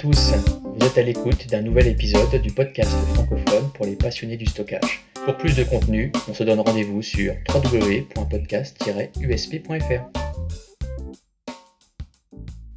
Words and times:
tous, 0.00 0.32
vous 0.64 0.86
êtes 0.86 0.96
à 0.96 1.02
l'écoute 1.02 1.46
d'un 1.50 1.60
nouvel 1.60 1.88
épisode 1.88 2.40
du 2.40 2.50
podcast 2.50 2.90
francophone 3.12 3.70
pour 3.74 3.84
les 3.84 3.96
passionnés 3.96 4.38
du 4.38 4.46
stockage. 4.46 5.04
Pour 5.26 5.36
plus 5.36 5.54
de 5.54 5.62
contenu, 5.62 6.10
on 6.26 6.32
se 6.32 6.42
donne 6.42 6.60
rendez-vous 6.60 7.02
sur 7.02 7.34
www.podcast-usp.fr. 7.54 10.00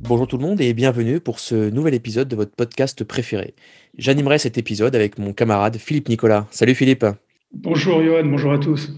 Bonjour 0.01 0.28
tout 0.28 0.38
le 0.38 0.44
monde 0.44 0.59
et 0.59 0.73
bienvenue 0.73 1.22
pour 1.22 1.40
ce 1.40 1.69
nouvel 1.69 1.94
épisode 1.94 2.28
de 2.28 2.36
votre 2.36 2.51
podcast 2.51 3.05
préféré. 3.05 3.53
J'animerai 3.97 4.37
cet 4.37 4.58
épisode 4.58 4.94
avec 4.94 5.17
mon 5.17 5.31
camarade 5.31 5.78
Philippe 5.78 6.10
Nicolas. 6.10 6.46
Salut 6.51 6.76
Philippe. 6.76 7.05
Bonjour 7.53 8.03
Johan, 8.03 8.26
bonjour 8.26 8.51
à 8.51 8.58
tous. 8.58 8.92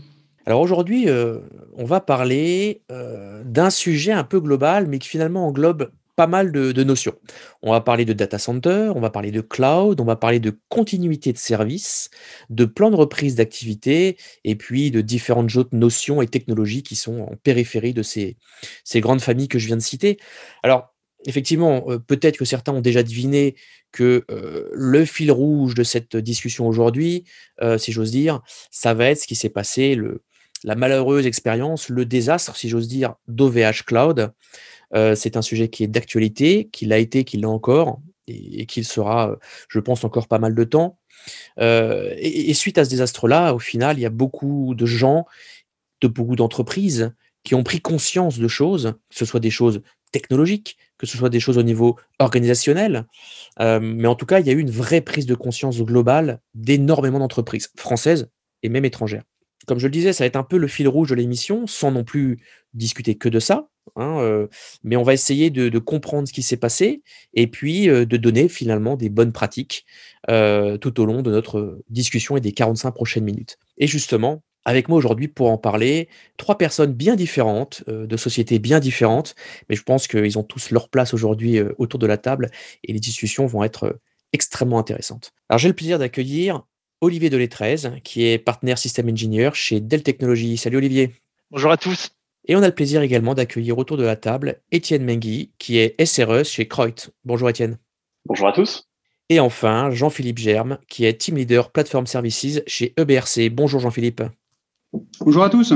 Alors 0.48 0.62
aujourd'hui, 0.62 1.10
euh, 1.10 1.42
on 1.78 1.86
va 1.86 2.00
parler 2.00 2.82
euh, 2.92 3.44
d'un 3.46 3.70
sujet 3.70 4.14
un 4.14 4.23
peu 4.23 4.39
global, 4.39 4.88
mais 4.88 4.98
qui 4.98 5.10
finalement 5.10 5.46
englobe 5.46 5.92
pas 6.16 6.27
mal 6.27 6.52
de, 6.52 6.84
notions. 6.84 7.16
On 7.61 7.71
va 7.71 7.82
parler 7.82 8.05
de 8.05 8.14
data 8.14 8.39
center, 8.39 8.92
on 8.96 9.01
va 9.01 9.10
parler 9.10 9.32
de 9.32 9.42
cloud, 9.42 10.00
on 10.00 10.06
va 10.06 10.15
parler 10.15 10.39
de 10.39 10.57
continuité 10.69 11.33
de 11.33 11.37
service, 11.37 12.10
de 12.50 12.65
plan 12.65 12.89
de 12.89 12.96
reprise 12.96 13.36
d'activité, 13.36 14.18
et 14.43 14.56
puis 14.56 14.92
de 14.92 15.01
différentes 15.01 15.56
autres 15.56 15.75
notions 15.75 16.21
et 16.21 16.28
technologies 16.28 16.83
qui 16.83 16.96
sont 16.96 17.20
en 17.21 17.36
périphérie 17.43 17.93
de 17.93 18.04
ces, 18.04 18.37
grandes 18.96 19.21
familles 19.21 19.47
que 19.47 19.59
je 19.59 19.68
viens 19.68 19.78
de 19.78 19.82
citer. 19.82 20.18
Alors, 20.64 20.93
effectivement, 21.25 21.86
euh, 21.89 22.00
peut-être 22.00 22.37
que 22.37 22.45
certains 22.45 22.73
ont 22.73 22.82
déjà 22.82 23.04
deviné 23.04 23.56
que 23.92 24.25
le 24.28 25.06
fil 25.06 25.32
rouge 25.32 25.73
de 25.73 25.84
cette 25.84 26.18
discussion 26.18 26.68
aujourd'hui, 26.68 27.23
si 27.78 27.93
j'ose 27.93 28.11
dire, 28.11 28.42
ça 28.70 28.93
va 28.93 29.06
être 29.11 29.21
ce 29.21 29.25
qui 29.25 29.37
s'est 29.37 29.47
passé 29.47 29.95
la 30.65 30.75
malheureuse 30.75 31.28
expérience, 31.28 31.89
le 31.89 32.06
désastre, 32.06 32.56
si 32.56 32.70
j'ose 32.70 32.88
dire, 32.88 33.14
d'OVH 33.28 33.84
Cloud. 33.86 34.34
Euh, 34.94 35.16
c'est 35.16 35.38
un 35.38 35.42
sujet 35.42 35.70
qui 35.70 35.84
est 35.84 35.88
d'actualité, 35.88 36.70
qui 36.72 36.86
l'a 36.86 37.00
été, 37.00 37.23
qui 37.23 37.38
l'a 37.38 37.50
encore, 37.50 38.02
et, 38.28 38.66
qui 38.66 38.84
sera, 38.84 39.31
euh, 39.31 39.36
je 39.70 39.80
pense, 39.80 40.04
encore 40.04 40.28
pas 40.28 40.40
mal 40.40 40.56
de 40.56 40.64
temps. 40.64 41.00
Euh, 41.59 42.14
et, 42.18 42.54
suite 42.54 42.78
à 42.78 42.86
ce 42.86 42.90
désastre-là, 42.90 43.54
au 43.54 43.59
final, 43.59 43.98
il 43.98 44.02
y 44.02 44.06
a 44.06 44.12
beaucoup 44.12 44.76
de 44.76 44.86
gens, 44.86 45.26
de 46.02 46.08
beaucoup 46.08 46.36
d'entreprises 46.36 47.14
qui 47.44 47.56
ont 47.56 47.64
pris 47.64 47.82
conscience 47.82 48.40
de 48.40 48.48
choses, 48.48 48.96
que 49.09 49.16
ce 49.16 49.26
soit 49.26 49.40
des 49.40 49.52
choses 49.52 49.82
technologiques, 50.12 50.78
que 50.98 51.06
ce 51.06 51.18
soit 51.18 51.30
des 51.30 51.40
choses 51.40 51.58
au 51.58 51.64
niveau 51.64 51.98
organisationnel. 52.20 53.06
mais 53.59 54.08
en 54.08 54.16
tout 54.16 54.26
cas, 54.26 54.40
il 54.40 54.48
y 54.48 54.50
a 54.50 54.54
eu 54.54 54.59
une 54.59 54.72
vraie 54.72 55.02
prise 55.02 55.26
de 55.26 55.36
conscience 55.36 55.80
globale 55.81 56.40
d'énormément 56.54 57.20
d'entreprises 57.20 57.72
françaises 57.76 58.30
et 58.64 58.70
même 58.70 58.86
étrangères 58.86 59.24
comme 59.66 59.80
je 59.80 59.88
le 59.88 59.92
disais, 59.92 60.14
ça 60.14 60.24
va 60.24 60.28
être 60.28 60.36
un 60.36 60.44
peu 60.44 60.58
le 60.58 60.68
fil 60.68 60.88
rouge 60.88 61.09
de 61.09 61.16
l'émission, 61.16 61.68
sans 61.68 61.92
non 61.92 62.04
plus 62.04 62.40
discuter 62.74 63.16
que 63.16 63.30
de 63.30 63.40
ça. 63.40 63.68
Hein, 63.95 64.19
euh, 64.19 64.47
mais 64.83 64.95
on 64.95 65.03
va 65.03 65.14
essayer 65.14 65.50
de, 65.50 65.80
comprendre 65.80 66.28
ce 66.28 66.33
qui 66.33 66.41
s'est 66.41 66.58
passé 66.58 67.02
et 67.33 67.47
puis 67.47 67.89
euh, 67.89 68.05
de 68.05 68.17
donner 68.17 68.50
finalement 68.50 68.95
des 68.95 69.09
bonnes 69.09 69.31
pratiques 69.31 69.86
euh, 70.30 70.78
tout 70.78 71.00
au 71.00 71.05
long 71.05 71.22
de 71.22 71.31
notre 71.31 71.80
discussion 71.89 72.38
et 72.38 72.41
des 72.41 72.52
45 72.52 72.91
prochaines 72.91 73.23
minutes. 73.23 73.58
Et 73.78 73.88
justement, 73.88 74.41
avec 74.66 74.89
moi 74.89 74.97
aujourd'hui 74.97 75.28
pour 75.28 75.50
en 75.52 75.58
parler, 75.58 76.09
trois 76.38 76.58
personnes 76.58 76.94
bien 76.94 77.16
différentes, 77.16 77.83
de 77.88 78.17
sociétés 78.17 78.58
bien 78.58 78.80
différentes, 78.80 79.36
mais 79.69 79.75
je 79.75 79.83
pense 79.83 80.08
qu'ils 80.08 80.39
ont 80.39 80.44
tous 80.44 80.72
leur 80.72 80.89
place 80.89 81.13
aujourd'hui 81.13 81.59
autour 81.78 82.00
de 82.00 82.08
la 82.08 82.17
table 82.17 82.50
et 82.83 82.91
les 82.91 83.00
discussions 83.00 83.45
vont 83.45 83.63
être 83.63 84.00
extrêmement 84.33 84.80
intéressantes. 84.80 85.33
Alors 85.50 85.59
j'ai 85.59 85.67
le 85.67 85.75
plaisir 85.75 86.00
d'accueillir 86.00 86.63
Olivier 87.02 87.30
Delettrez, 87.30 88.02
qui 88.03 88.25
est 88.25 88.39
partenaire 88.39 88.80
système 88.80 89.09
engineer 89.09 89.52
chez 89.53 89.80
Dell 89.80 90.02
Technologies. 90.02 90.58
Salut 90.58 90.78
Olivier. 90.78 91.13
Bonjour 91.52 91.72
à 91.72 91.78
tous. 91.78 92.15
Et 92.48 92.56
on 92.56 92.62
a 92.62 92.68
le 92.68 92.76
plaisir 92.76 93.02
également 93.02 93.34
d'accueillir 93.34 93.78
autour 93.78 93.98
de 93.98 94.04
la 94.04 94.16
table 94.16 94.62
Étienne 94.72 95.04
Mengui, 95.04 95.52
qui 95.58 95.80
est 95.80 96.04
SRE 96.06 96.44
chez 96.44 96.68
Kreut. 96.68 97.10
Bonjour 97.24 97.50
Étienne. 97.50 97.80
Bonjour 98.26 98.48
à 98.48 98.54
tous. 98.54 98.88
Et 99.30 99.40
enfin, 99.40 99.90
Jean-Philippe 99.90 100.38
Germe, 100.38 100.78
qui 100.88 101.06
est 101.06 101.14
Team 101.20 101.38
Leader 101.38 101.72
Platform 101.72 102.06
Services 102.06 102.62
chez 102.68 102.94
EBRC. 102.98 103.50
Bonjour 103.50 103.80
Jean-Philippe. 103.80 104.22
Bonjour 105.19 105.44
à 105.44 105.50
tous. 105.50 105.74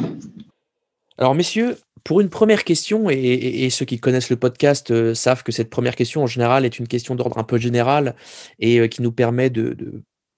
Alors 1.17 1.33
messieurs, 1.33 1.77
pour 2.03 2.21
une 2.21 2.29
première 2.29 2.63
question, 2.63 3.09
et, 3.09 3.67
ceux 3.71 3.85
qui 3.85 3.99
connaissent 3.99 4.29
le 4.29 4.35
podcast 4.35 4.91
euh, 4.91 5.15
savent 5.15 5.43
que 5.43 5.51
cette 5.51 5.69
première 5.71 5.95
question 5.95 6.21
en 6.23 6.27
général 6.27 6.65
est 6.65 6.77
une 6.77 6.87
question 6.87 7.15
d'ordre 7.15 7.39
un 7.39 7.43
peu 7.43 7.57
général 7.57 8.15
et 8.59 8.79
euh, 8.79 8.87
qui 8.87 9.01
nous 9.01 9.11
permet 9.11 9.49
de, 9.49 9.75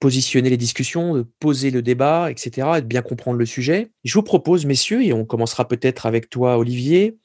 positionner 0.02 0.50
les 0.50 0.58
discussions, 0.58 1.14
de 1.14 1.22
poser 1.40 1.70
le 1.70 1.84
débat, 1.84 2.32
etc., 2.32 2.68
et 2.78 2.82
de 2.82 2.88
bien 2.88 3.04
comprendre 3.04 3.38
le 3.38 3.46
sujet. 3.46 3.92
Je 4.04 4.16
vous 4.16 4.24
propose, 4.24 4.66
messieurs, 4.66 5.04
et 5.06 5.14
on 5.14 5.26
commencera 5.26 5.68
peut-être 5.68 6.08
avec 6.08 6.30
toi, 6.30 6.58
Olivier, 6.58 7.18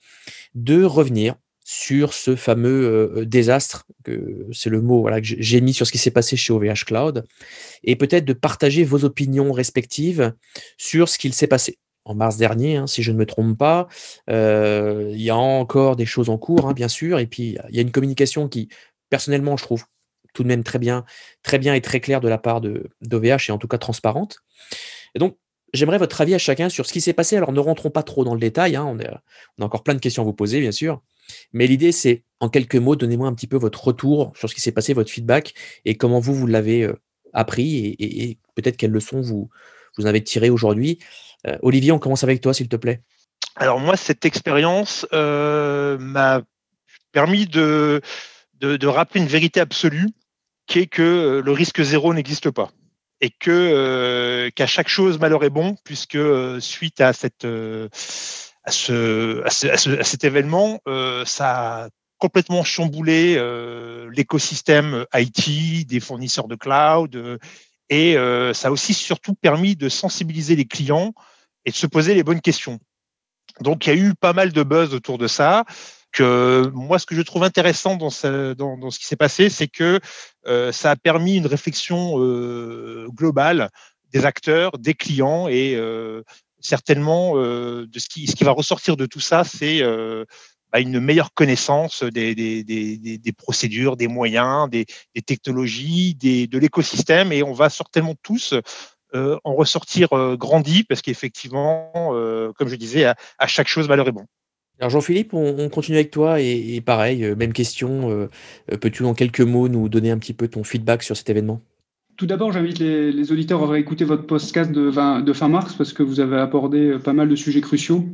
de 0.55 0.85
revenir 0.85 1.37
sur 1.65 2.13
ce 2.13 2.37
fameux 2.37 2.85
euh, 3.17 3.25
désastre, 3.25 3.87
que 4.05 4.47
c'est 4.53 4.69
le 4.69 4.83
mot 4.83 5.01
voilà, 5.01 5.21
que 5.21 5.27
j'ai 5.27 5.61
mis 5.63 5.73
sur 5.73 5.87
ce 5.87 5.91
qui 5.91 5.99
s'est 5.99 6.11
passé 6.11 6.37
chez 6.37 6.53
OVH 6.53 6.85
Cloud, 6.85 7.25
et 7.83 7.97
peut-être 7.97 8.27
de 8.27 8.35
partager 8.35 8.85
vos 8.85 9.05
opinions 9.05 9.53
respectives 9.53 10.35
sur 10.77 11.09
ce 11.09 11.19
qu'il 11.19 11.33
s'est 11.33 11.49
passé. 11.49 11.79
En 12.05 12.15
mars 12.15 12.37
dernier, 12.37 12.77
hein, 12.77 12.87
si 12.87 13.03
je 13.03 13.11
ne 13.11 13.17
me 13.17 13.27
trompe 13.27 13.59
pas, 13.59 13.89
euh, 14.31 15.11
il 15.15 15.23
y 15.23 15.31
a 15.31 15.37
encore 15.37 15.97
des 15.97 16.07
choses 16.07 16.29
en 16.29 16.37
cours, 16.37 16.69
hein, 16.69 16.75
bien 16.75 16.89
sûr, 16.89 17.19
et 17.19 17.27
puis 17.27 17.57
il 17.71 17.75
y 17.75 17.79
a 17.79 17.83
une 17.83 17.91
communication 17.91 18.49
qui, 18.49 18.69
personnellement, 19.09 19.57
je 19.57 19.65
trouve 19.65 19.85
tout 20.37 20.43
de 20.43 20.49
même 20.49 20.63
très 20.63 20.79
bien, 20.79 21.05
très 21.43 21.59
bien 21.59 21.75
et 21.75 21.81
très 21.81 21.99
claire 21.99 22.21
de 22.21 22.29
la 22.29 22.37
part 22.37 22.61
d'OVH 22.61 23.49
et 23.49 23.53
en 23.53 23.59
tout 23.59 23.69
cas 23.69 23.79
transparente. 23.79 24.41
Et 25.15 25.19
donc, 25.19 25.39
j'aimerais 25.73 25.97
votre 25.97 26.21
avis 26.21 26.35
à 26.35 26.39
chacun 26.39 26.69
sur 26.69 26.85
ce 26.85 26.93
qui 26.93 27.01
s'est 27.01 27.15
passé. 27.15 27.37
Alors, 27.37 27.53
ne 27.53 27.59
rentrons 27.59 27.91
pas 27.91 28.03
trop 28.03 28.23
dans 28.23 28.35
le 28.35 28.41
détail. 28.41 28.77
Hein, 28.77 28.85
on, 28.85 29.01
a, 29.01 29.65
encore 29.65 29.83
plein 29.83 29.95
de 29.95 29.99
questions 29.99 30.23
à 30.23 30.27
vous 30.27 30.35
poser, 30.35 30.61
bien 30.61 30.73
sûr. 30.73 31.01
Mais 31.55 31.67
l'idée, 31.67 31.91
c'est, 31.91 32.23
en 32.39 32.51
quelques 32.51 32.77
mots, 32.77 32.97
donnez-moi 32.97 33.27
un 33.27 33.33
petit 33.33 33.47
peu 33.47 33.57
votre 33.57 33.83
retour 33.83 34.33
sur 34.37 34.51
ce 34.51 34.55
qui 34.55 34.61
s'est 34.61 34.73
passé, 34.73 34.93
votre 34.93 35.11
feedback 35.11 35.55
et 35.87 35.97
comment 35.97 36.21
vous, 36.21 36.35
vous 36.35 36.47
l'avez 36.47 36.83
euh, 36.83 37.01
appris 37.33 37.97
et, 37.99 38.39
peut-être 38.55 38.77
quelles 38.77 38.91
leçons 38.91 39.23
vous, 39.23 39.49
vous 39.97 40.07
avez 40.07 40.23
tirées 40.23 40.51
aujourd'hui. 40.51 40.99
Euh, 41.47 41.57
Olivier, 41.63 41.93
on 41.93 41.99
commence 41.99 42.25
avec 42.25 42.43
toi, 42.43 42.53
s'il 42.53 42.69
te 42.69 42.77
plaît. 42.77 43.01
Alors, 43.57 43.81
moi, 43.81 43.97
cette 43.97 44.27
expérience 44.27 45.07
euh, 45.15 45.97
m'a 45.99 46.43
permis 47.13 47.47
de, 47.47 48.03
de, 48.61 48.87
rappeler 48.87 49.21
une 49.21 49.27
vérité 49.27 49.61
absolue 49.61 50.09
qui 50.67 50.81
est 50.81 50.87
que 50.87 51.03
euh, 51.03 51.43
le 51.43 51.53
risque 51.53 51.83
zéro 51.83 52.13
n'existe 52.15 52.51
pas 52.51 52.71
et 53.21 53.31
que 53.31 53.51
euh, 53.51 54.51
qu'à 54.55 54.67
chaque 54.67 54.89
chose 54.89 55.19
malheur 55.19 55.43
est 55.45 55.51
bon 55.51 55.77
puisque 55.85 56.17
euh, 56.17 56.61
suite 56.61 57.01
à 57.01 57.13
cette 57.13 57.47
à 57.47 58.73
ce, 58.73 59.45
à, 59.45 59.51
ce, 59.51 59.99
à, 59.99 60.05
cet 60.05 60.25
événement 60.25 60.81
ça 61.25 61.85
a 61.85 61.89
complètement 62.19 62.65
chamboulé 62.65 63.37
l'écosystème 64.11 65.05
IT 65.15 65.87
des 65.87 66.01
fournisseurs 66.01 66.49
de 66.49 66.57
cloud 66.57 67.39
et 67.91 68.15
ça 68.55 68.69
a 68.69 68.71
aussi 68.71 68.93
surtout 68.93 69.35
permis 69.35 69.77
de 69.77 69.89
sensibiliser 69.89 70.57
les 70.57 70.65
clients 70.65 71.15
et 71.65 71.71
de 71.71 71.77
se 71.77 71.87
poser 71.87 72.15
les 72.15 72.25
bonnes 72.25 72.41
questions. 72.41 72.81
Donc 73.61 73.87
il 73.87 73.91
y 73.91 73.93
a 73.93 73.97
eu 73.97 74.15
pas 74.15 74.33
mal 74.33 74.53
de 74.53 74.63
buzz 74.63 74.95
autour 74.95 75.19
de 75.19 75.29
ça 75.29 75.65
moi, 76.21 76.99
ce 76.99 77.07
que 77.07 77.15
je 77.15 77.23
trouve 77.23 77.43
intéressant 77.43 77.97
dans 77.97 78.11
ce, 78.11 78.99
qui 78.99 79.07
s'est 79.07 79.17
passé, 79.17 79.49
c'est 79.49 79.69
que 79.69 80.01
euh, 80.47 80.73
ça 80.73 80.91
a 80.91 80.97
permis 80.97 81.37
une 81.37 81.47
réflexion 81.47 82.21
euh, 82.21 83.07
globale 83.11 83.71
des 84.13 84.25
acteurs, 84.25 84.79
des 84.79 84.95
clients 84.95 85.49
et 85.49 85.75
euh, 85.75 86.23
certainement 86.61 87.37
de 87.37 87.99
ce 87.99 88.09
qui, 88.09 88.45
va 88.45 88.53
ressortir 88.53 88.97
de 88.97 89.07
tout 89.07 89.21
ça, 89.21 89.45
c'est 89.45 89.83
bah, 90.73 90.81
une 90.81 91.01
meilleure 91.01 91.33
connaissance 91.35 92.03
des, 92.03 93.35
procédures, 93.37 93.97
des 93.97 94.09
moyens, 94.09 94.69
des, 94.71 94.87
technologies, 95.25 96.15
de 96.15 96.59
l'écosystème 96.59 97.33
et 97.33 97.43
on 97.43 97.53
va 97.53 97.69
certainement 97.69 98.15
tous 98.23 98.55
en 99.13 99.55
ressortir 99.55 100.09
grandi 100.37 100.83
parce 100.83 101.03
qu'effectivement, 101.03 101.93
comme 102.57 102.69
je 102.69 102.77
disais, 102.77 103.05
à, 103.05 103.17
à 103.39 103.47
chaque 103.47 103.69
chose 103.69 103.89
malheur 103.89 104.09
est 104.09 104.13
bon. 104.13 104.27
Alors 104.79 104.91
Jean-Philippe, 104.91 105.33
on, 105.33 105.69
continue 105.71 105.97
avec 105.97 106.11
toi 106.11 106.41
et, 106.41 106.81
pareil, 106.85 107.25
euh, 107.25 107.35
même 107.35 107.53
question. 107.53 108.11
Euh, 108.11 108.29
euh, 108.71 108.77
peux-tu 108.77 109.05
en 109.05 109.15
quelques 109.15 109.41
mots 109.41 109.69
nous 109.69 109.89
donner 109.89 110.11
un 110.11 110.19
petit 110.19 110.35
peu 110.35 110.49
ton 110.49 110.65
feedback 110.65 111.03
sur 111.03 111.17
cet 111.17 111.31
événement? 111.31 111.63
Tout 112.17 112.27
d'abord, 112.27 112.53
j'invite 112.53 112.79
les, 112.79 113.33
auditeurs 113.33 113.63
à 113.63 113.67
réécouter 113.69 114.05
votre 114.05 114.27
podcast 114.27 114.73
de, 114.73 114.91
fin 114.91 115.49
mars 115.49 115.75
parce 115.75 115.93
que 115.93 116.03
vous 116.03 116.21
avez 116.21 116.37
abordé 116.37 116.99
pas 117.03 117.13
mal 117.13 117.29
de 117.29 117.37
sujets 117.37 117.61
cruciaux. 117.61 118.07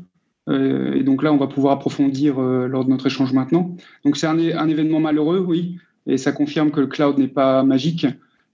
et 0.50 1.02
donc 1.04 1.22
là, 1.22 1.32
on 1.32 1.36
va 1.36 1.46
pouvoir 1.46 1.74
approfondir 1.74 2.40
lors 2.40 2.84
de 2.84 2.90
notre 2.90 3.06
échange 3.06 3.32
maintenant. 3.32 3.76
Donc 4.04 4.16
c'est 4.16 4.26
un, 4.26 4.38
un, 4.38 4.68
événement 4.68 4.98
malheureux, 4.98 5.38
oui, 5.38 5.78
et 6.08 6.18
ça 6.18 6.32
confirme 6.32 6.72
que 6.72 6.80
le 6.80 6.88
cloud 6.88 7.16
n'est 7.16 7.28
pas 7.28 7.62
magique 7.62 8.06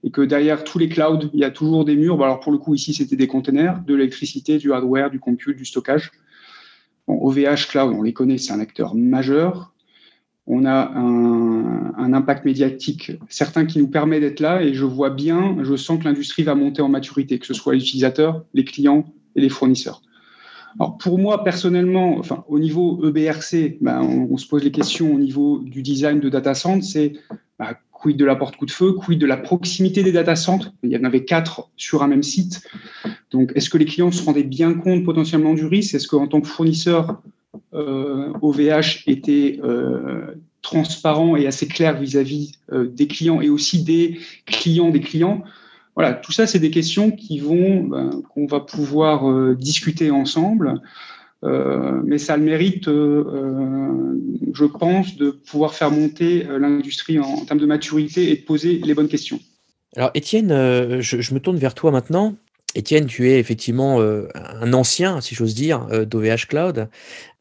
et 0.03 0.11
que 0.11 0.21
derrière 0.21 0.63
tous 0.63 0.77
les 0.77 0.87
clouds, 0.87 1.29
il 1.33 1.39
y 1.39 1.43
a 1.43 1.49
toujours 1.49 1.83
des 1.83 1.95
murs. 1.95 2.23
alors 2.23 2.39
pour 2.39 2.51
le 2.51 2.59
coup, 2.59 2.75
ici, 2.75 2.93
c'était 2.93 3.15
des 3.15 3.27
containers, 3.27 3.81
de 3.85 3.95
l'électricité, 3.95 4.59
du 4.59 4.71
hardware, 4.71 5.09
du 5.09 5.19
compute, 5.19 5.57
du 5.57 5.65
stockage. 5.65 6.11
OVH 7.09 7.67
Cloud, 7.69 7.93
on 7.95 8.01
les 8.01 8.13
connaît, 8.13 8.37
c'est 8.37 8.53
un 8.53 8.59
acteur 8.59 8.95
majeur. 8.95 9.73
On 10.47 10.65
a 10.65 10.91
un, 10.95 12.11
impact 12.11 12.43
médiatique 12.43 13.11
certain 13.29 13.67
qui 13.67 13.77
nous 13.77 13.87
permet 13.87 14.19
d'être 14.19 14.39
là 14.39 14.63
et 14.63 14.73
je 14.73 14.83
vois 14.83 15.11
bien, 15.11 15.57
je 15.61 15.75
sens 15.75 15.99
que 15.99 16.05
l'industrie 16.05 16.41
va 16.41 16.55
monter 16.55 16.81
en 16.81 16.89
maturité, 16.89 17.37
que 17.37 17.45
ce 17.45 17.53
soit 17.53 17.75
les 17.75 17.79
utilisateurs, 17.79 18.43
les 18.55 18.65
clients 18.65 19.05
et 19.35 19.41
les 19.41 19.49
fournisseurs. 19.49 20.01
Alors 20.79 20.97
pour 20.97 21.19
moi 21.19 21.43
personnellement, 21.43 22.21
au 22.47 22.57
niveau 22.57 22.99
EBRC, 23.07 23.77
ben, 23.79 24.01
on, 24.01 24.37
se 24.37 24.47
pose 24.47 24.63
les 24.63 24.71
questions 24.71 25.13
au 25.13 25.19
niveau 25.19 25.59
du 25.59 25.83
design 25.83 26.19
de 26.19 26.29
data 26.29 26.55
center, 26.55 26.81
c'est 26.81 27.13
ben, 27.59 27.75
quid 28.01 28.17
de 28.17 28.25
la 28.25 28.35
porte 28.35 28.55
coup 28.55 28.65
de 28.65 28.71
feu, 28.71 28.93
quid 28.93 29.19
de 29.19 29.25
la 29.25 29.37
proximité 29.37 30.03
des 30.03 30.11
data 30.11 30.35
centres. 30.35 30.71
Il 30.83 30.91
y 30.91 30.97
en 30.97 31.03
avait 31.03 31.25
quatre 31.25 31.69
sur 31.75 32.03
un 32.03 32.07
même 32.07 32.23
site. 32.23 32.61
Donc, 33.31 33.51
est-ce 33.55 33.69
que 33.69 33.77
les 33.77 33.85
clients 33.85 34.11
se 34.11 34.23
rendaient 34.23 34.43
bien 34.43 34.73
compte 34.73 35.03
potentiellement 35.03 35.53
du 35.53 35.65
risque? 35.65 35.95
Est-ce 35.95 36.07
qu'en 36.07 36.27
tant 36.27 36.41
que 36.41 36.47
fournisseur, 36.47 37.21
OVH 37.73 39.03
était 39.07 39.59
transparent 40.61 41.35
et 41.35 41.47
assez 41.47 41.67
clair 41.67 41.99
vis-à-vis 41.99 42.53
des 42.71 43.07
clients 43.07 43.41
et 43.41 43.49
aussi 43.49 43.83
des 43.83 44.19
clients 44.45 44.89
des 44.89 45.01
clients? 45.01 45.43
Voilà, 45.99 46.13
tout 46.13 46.31
ça, 46.31 46.47
c'est 46.47 46.59
des 46.59 46.71
questions 46.71 47.09
ben, 47.09 48.21
qu'on 48.33 48.45
va 48.45 48.61
pouvoir 48.61 49.29
euh, 49.29 49.53
discuter 49.53 50.11
ensemble. 50.11 50.81
Euh, 51.43 52.01
mais 52.03 52.17
ça 52.17 52.35
le 52.35 52.43
mérite, 52.43 52.87
euh, 52.87 54.15
je 54.53 54.65
pense, 54.65 55.15
de 55.15 55.31
pouvoir 55.31 55.73
faire 55.73 55.91
monter 55.91 56.43
l'industrie 56.43 57.19
en, 57.19 57.45
termes 57.45 57.59
de 57.59 57.65
maturité 57.65 58.31
et 58.31 58.37
de 58.37 58.41
poser 58.41 58.79
les 58.83 58.93
bonnes 58.93 59.07
questions. 59.07 59.39
Alors, 59.95 60.11
Étienne, 60.13 60.49
je, 61.01 61.33
me 61.33 61.39
tourne 61.39 61.57
vers 61.57 61.73
toi 61.73 61.91
maintenant. 61.91 62.35
Étienne, 62.75 63.07
tu 63.07 63.29
es 63.29 63.39
effectivement 63.39 63.99
un 63.99 64.73
ancien, 64.73 65.21
si 65.21 65.33
j'ose 65.33 65.55
dire, 65.55 65.87
d'OVH 66.05 66.45
Cloud. 66.47 66.87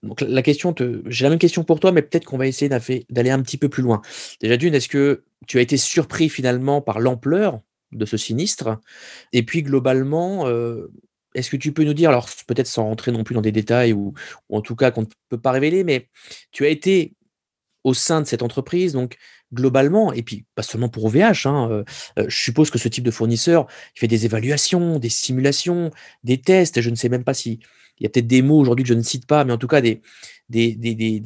Donc, 0.02 0.20
la 0.20 0.42
question, 0.42 0.74
j'ai 1.06 1.24
la 1.24 1.30
même 1.30 1.38
question 1.38 1.64
pour 1.64 1.80
toi, 1.80 1.92
mais 1.92 2.02
peut-être 2.02 2.24
qu'on 2.24 2.38
va 2.38 2.46
essayer 2.46 2.70
d'aller 3.10 3.30
un 3.30 3.42
petit 3.42 3.56
peu 3.56 3.68
plus 3.68 3.82
loin. 3.82 4.00
Déjà 4.40 4.56
d'une, 4.56 4.74
est-ce 4.74 4.88
que 4.88 5.22
tu 5.46 5.58
as 5.58 5.60
été 5.60 5.76
surpris 5.76 6.28
finalement 6.28 6.80
par 6.80 7.00
l'ampleur 7.00 7.60
de 7.92 8.04
ce 8.06 8.16
sinistre? 8.16 8.78
Et 9.32 9.42
puis 9.42 9.62
globalement, 9.62 10.46
euh, 10.46 10.90
est-ce 11.38 11.50
que 11.50 11.56
tu 11.56 11.72
peux 11.72 11.84
nous 11.84 11.94
dire, 11.94 12.10
alors 12.10 12.28
peut-être 12.46 12.66
sans 12.66 12.84
rentrer 12.84 13.12
non 13.12 13.24
plus 13.24 13.34
dans 13.34 13.40
des 13.40 13.52
détails 13.52 13.92
ou, 13.92 14.14
en 14.50 14.60
tout 14.60 14.76
cas 14.76 14.90
qu'on 14.90 15.02
ne 15.02 15.06
peut 15.28 15.38
pas 15.38 15.52
révéler, 15.52 15.84
mais 15.84 16.08
tu 16.52 16.64
as 16.64 16.68
été 16.68 17.14
au 17.84 17.94
sein 17.94 18.20
de 18.20 18.26
cette 18.26 18.42
entreprise, 18.42 18.92
donc 18.92 19.16
globalement, 19.54 20.12
et 20.12 20.22
puis 20.22 20.44
pas 20.54 20.62
seulement 20.62 20.88
pour 20.88 21.04
OVH, 21.06 21.46
hein, 21.46 21.70
euh, 21.70 21.84
euh, 22.18 22.26
je 22.28 22.36
suppose 22.36 22.70
que 22.70 22.78
ce 22.78 22.88
type 22.88 23.04
de 23.04 23.10
fournisseur 23.10 23.66
il 23.96 24.00
fait 24.00 24.08
des 24.08 24.26
évaluations, 24.26 24.98
des 24.98 25.08
simulations, 25.08 25.90
des 26.22 26.38
tests, 26.38 26.80
je 26.80 26.90
ne 26.90 26.96
sais 26.96 27.08
même 27.08 27.24
pas 27.24 27.34
si 27.34 27.60
il 27.98 28.04
y 28.04 28.06
a 28.06 28.10
peut-être 28.10 28.26
des 28.26 28.42
mots 28.42 28.58
aujourd'hui 28.58 28.84
que 28.84 28.88
je 28.88 28.94
ne 28.94 29.02
cite 29.02 29.26
pas, 29.26 29.44
mais 29.44 29.52
en 29.52 29.58
tout 29.58 29.66
cas 29.66 29.80
des, 29.80 30.02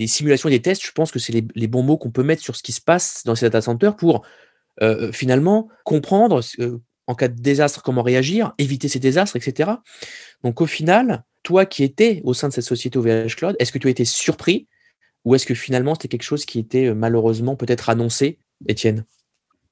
simulations 0.06 0.48
et 0.48 0.52
des 0.52 0.62
tests, 0.62 0.86
je 0.86 0.92
pense 0.92 1.10
que 1.10 1.18
c'est 1.18 1.32
les, 1.32 1.44
les, 1.54 1.66
bons 1.66 1.82
mots 1.82 1.98
qu'on 1.98 2.10
peut 2.10 2.22
mettre 2.22 2.42
sur 2.42 2.56
ce 2.56 2.62
qui 2.62 2.72
se 2.72 2.80
passe 2.80 3.24
dans 3.26 3.34
ces 3.34 3.46
data 3.46 3.60
centers 3.60 3.94
pour 3.94 4.22
euh, 4.80 5.12
finalement, 5.12 5.68
comprendre 5.84 6.40
en 7.06 7.14
cas 7.14 7.28
de 7.28 7.40
désastre 7.40 7.82
comment 7.82 8.02
réagir, 8.02 8.52
éviter 8.58 8.88
ces 8.88 8.98
désastres, 8.98 9.36
etc. 9.36 9.70
Donc 10.42 10.60
au 10.60 10.66
final, 10.66 11.24
toi 11.42 11.66
qui 11.66 11.84
étais 11.84 12.20
au 12.24 12.34
sein 12.34 12.48
de 12.48 12.52
cette 12.52 12.64
société 12.64 12.98
OVH 12.98 13.36
Cloud, 13.36 13.56
est-ce 13.58 13.72
que 13.72 13.78
tu 13.78 13.88
as 13.88 13.90
été 13.90 14.04
surpris 14.04 14.68
ou 15.24 15.34
est-ce 15.34 15.46
que 15.46 15.54
finalement 15.54 15.94
c'était 15.94 16.08
quelque 16.08 16.22
chose 16.22 16.44
qui 16.44 16.58
était 16.58 16.86
euh, 16.86 16.94
malheureusement 16.94 17.56
peut-être 17.56 17.90
annoncé, 17.90 18.38
Étienne? 18.68 19.04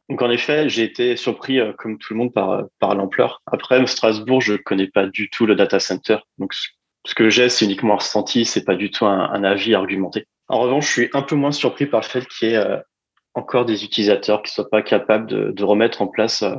Donc 0.09 0.23
en 0.23 0.31
effet, 0.31 0.69
j'ai 0.69 0.83
été 0.83 1.17
surpris 1.17 1.61
euh, 1.61 1.73
comme 1.77 1.99
tout 1.99 2.15
le 2.15 2.19
monde 2.19 2.33
par, 2.33 2.65
par 2.79 2.95
l'ampleur. 2.95 3.43
Après, 3.47 3.85
Strasbourg, 3.87 4.41
je 4.41 4.53
ne 4.53 4.59
connais 4.59 4.89
pas 4.89 5.07
du 5.07 5.31
tout 5.31 5.47
le 5.47 5.55
data 5.55 5.79
center. 5.79 6.19
Donc 6.39 6.53
ce 6.53 7.15
que 7.15 7.31
j'ai, 7.31 7.49
c'est 7.49 7.65
uniquement 7.65 7.97
ressenti, 7.97 8.45
c'est 8.45 8.65
pas 8.65 8.75
du 8.75 8.91
tout 8.91 9.07
un, 9.07 9.45
avis 9.45 9.75
argumenté. 9.75 10.27
En 10.49 10.61
revanche, 10.61 10.87
je 10.89 10.93
suis 10.93 11.11
un 11.13 11.23
peu 11.23 11.37
moins 11.37 11.53
surpris 11.53 11.87
par 11.87 12.01
le 12.01 12.07
fait 12.07 12.27
qu'il 12.27 12.51
y 12.51 12.55
ait 12.55 12.83
encore 13.35 13.65
des 13.65 13.85
utilisateurs 13.85 14.43
qui 14.43 14.53
soient 14.53 14.69
pas 14.69 14.83
capables 14.83 15.27
de, 15.55 15.65
remettre 15.65 16.03
en 16.03 16.09
place 16.09 16.43
euh, 16.43 16.55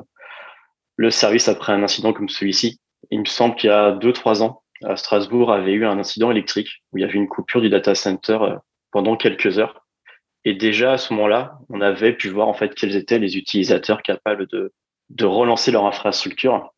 le 0.95 1.09
service 1.09 1.47
après 1.47 1.73
un 1.73 1.83
incident 1.83 2.13
comme 2.13 2.29
celui-ci. 2.29 2.79
Il 3.09 3.21
me 3.21 3.25
semble 3.25 3.55
qu'il 3.55 3.69
y 3.69 3.73
a 3.73 3.91
deux, 3.91 4.13
trois 4.13 4.43
ans, 4.43 4.61
à 4.83 4.95
Strasbourg 4.95 5.51
avait 5.51 5.73
eu 5.73 5.85
un 5.85 5.99
incident 5.99 6.31
électrique 6.31 6.83
où 6.91 6.97
il 6.97 7.01
y 7.01 7.03
avait 7.03 7.13
une 7.13 7.27
coupure 7.27 7.61
du 7.61 7.69
data 7.69 7.95
center 7.95 8.37
euh, 8.41 8.55
pendant 8.91 9.15
quelques 9.15 9.59
heures. 9.59 9.85
Et 10.43 10.53
déjà 10.53 10.93
à 10.93 10.97
ce 10.97 11.13
moment-là, 11.13 11.59
on 11.69 11.81
avait 11.81 12.13
pu 12.13 12.29
voir 12.29 12.47
en 12.47 12.53
fait 12.53 12.73
quels 12.73 12.95
étaient 12.95 13.19
les 13.19 13.37
utilisateurs 13.37 14.01
capables 14.01 14.47
de, 14.47 14.73
de 15.09 15.25
relancer 15.25 15.71
leur 15.71 15.85
infrastructure, 15.85 16.73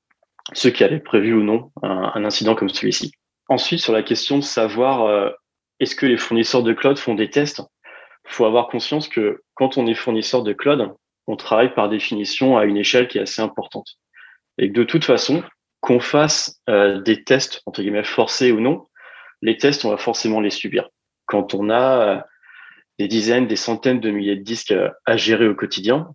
ceux 0.54 0.70
qui 0.70 0.84
avaient 0.84 1.00
prévu 1.00 1.34
ou 1.34 1.44
non 1.44 1.72
un, 1.82 2.26
incident 2.26 2.56
comme 2.56 2.70
celui-ci. 2.70 3.14
Ensuite, 3.48 3.80
sur 3.80 3.94
la 3.94 4.04
question 4.04 4.38
de 4.38 4.44
savoir 4.44 5.04
euh, 5.04 5.30
est-ce 5.80 5.96
que 5.96 6.06
les 6.06 6.18
fournisseurs 6.18 6.64
de 6.64 6.74
cloud 6.74 6.98
font 6.98 7.16
des 7.16 7.30
tests, 7.30 7.62
faut 8.26 8.46
avoir 8.46 8.68
conscience 8.68 9.08
que 9.08 9.44
quand 9.54 9.78
on 9.78 9.88
est 9.88 9.94
fournisseur 9.94 10.44
de 10.44 10.54
cloud, 10.54 10.94
on 11.28 11.36
travaille 11.38 11.74
par 11.74 11.90
définition 11.90 12.58
à 12.58 12.66
une 12.66 12.78
échelle 12.78 13.08
qui 13.08 13.18
est 13.18 13.22
assez 13.22 13.42
importante. 13.42 13.98
Et 14.58 14.70
de 14.70 14.84
toute 14.84 15.04
façon, 15.04 15.44
qu'on 15.84 16.00
fasse 16.00 16.62
euh, 16.70 17.02
des 17.02 17.26
tests, 17.26 17.62
entre 17.66 17.82
guillemets, 17.82 18.06
forcés 18.06 18.54
ou 18.54 18.62
non, 18.62 18.88
les 19.42 19.58
tests, 19.58 19.84
on 19.84 19.90
va 19.90 19.98
forcément 19.98 20.40
les 20.40 20.50
subir. 20.50 20.90
Quand 21.26 21.54
on 21.54 21.70
a 21.70 22.00
euh, 22.00 22.22
des 23.00 23.10
dizaines, 23.10 23.48
des 23.48 23.58
centaines 23.58 24.00
de 24.00 24.10
milliers 24.10 24.38
de 24.38 24.44
disques 24.44 24.72
euh, 24.72 24.90
à 25.06 25.18
gérer 25.18 25.48
au 25.48 25.56
quotidien, 25.56 26.10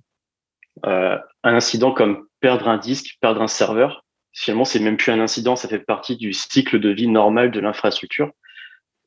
un 0.84 1.20
incident 1.42 1.90
comme 1.90 2.28
perdre 2.40 2.68
un 2.68 2.78
disque, 2.78 3.16
perdre 3.20 3.42
un 3.42 3.48
serveur, 3.48 4.04
finalement, 4.32 4.64
c'est 4.64 4.78
même 4.78 4.96
plus 4.96 5.10
un 5.10 5.18
incident, 5.18 5.56
ça 5.56 5.68
fait 5.68 5.80
partie 5.80 6.16
du 6.16 6.32
cycle 6.32 6.78
de 6.78 6.88
vie 6.88 7.08
normal 7.08 7.50
de 7.50 7.58
l'infrastructure 7.58 8.30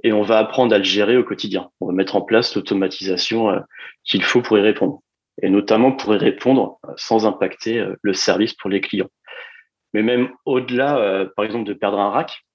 et 0.04 0.12
on 0.12 0.22
va 0.22 0.38
apprendre 0.38 0.76
à 0.76 0.80
le 0.80 0.84
gérer 0.84 1.16
au 1.16 1.24
quotidien. 1.24 1.70
On 1.80 1.88
va 1.88 1.94
mettre 1.94 2.18
en 2.18 2.22
place 2.24 2.56
l'automatisation 2.56 3.64
qu'il 4.04 4.22
faut 4.22 4.42
pour 4.42 4.58
y 4.58 4.62
répondre, 4.62 5.00
et 5.42 5.50
notamment 5.50 5.92
pour 5.92 6.14
y 6.14 6.18
répondre 6.18 6.80
euh, 6.86 6.94
sans 6.98 7.26
impacter 7.26 7.80
euh, 7.80 7.96
le 8.02 8.14
service 8.14 8.54
pour 8.54 8.70
les 8.70 8.82
clients. 8.82 9.10
Mais 9.94 10.04
même 10.04 10.32
au-delà, 10.46 11.26
par 11.36 11.44
exemple, 11.44 11.66
de 11.66 11.74
perdre 11.74 12.00
un 12.00 12.12
rack, 12.12 12.46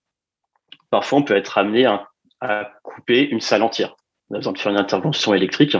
parfois 0.88 1.18
on 1.18 1.22
peut 1.22 1.36
être 1.36 1.58
amené 1.58 1.84
à, 1.84 2.08
couper 2.82 3.28
une 3.28 3.42
salle 3.42 3.62
entière. 3.62 3.94
On 4.30 4.36
a 4.36 4.38
besoin 4.38 4.54
faire 4.54 4.72
une 4.72 4.78
intervention 4.78 5.34
électrique. 5.34 5.76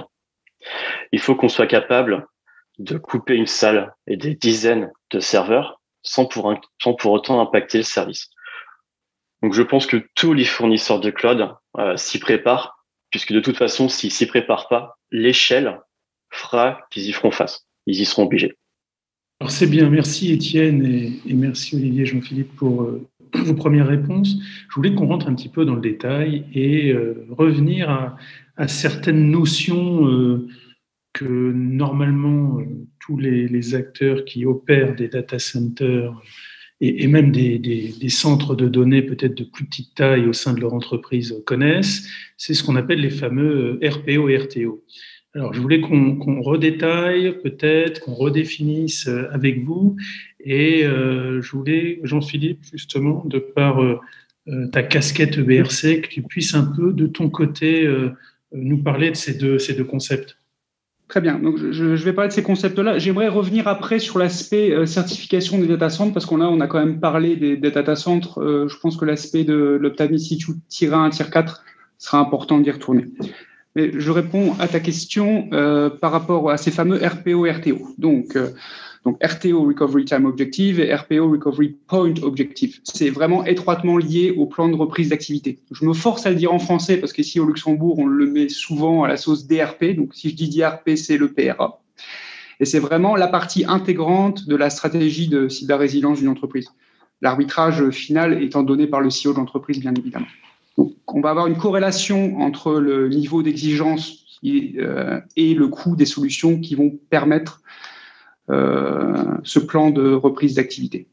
Il 1.13 1.21
faut 1.21 1.35
qu'on 1.35 1.49
soit 1.49 1.67
capable 1.67 2.27
de 2.79 2.99
couper 2.99 3.35
une 3.37 3.47
salle 3.47 3.95
et 4.07 4.19
des 4.19 4.35
dizaines 4.35 4.93
de 5.13 5.21
serveurs 5.21 5.81
sans 6.03 6.27
pour, 6.27 6.55
sans 6.83 6.95
pour 6.95 7.13
autant 7.13 7.41
impacter 7.41 7.79
le 7.79 7.85
service. 7.85 8.31
Donc 9.43 9.53
je 9.53 9.63
pense 9.63 9.87
que 9.87 10.09
tous 10.15 10.33
les 10.33 10.45
fournisseurs 10.45 11.01
de 11.01 11.11
cloud 11.11 11.55
euh, 11.79 11.97
s'y 11.97 12.19
préparent, 12.19 12.85
puisque 13.11 13.33
de 13.33 13.41
toute 13.41 13.57
façon, 13.57 13.89
s'ils 13.89 14.13
s'y 14.13 14.27
préparent 14.27 14.69
pas, 14.69 14.99
l'échelle 15.11 15.81
fera 16.31 16.87
qu'ils 16.91 17.09
y 17.09 17.13
feront 17.13 17.31
face. 17.31 17.67
Ils 17.87 18.01
y 18.01 18.05
seront 18.05 18.25
obligés. 18.25 18.57
Alors 19.41 19.51
c'est 19.51 19.67
bien, 19.67 19.91
merci 19.91 20.33
Étienne 20.33 20.85
et, 20.85 21.35
merci 21.35 21.77
Olivier 21.77 22.03
et 22.03 22.07
Jean-Philippe 22.07 22.57
pour 22.57 22.83
euh, 22.83 23.07
vos 23.35 23.55
premières 23.55 23.87
réponses. 23.87 24.37
Je 24.71 24.75
voulais 24.75 24.95
qu'on 24.95 25.07
rentre 25.07 25.29
un 25.29 25.35
petit 25.35 25.51
peu 25.51 25.65
dans 25.65 25.75
le 25.75 25.83
détail 25.83 26.47
et 26.55 26.93
euh, 26.93 27.27
revenir 27.31 27.91
à, 27.91 28.17
certaines 28.69 29.31
notions 29.31 30.47
que 31.13 31.25
normalement 31.25 32.59
tous 33.01 33.19
les, 33.19 33.75
acteurs 33.75 34.25
qui 34.25 34.47
opèrent 34.47 34.95
des 34.95 35.09
data 35.09 35.39
centers 35.39 36.15
et, 36.81 37.07
même 37.07 37.33
des, 37.33 38.09
centres 38.09 38.55
de 38.55 38.69
données 38.69 39.03
peut-être 39.03 39.35
de 39.35 39.45
plus 39.45 39.65
petite 39.65 39.95
taille 39.95 40.27
au 40.27 40.33
sein 40.33 40.53
de 40.53 40.61
leur 40.61 40.75
entreprise 40.75 41.35
connaissent, 41.47 42.07
c'est 42.37 42.55
ce 42.55 42.63
qu'on 42.63 42.77
appelle 42.77 43.01
les 43.01 43.11
fameux 43.11 43.79
euh, 43.83 43.89
RPO 43.89 44.29
et 44.29 44.37
RTO. 44.37 44.85
Alors, 45.37 45.55
je 45.55 45.61
voulais 45.61 45.81
qu'on 45.81 46.41
redétaille, 46.41 47.39
peut-être, 47.43 48.01
qu'on 48.01 48.15
redéfinisse 48.15 49.07
euh, 49.07 49.29
avec 49.31 49.65
vous. 49.65 49.97
Et 50.41 50.85
euh, 50.85 51.41
je 51.41 51.53
voulais, 51.53 52.01
Jean-Philippe, 52.03 52.65
justement, 52.73 53.23
de 53.25 53.39
par 53.39 53.81
ta 54.73 54.83
casquette 54.83 55.41
BRC, 55.41 56.03
que 56.03 56.09
tu 56.09 56.23
puisses 56.23 56.55
un 56.55 56.65
peu, 56.65 56.93
de 56.93 57.07
ton 57.07 57.29
côté, 57.29 57.89
nous 58.53 58.79
parler 58.79 59.11
de 59.11 59.17
ces 59.17 59.35
deux, 59.35 59.85
concepts. 59.85 60.39
Très 61.09 61.21
bien. 61.21 61.39
Donc, 61.39 61.57
je, 61.71 61.85
vais 61.85 62.13
parler 62.13 62.29
de 62.29 62.35
ces 62.35 62.43
concepts-là. 62.43 62.99
J'aimerais 62.99 63.29
revenir 63.29 63.69
après 63.69 64.01
sur 64.01 64.19
l'aspect 64.19 64.73
euh, 64.73 64.87
certification 64.87 65.59
des 65.59 65.69
data 65.69 65.89
centers, 65.89 66.13
parce 66.13 66.27
qu'on 66.27 66.61
a, 66.61 66.67
quand 66.67 66.81
même 66.81 66.99
parlé 66.99 67.37
des, 67.37 67.57
data 67.57 67.95
centers. 67.95 68.39
Euh, 68.39 68.67
je 68.67 68.77
pense 68.79 68.97
que 68.97 69.05
l'aspect 69.05 69.45
de 69.45 69.55
l'Optam 69.55 70.13
Institute 70.13 70.57
tier 70.69 70.93
1, 70.93 71.11
tier 71.11 71.27
4 71.31 71.65
sera 71.99 72.19
important 72.19 72.59
d'y 72.59 72.73
retourner. 72.73 73.07
Je 73.77 74.11
réponds 74.11 74.55
à 74.59 74.69
ta 74.69 74.81
question 74.81 75.49
euh, 75.53 75.91
par 75.91 76.11
rapport 76.11 76.51
à 76.51 76.57
ces 76.57 76.71
fameux 76.71 76.97
RPO, 76.97 77.45
RTO. 77.45 77.95
Donc, 77.99 78.37
donc 79.05 79.23
RTO, 79.23 79.67
Recovery 79.69 80.05
Time 80.05 80.25
Objective, 80.25 80.81
et 80.81 80.93
RPO, 80.93 81.31
Recovery 81.31 81.77
Point 81.87 82.15
Objective. 82.23 82.81
C'est 82.83 83.11
vraiment 83.11 83.45
étroitement 83.45 83.99
lié 83.99 84.35
au 84.37 84.47
plan 84.47 84.69
de 84.69 84.75
reprise 84.75 85.11
d'activité. 85.11 85.61
Je 85.71 85.85
me 85.85 85.93
force 85.93 86.27
à 86.27 86.31
le 86.31 86.37
dire 86.37 86.53
en 86.53 86.59
français 86.59 86.97
parce 86.97 87.13
qu'ici 87.13 87.39
au 87.39 87.47
Luxembourg, 87.47 88.01
on 88.01 88.07
le 88.07 88.27
met 88.27 88.49
souvent 88.49 89.05
à 89.05 89.09
la 89.09 89.17
sauce 89.17 89.47
DRP. 89.47 89.95
Donc 89.95 90.15
si 90.15 90.31
je 90.31 90.35
dis 90.35 90.49
DRP, 90.49 90.97
c'est 90.97 91.19
le 91.19 91.33
PRA. 91.33 91.81
Et 92.59 92.65
c'est 92.65 92.81
vraiment 92.81 93.15
la 93.15 93.29
partie 93.29 93.65
intégrante 93.69 94.49
de 94.49 94.57
la 94.57 94.71
stratégie 94.71 95.29
de 95.29 95.49
cyber-résilience 95.49 96.19
d'une 96.19 96.29
entreprise. 96.29 96.69
L'arbitrage 97.23 97.91
final 97.91 98.43
étant 98.43 98.63
donné 98.63 98.87
par 98.87 99.01
le 99.01 99.09
CEO 99.09 99.33
de 99.33 99.39
l'entreprise, 99.39 99.79
bien 99.79 99.95
évidemment. 99.95 100.27
On 100.77 101.21
va 101.21 101.31
avoir 101.31 101.47
une 101.47 101.57
corrélation 101.57 102.41
entre 102.41 102.75
le 102.75 103.09
niveau 103.09 103.43
d'exigence 103.43 104.27
euh, 104.45 105.21
et 105.37 105.55
le 105.55 105.69
coût 105.69 105.97
des 105.97 106.05
solutions 106.05 106.61
qui 106.61 106.75
vont 106.75 106.91
permettre 107.11 107.63
euh, 108.51 109.25
ce 109.43 109.59
plan 109.59 109.91
de 109.91 110.13
reprise 110.13 110.55
d'activité. 110.55 111.09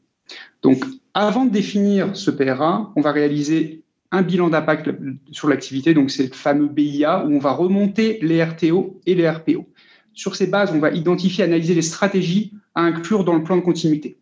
Donc, 0.62 0.84
avant 1.14 1.44
de 1.44 1.50
définir 1.50 2.16
ce 2.16 2.30
PRA, 2.30 2.92
on 2.96 3.00
va 3.00 3.12
réaliser 3.12 3.82
un 4.10 4.22
bilan 4.22 4.50
d'impact 4.50 4.90
sur 5.32 5.48
l'activité, 5.48 5.94
donc 5.94 6.10
c'est 6.10 6.24
le 6.24 6.32
fameux 6.32 6.68
BIA, 6.68 7.24
où 7.24 7.34
on 7.34 7.38
va 7.38 7.52
remonter 7.52 8.18
les 8.22 8.42
RTO 8.44 9.00
et 9.06 9.14
les 9.14 9.28
RPO. 9.28 9.66
sur 10.12 10.36
ces 10.36 10.46
bases, 10.46 10.70
on 10.72 10.78
va 10.78 10.90
identifier, 10.92 11.42
analyser 11.42 11.74
les 11.74 11.82
stratégies 11.82 12.52
à 12.76 12.82
inclure 12.82 13.24
dans 13.24 13.34
le 13.34 13.42
plan 13.42 13.56
de 13.56 13.62
continuité. 13.62 14.16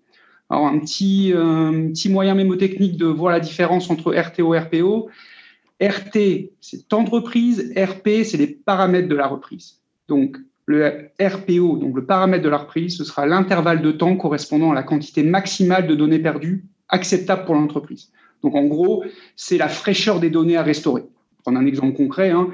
Alors, 0.52 0.66
un 0.66 0.80
petit, 0.80 1.32
moyen 2.10 2.34
mémotechnique 2.34 2.98
de 2.98 3.06
voir 3.06 3.32
la 3.32 3.40
différence 3.40 3.88
entre 3.88 4.12
RTO 4.12 4.54
et 4.54 4.58
RPO. 4.58 5.08
RT, 5.80 6.50
c'est 6.60 6.88
temps 6.88 7.04
de 7.04 7.08
reprise. 7.08 7.72
RP, 7.74 8.22
c'est 8.22 8.36
les 8.36 8.48
paramètres 8.48 9.08
de 9.08 9.14
la 9.14 9.28
reprise. 9.28 9.78
Donc, 10.08 10.36
le 10.66 11.08
RPO, 11.18 11.78
donc 11.78 11.96
le 11.96 12.04
paramètre 12.04 12.44
de 12.44 12.50
la 12.50 12.58
reprise, 12.58 12.98
ce 12.98 13.04
sera 13.04 13.24
l'intervalle 13.24 13.80
de 13.80 13.92
temps 13.92 14.14
correspondant 14.14 14.72
à 14.72 14.74
la 14.74 14.82
quantité 14.82 15.22
maximale 15.22 15.86
de 15.86 15.94
données 15.94 16.18
perdues 16.18 16.66
acceptable 16.90 17.46
pour 17.46 17.54
l'entreprise. 17.54 18.10
Donc, 18.42 18.54
en 18.54 18.64
gros, 18.64 19.04
c'est 19.36 19.56
la 19.56 19.68
fraîcheur 19.68 20.20
des 20.20 20.28
données 20.28 20.58
à 20.58 20.62
restaurer. 20.62 21.04
Prendre 21.44 21.60
un 21.60 21.66
exemple 21.66 21.96
concret. 21.96 22.28
Hein. 22.28 22.48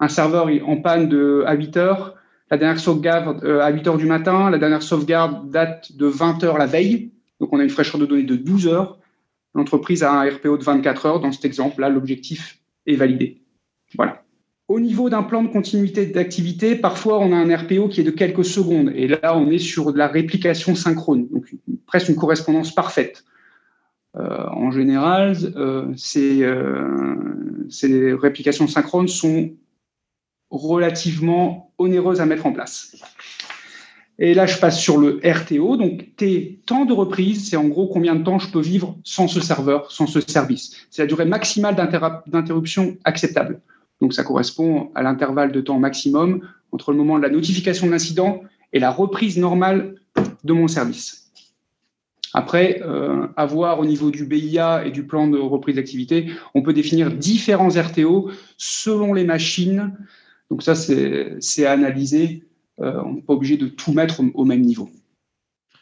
Un 0.00 0.08
serveur 0.08 0.48
est 0.48 0.62
en 0.62 0.78
panne 0.78 1.12
à 1.46 1.52
8 1.52 1.76
heures. 1.76 2.14
La 2.50 2.56
dernière 2.56 2.80
sauvegarde 2.80 3.44
euh, 3.44 3.60
à 3.60 3.68
8 3.68 3.86
heures 3.86 3.98
du 3.98 4.06
matin. 4.06 4.48
La 4.48 4.56
dernière 4.56 4.82
sauvegarde 4.82 5.50
date 5.50 5.94
de 5.94 6.06
20 6.06 6.42
heures 6.44 6.56
la 6.56 6.64
veille. 6.64 7.10
Donc, 7.44 7.52
on 7.52 7.60
a 7.60 7.62
une 7.62 7.68
fraîcheur 7.68 8.00
de 8.00 8.06
données 8.06 8.22
de 8.22 8.36
12 8.36 8.68
heures. 8.68 8.98
L'entreprise 9.54 10.02
a 10.02 10.10
un 10.10 10.30
RPO 10.30 10.56
de 10.56 10.64
24 10.64 11.04
heures. 11.04 11.20
Dans 11.20 11.30
cet 11.30 11.44
exemple-là, 11.44 11.90
l'objectif 11.90 12.58
est 12.86 12.94
validé. 12.94 13.42
Voilà. 13.96 14.22
Au 14.66 14.80
niveau 14.80 15.10
d'un 15.10 15.22
plan 15.22 15.42
de 15.42 15.48
continuité 15.48 16.06
d'activité, 16.06 16.74
parfois 16.74 17.18
on 17.18 17.32
a 17.32 17.36
un 17.36 17.54
RPO 17.54 17.88
qui 17.88 18.00
est 18.00 18.04
de 18.04 18.10
quelques 18.10 18.46
secondes. 18.46 18.90
Et 18.94 19.08
là, 19.08 19.36
on 19.36 19.50
est 19.50 19.58
sur 19.58 19.92
de 19.92 19.98
la 19.98 20.08
réplication 20.08 20.74
synchrone, 20.74 21.28
donc 21.28 21.54
presque 21.84 22.08
une 22.08 22.16
correspondance 22.16 22.74
parfaite. 22.74 23.24
Euh, 24.16 24.46
en 24.48 24.70
général, 24.70 25.36
euh, 25.56 25.92
ces, 25.98 26.42
euh, 26.42 27.66
ces 27.68 28.14
réplications 28.14 28.66
synchrones 28.68 29.08
sont 29.08 29.52
relativement 30.48 31.74
onéreuses 31.76 32.22
à 32.22 32.24
mettre 32.24 32.46
en 32.46 32.52
place. 32.54 32.96
Et 34.18 34.34
là, 34.34 34.46
je 34.46 34.58
passe 34.58 34.78
sur 34.78 34.98
le 34.98 35.20
RTO. 35.24 35.76
Donc, 35.76 36.14
T, 36.16 36.60
temps 36.66 36.84
de 36.84 36.92
reprise, 36.92 37.48
c'est 37.48 37.56
en 37.56 37.64
gros 37.64 37.88
combien 37.88 38.14
de 38.14 38.22
temps 38.22 38.38
je 38.38 38.50
peux 38.50 38.60
vivre 38.60 38.96
sans 39.02 39.26
ce 39.26 39.40
serveur, 39.40 39.90
sans 39.90 40.06
ce 40.06 40.20
service. 40.20 40.86
C'est 40.90 41.02
la 41.02 41.06
durée 41.06 41.24
maximale 41.24 41.74
d'interruption 42.26 42.96
acceptable. 43.04 43.60
Donc, 44.00 44.12
ça 44.12 44.22
correspond 44.22 44.90
à 44.94 45.02
l'intervalle 45.02 45.50
de 45.50 45.60
temps 45.60 45.78
maximum 45.78 46.42
entre 46.70 46.92
le 46.92 46.98
moment 46.98 47.16
de 47.16 47.22
la 47.22 47.30
notification 47.30 47.86
de 47.86 47.92
l'incident 47.92 48.42
et 48.72 48.78
la 48.78 48.90
reprise 48.90 49.36
normale 49.38 49.96
de 50.44 50.52
mon 50.52 50.68
service. 50.68 51.24
Après, 52.34 52.82
euh, 52.84 53.28
à 53.36 53.46
voir 53.46 53.78
au 53.78 53.84
niveau 53.84 54.10
du 54.10 54.26
BIA 54.26 54.84
et 54.86 54.90
du 54.90 55.06
plan 55.06 55.28
de 55.28 55.38
reprise 55.38 55.76
d'activité, 55.76 56.30
on 56.54 56.62
peut 56.62 56.72
définir 56.72 57.12
différents 57.12 57.68
RTO 57.68 58.30
selon 58.58 59.14
les 59.14 59.24
machines. 59.24 59.96
Donc 60.50 60.64
ça, 60.64 60.74
c'est 60.74 61.64
à 61.64 61.72
analyser. 61.72 62.42
Euh, 62.80 63.00
on 63.04 63.14
n'est 63.14 63.22
pas 63.22 63.34
obligé 63.34 63.56
de 63.56 63.68
tout 63.68 63.92
mettre 63.92 64.20
au, 64.34 64.44
même 64.44 64.62
niveau. 64.62 64.88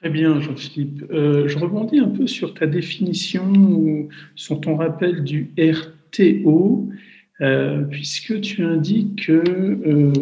Très 0.00 0.10
bien, 0.10 0.40
Jean-Philippe. 0.40 1.04
Euh, 1.10 1.48
je 1.48 1.58
rebondis 1.58 1.98
un 1.98 2.08
peu 2.08 2.26
sur 2.26 2.54
ta 2.54 2.66
définition 2.66 3.52
ou 3.52 4.08
sur 4.34 4.60
ton 4.60 4.76
rappel 4.76 5.24
du 5.24 5.52
RTO, 5.58 6.88
puisque 7.90 8.40
tu 8.40 8.62
indiques 8.62 9.26
que 9.26 10.12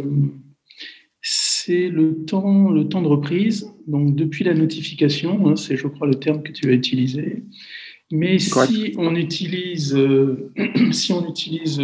c'est 1.22 1.88
le 1.88 2.24
temps, 2.24 2.70
le 2.70 2.88
temps 2.88 3.02
de 3.02 3.08
reprise, 3.08 3.70
donc 3.86 4.14
depuis 4.14 4.44
la 4.44 4.54
notification, 4.54 5.48
hein, 5.48 5.56
c'est 5.56 5.76
je 5.76 5.86
crois 5.86 6.06
le 6.06 6.14
terme 6.14 6.42
que 6.42 6.52
tu 6.52 6.70
as 6.70 6.72
utilisé. 6.72 7.44
Mais 8.10 8.38
si 8.38 8.94
on 8.98 9.14
utilise, 9.14 9.94
euh, 9.94 10.50
si 10.92 11.12
on 11.12 11.28
utilise, 11.28 11.80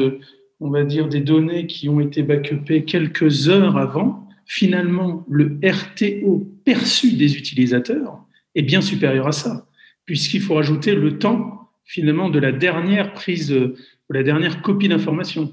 on 0.61 0.71
va 0.71 0.85
dire 0.85 1.09
des 1.09 1.21
données 1.21 1.67
qui 1.67 1.89
ont 1.89 2.01
été 2.01 2.23
backupées 2.23 2.85
quelques 2.85 3.49
heures 3.49 3.77
avant, 3.77 4.26
finalement 4.47 5.27
le 5.29 5.59
RTO 5.63 6.49
perçu 6.65 7.13
des 7.13 7.37
utilisateurs 7.37 8.25
est 8.55 8.63
bien 8.63 8.81
supérieur 8.81 9.27
à 9.27 9.33
ça, 9.33 9.67
puisqu'il 10.07 10.41
faut 10.41 10.55
rajouter 10.55 10.95
le 10.95 11.19
temps 11.19 11.71
finalement 11.85 12.31
de 12.31 12.39
la 12.39 12.53
dernière 12.53 13.13
prise, 13.13 13.49
de 13.49 13.75
la 14.11 14.23
dernière 14.23 14.63
copie 14.63 14.89
d'information. 14.89 15.53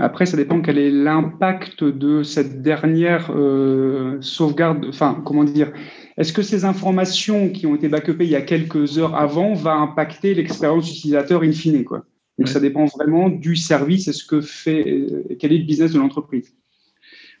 Après, 0.00 0.26
ça 0.26 0.36
dépend 0.36 0.60
quel 0.60 0.78
est 0.78 0.92
l'impact 0.92 1.82
de 1.82 2.22
cette 2.22 2.62
dernière 2.62 3.32
euh, 3.34 4.18
sauvegarde. 4.20 4.86
Enfin, 4.88 5.20
comment 5.24 5.42
dire? 5.42 5.72
Est-ce 6.16 6.32
que 6.32 6.42
ces 6.42 6.64
informations 6.64 7.50
qui 7.50 7.66
ont 7.66 7.74
été 7.74 7.88
backupées 7.88 8.24
il 8.24 8.30
y 8.30 8.36
a 8.36 8.42
quelques 8.42 8.98
heures 8.98 9.16
avant 9.16 9.54
va 9.54 9.74
impacter 9.74 10.34
l'expérience 10.34 10.88
utilisateur 10.88 11.42
in 11.42 11.50
fine 11.50 11.84
quoi? 11.84 12.04
Donc, 12.38 12.46
ça 12.46 12.60
dépend 12.60 12.84
vraiment 12.84 13.28
du 13.28 13.56
service 13.56 14.06
et 14.06 14.12
ce 14.12 14.24
que 14.24 14.40
fait, 14.40 14.88
euh, 14.88 15.36
quel 15.40 15.52
est 15.52 15.58
le 15.58 15.64
business 15.64 15.92
de 15.92 15.98
l'entreprise. 15.98 16.54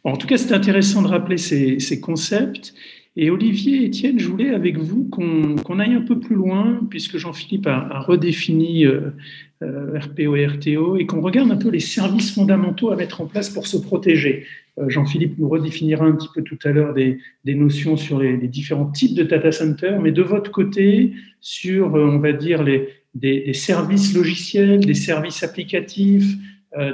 En 0.04 0.16
tout 0.16 0.26
cas, 0.26 0.36
c'est 0.36 0.52
intéressant 0.52 1.02
de 1.02 1.08
rappeler 1.08 1.38
ces, 1.38 2.00
concepts. 2.00 2.74
Et 3.16 3.30
Olivier, 3.30 3.84
Étienne, 3.84 4.18
je 4.18 4.28
voulais 4.28 4.50
avec 4.50 4.78
vous 4.78 5.04
qu'on 5.04 5.78
aille 5.80 5.94
un 5.94 6.02
peu 6.02 6.20
plus 6.20 6.36
loin, 6.36 6.80
puisque 6.88 7.18
Jean-Philippe 7.18 7.66
a, 7.66 8.00
redéfini 8.00 8.86
euh, 8.86 9.10
euh, 9.62 9.98
RPO 9.98 10.36
et 10.36 10.46
RTO, 10.46 10.96
et 10.96 11.06
qu'on 11.06 11.20
regarde 11.20 11.50
un 11.50 11.56
peu 11.56 11.68
les 11.68 11.80
services 11.80 12.32
fondamentaux 12.32 12.90
à 12.90 12.96
mettre 12.96 13.20
en 13.20 13.26
place 13.26 13.50
pour 13.50 13.66
se 13.66 13.76
protéger. 13.76 14.46
Euh, 14.78 14.88
Jean-Philippe 14.88 15.36
nous 15.38 15.48
redéfinira 15.48 16.04
un 16.04 16.12
petit 16.12 16.28
peu 16.32 16.42
tout 16.42 16.58
à 16.64 16.70
l'heure 16.70 16.94
des, 16.94 17.18
notions 17.44 17.96
sur 17.96 18.20
les, 18.20 18.36
différents 18.46 18.90
types 18.90 19.16
de 19.16 19.24
data 19.24 19.50
centers, 19.50 20.00
mais 20.00 20.12
de 20.12 20.22
votre 20.22 20.52
côté, 20.52 21.12
sur, 21.40 21.94
on 21.94 22.18
va 22.18 22.32
dire, 22.32 22.62
les, 22.62 22.88
des 23.14 23.52
services 23.52 24.14
logiciels, 24.14 24.80
des 24.80 24.94
services 24.94 25.42
applicatifs, 25.42 26.36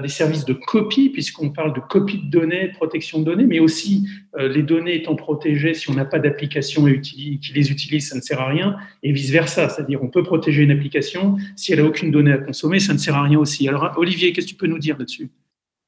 des 0.01 0.09
services 0.09 0.45
de 0.45 0.53
copie, 0.53 1.11
puisqu'on 1.11 1.51
parle 1.51 1.75
de 1.75 1.81
copie 1.81 2.19
de 2.19 2.31
données, 2.31 2.69
de 2.69 2.75
protection 2.75 3.19
de 3.19 3.25
données, 3.25 3.45
mais 3.45 3.61
aussi 3.61 4.09
euh, 4.37 4.49
les 4.49 4.63
données 4.63 4.97
étant 4.97 5.15
protégées, 5.15 5.75
si 5.75 5.91
on 5.91 5.95
n'a 5.95 6.05
pas 6.05 6.19
d'application 6.19 6.85
qui 7.01 7.41
les 7.55 7.71
utilise, 7.71 8.09
ça 8.09 8.17
ne 8.17 8.21
sert 8.21 8.41
à 8.41 8.49
rien, 8.49 8.77
et 9.03 9.13
vice-versa. 9.13 9.69
C'est-à-dire, 9.69 10.03
on 10.03 10.09
peut 10.09 10.23
protéger 10.23 10.63
une 10.63 10.71
application, 10.71 11.37
si 11.57 11.73
elle 11.73 11.81
n'a 11.81 11.87
aucune 11.87 12.11
donnée 12.11 12.33
à 12.33 12.39
consommer, 12.39 12.81
ça 12.81 12.93
ne 12.93 12.99
sert 12.99 13.17
à 13.17 13.23
rien 13.23 13.39
aussi. 13.39 13.69
Alors, 13.69 13.93
Olivier, 13.97 14.33
qu'est-ce 14.33 14.47
que 14.47 14.53
tu 14.53 14.57
peux 14.57 14.67
nous 14.67 14.79
dire 14.79 14.97
là-dessus? 14.99 15.31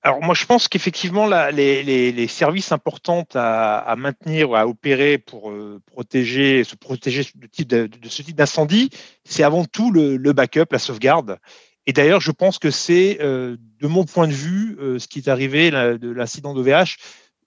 Alors 0.06 0.22
moi, 0.22 0.36
je 0.36 0.44
pense 0.44 0.68
qu'effectivement, 0.68 1.26
les, 1.50 2.26
services 2.28 2.70
importants 2.70 3.26
à, 3.34 3.92
maintenir, 3.98 4.54
à 4.54 4.68
opérer 4.68 5.18
pour 5.18 5.50
euh, 5.50 5.80
protéger, 5.86 6.62
se 6.62 6.76
protéger 6.76 7.22
de, 7.58 7.86
de, 7.86 8.08
ce 8.08 8.22
type 8.22 8.36
d'incendie, 8.36 8.90
c'est 9.24 9.42
avant 9.42 9.64
tout 9.64 9.90
le, 9.90 10.32
backup, 10.32 10.66
la 10.70 10.78
sauvegarde. 10.78 11.38
Et 11.86 11.92
d'ailleurs, 11.92 12.20
je 12.20 12.32
pense 12.32 12.58
que 12.58 12.70
c'est, 12.70 13.18
euh, 13.20 13.56
de 13.80 13.86
mon 13.86 14.04
point 14.04 14.26
de 14.26 14.32
vue, 14.32 14.76
euh, 14.80 14.98
ce 14.98 15.06
qui 15.06 15.20
est 15.20 15.28
arrivé 15.28 15.70
de 15.70 16.10
l'incident 16.10 16.52
d'OVH, 16.52 16.96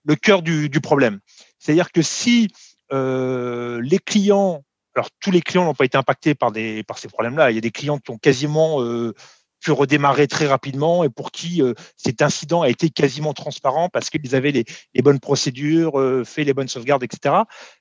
le 0.06 0.16
cœur 0.16 0.42
du, 0.42 0.70
problème. 0.82 1.20
C'est-à-dire 1.60 1.92
que 1.92 2.02
si 2.02 2.48
euh, 2.94 3.82
les 3.84 4.00
clients, 4.00 4.64
alors 4.96 5.10
tous 5.20 5.32
les 5.32 5.42
clients 5.42 5.66
n'ont 5.66 5.74
pas 5.74 5.86
été 5.86 5.98
impactés 5.98 6.36
par, 6.36 6.52
des, 6.52 6.84
par 6.84 6.98
ces 6.98 7.10
problèmes-là, 7.10 7.52
il 7.52 7.56
y 7.56 7.58
a 7.58 7.62
des 7.62 7.72
clients 7.72 8.00
qui 8.00 8.12
ont 8.12 8.18
quasiment 8.18 8.82
pu 9.60 9.72
redémarrer 9.72 10.28
très 10.28 10.48
rapidement 10.48 11.04
et 11.04 11.10
pour 11.10 11.32
qui 11.32 11.62
cet 11.98 12.22
incident 12.22 12.62
a 12.62 12.70
été 12.70 12.90
quasiment 12.90 13.34
transparent 13.34 13.90
parce 13.90 14.10
qu'ils 14.10 14.36
avaient 14.36 14.52
les, 14.52 14.64
bonnes 15.02 15.20
procédures, 15.20 16.02
fait 16.26 16.46
les 16.46 16.54
bonnes 16.54 16.70
sauvegardes, 16.70 17.04
etc. 17.04 17.36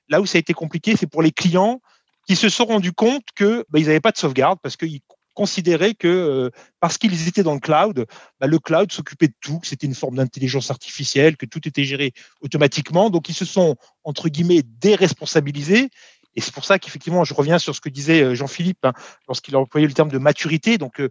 Là 0.09 0.19
où 0.19 0.25
ça 0.25 0.37
a 0.37 0.39
été 0.39 0.53
compliqué, 0.53 0.97
c'est 0.97 1.07
pour 1.07 1.21
les 1.21 1.31
clients 1.31 1.81
qui 2.27 2.35
se 2.35 2.49
sont 2.49 2.65
rendus 2.65 2.93
compte 2.93 3.23
qu'ils 3.35 3.63
bah, 3.69 3.79
n'avaient 3.79 4.01
pas 4.01 4.11
de 4.11 4.17
sauvegarde 4.17 4.59
parce 4.61 4.75
qu'ils 4.75 4.99
considérer 5.39 5.95
que 5.95 6.09
euh, 6.09 6.49
parce 6.81 6.97
qu'ils 6.97 7.29
étaient 7.29 7.43
dans 7.43 7.53
le 7.53 7.61
cloud, 7.61 8.05
bah, 8.41 8.47
le 8.47 8.59
cloud 8.59 8.91
s'occupait 8.91 9.29
de 9.29 9.33
tout, 9.39 9.59
que 9.59 9.67
c'était 9.67 9.87
une 9.87 9.95
forme 9.95 10.17
d'intelligence 10.17 10.69
artificielle, 10.69 11.37
que 11.37 11.45
tout 11.45 11.65
était 11.65 11.85
géré 11.85 12.11
automatiquement. 12.41 13.09
Donc, 13.09 13.29
ils 13.29 13.33
se 13.33 13.45
sont, 13.45 13.77
entre 14.03 14.27
guillemets, 14.27 14.63
déresponsabilisés. 14.63 15.91
Et 16.35 16.41
c'est 16.41 16.53
pour 16.53 16.65
ça 16.65 16.77
qu'effectivement, 16.77 17.23
je 17.23 17.33
reviens 17.33 17.57
sur 17.57 17.73
ce 17.73 17.79
que 17.79 17.87
disait 17.87 18.21
euh, 18.21 18.35
Jean-Philippe 18.35 18.83
hein, 18.83 18.91
lorsqu'il 19.29 19.55
a 19.55 19.59
employé 19.59 19.87
le 19.87 19.93
terme 19.93 20.09
de 20.09 20.17
maturité. 20.17 20.77
Donc, 20.77 20.99
euh, 20.99 21.09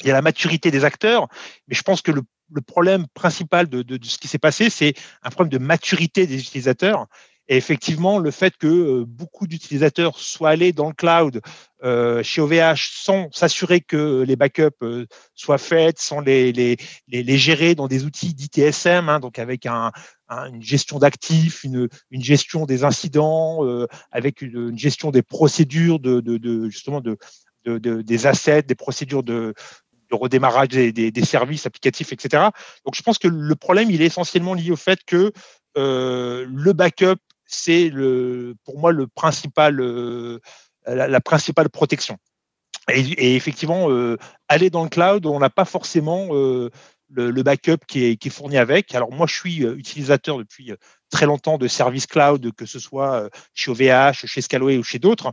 il 0.00 0.06
y 0.06 0.10
a 0.10 0.14
la 0.14 0.22
maturité 0.22 0.70
des 0.70 0.86
acteurs, 0.86 1.28
mais 1.68 1.74
je 1.74 1.82
pense 1.82 2.00
que 2.00 2.12
le, 2.12 2.22
problème 2.66 3.06
principal 3.12 3.68
de 3.68 3.84
ce 4.02 4.16
qui 4.18 4.26
s'est 4.26 4.38
passé, 4.38 4.70
c'est 4.70 4.94
un 5.22 5.30
problème 5.30 5.50
de 5.50 5.64
maturité 5.64 6.26
des 6.26 6.40
utilisateurs. 6.40 7.06
Et 7.50 7.56
effectivement, 7.56 8.20
le 8.20 8.30
fait 8.30 8.56
que 8.56 8.68
euh, 8.68 9.04
beaucoup 9.04 9.48
d'utilisateurs 9.48 10.20
soient 10.20 10.50
allés 10.50 10.72
dans 10.72 10.86
le 10.86 10.94
cloud 10.94 11.40
euh, 11.82 12.22
chez 12.22 12.40
OVH 12.40 12.90
sans 12.92 13.28
s'assurer 13.32 13.80
que 13.80 14.22
les 14.22 14.36
backups 14.36 14.70
euh, 14.82 15.04
soient 15.34 15.58
faits, 15.58 15.98
sans 15.98 16.20
les, 16.20 16.52
les, 16.52 16.76
les, 17.08 17.38
gérer 17.38 17.74
dans 17.74 17.88
des 17.88 18.04
outils 18.04 18.34
d'ITSM, 18.34 19.08
hein, 19.08 19.18
donc 19.18 19.40
avec 19.40 19.66
un, 19.66 19.90
une 20.30 20.62
gestion 20.62 21.00
d'actifs, 21.00 21.64
une, 21.64 21.88
gestion 22.12 22.66
des 22.66 22.84
incidents, 22.84 23.66
avec 24.12 24.42
une, 24.42 24.78
gestion 24.78 25.10
des 25.10 25.22
procédures 25.22 25.98
de, 25.98 26.68
justement 26.68 27.00
de, 27.00 27.18
des 27.78 28.26
assets, 28.28 28.62
des 28.62 28.76
procédures 28.76 29.24
de, 29.24 29.54
redémarrage 30.12 30.68
des, 30.68 31.24
services 31.24 31.66
applicatifs, 31.66 32.12
etc. 32.12 32.44
Donc, 32.84 32.94
je 32.94 33.02
pense 33.02 33.18
que 33.18 33.26
le 33.26 33.56
problème, 33.56 33.90
il 33.90 34.02
est 34.02 34.06
essentiellement 34.06 34.54
lié 34.54 34.70
au 34.70 34.76
fait 34.76 35.00
que 35.04 35.32
le 35.74 36.72
backup 36.72 37.18
c'est 37.50 37.90
le, 37.90 38.54
pour 38.64 38.78
moi 38.78 38.92
euh, 38.92 40.38
la, 40.86 41.20
principale 41.20 41.68
protection. 41.68 42.16
Et, 42.88 43.36
effectivement, 43.36 43.90
euh, 43.90 44.16
aller 44.48 44.70
dans 44.70 44.84
le 44.84 44.88
cloud, 44.88 45.26
on 45.26 45.40
n'a 45.40 45.50
pas 45.50 45.64
forcément 45.64 46.28
euh, 46.30 46.70
le, 47.10 47.42
backup 47.42 47.78
qui 47.88 48.04
est, 48.04 48.28
fourni 48.30 48.56
avec. 48.56 48.94
Alors 48.94 49.12
moi, 49.12 49.26
je 49.26 49.34
suis 49.34 49.64
utilisateur 49.64 50.38
depuis 50.38 50.72
très 51.10 51.26
longtemps 51.26 51.58
de 51.58 51.66
services 51.66 52.06
cloud, 52.06 52.52
que 52.54 52.66
ce 52.66 52.78
soit 52.78 53.28
chez 53.52 53.70
OVH, 53.72 54.26
chez 54.26 54.40
Scalway 54.40 54.78
ou 54.78 54.84
chez 54.84 55.00
d'autres. 55.00 55.32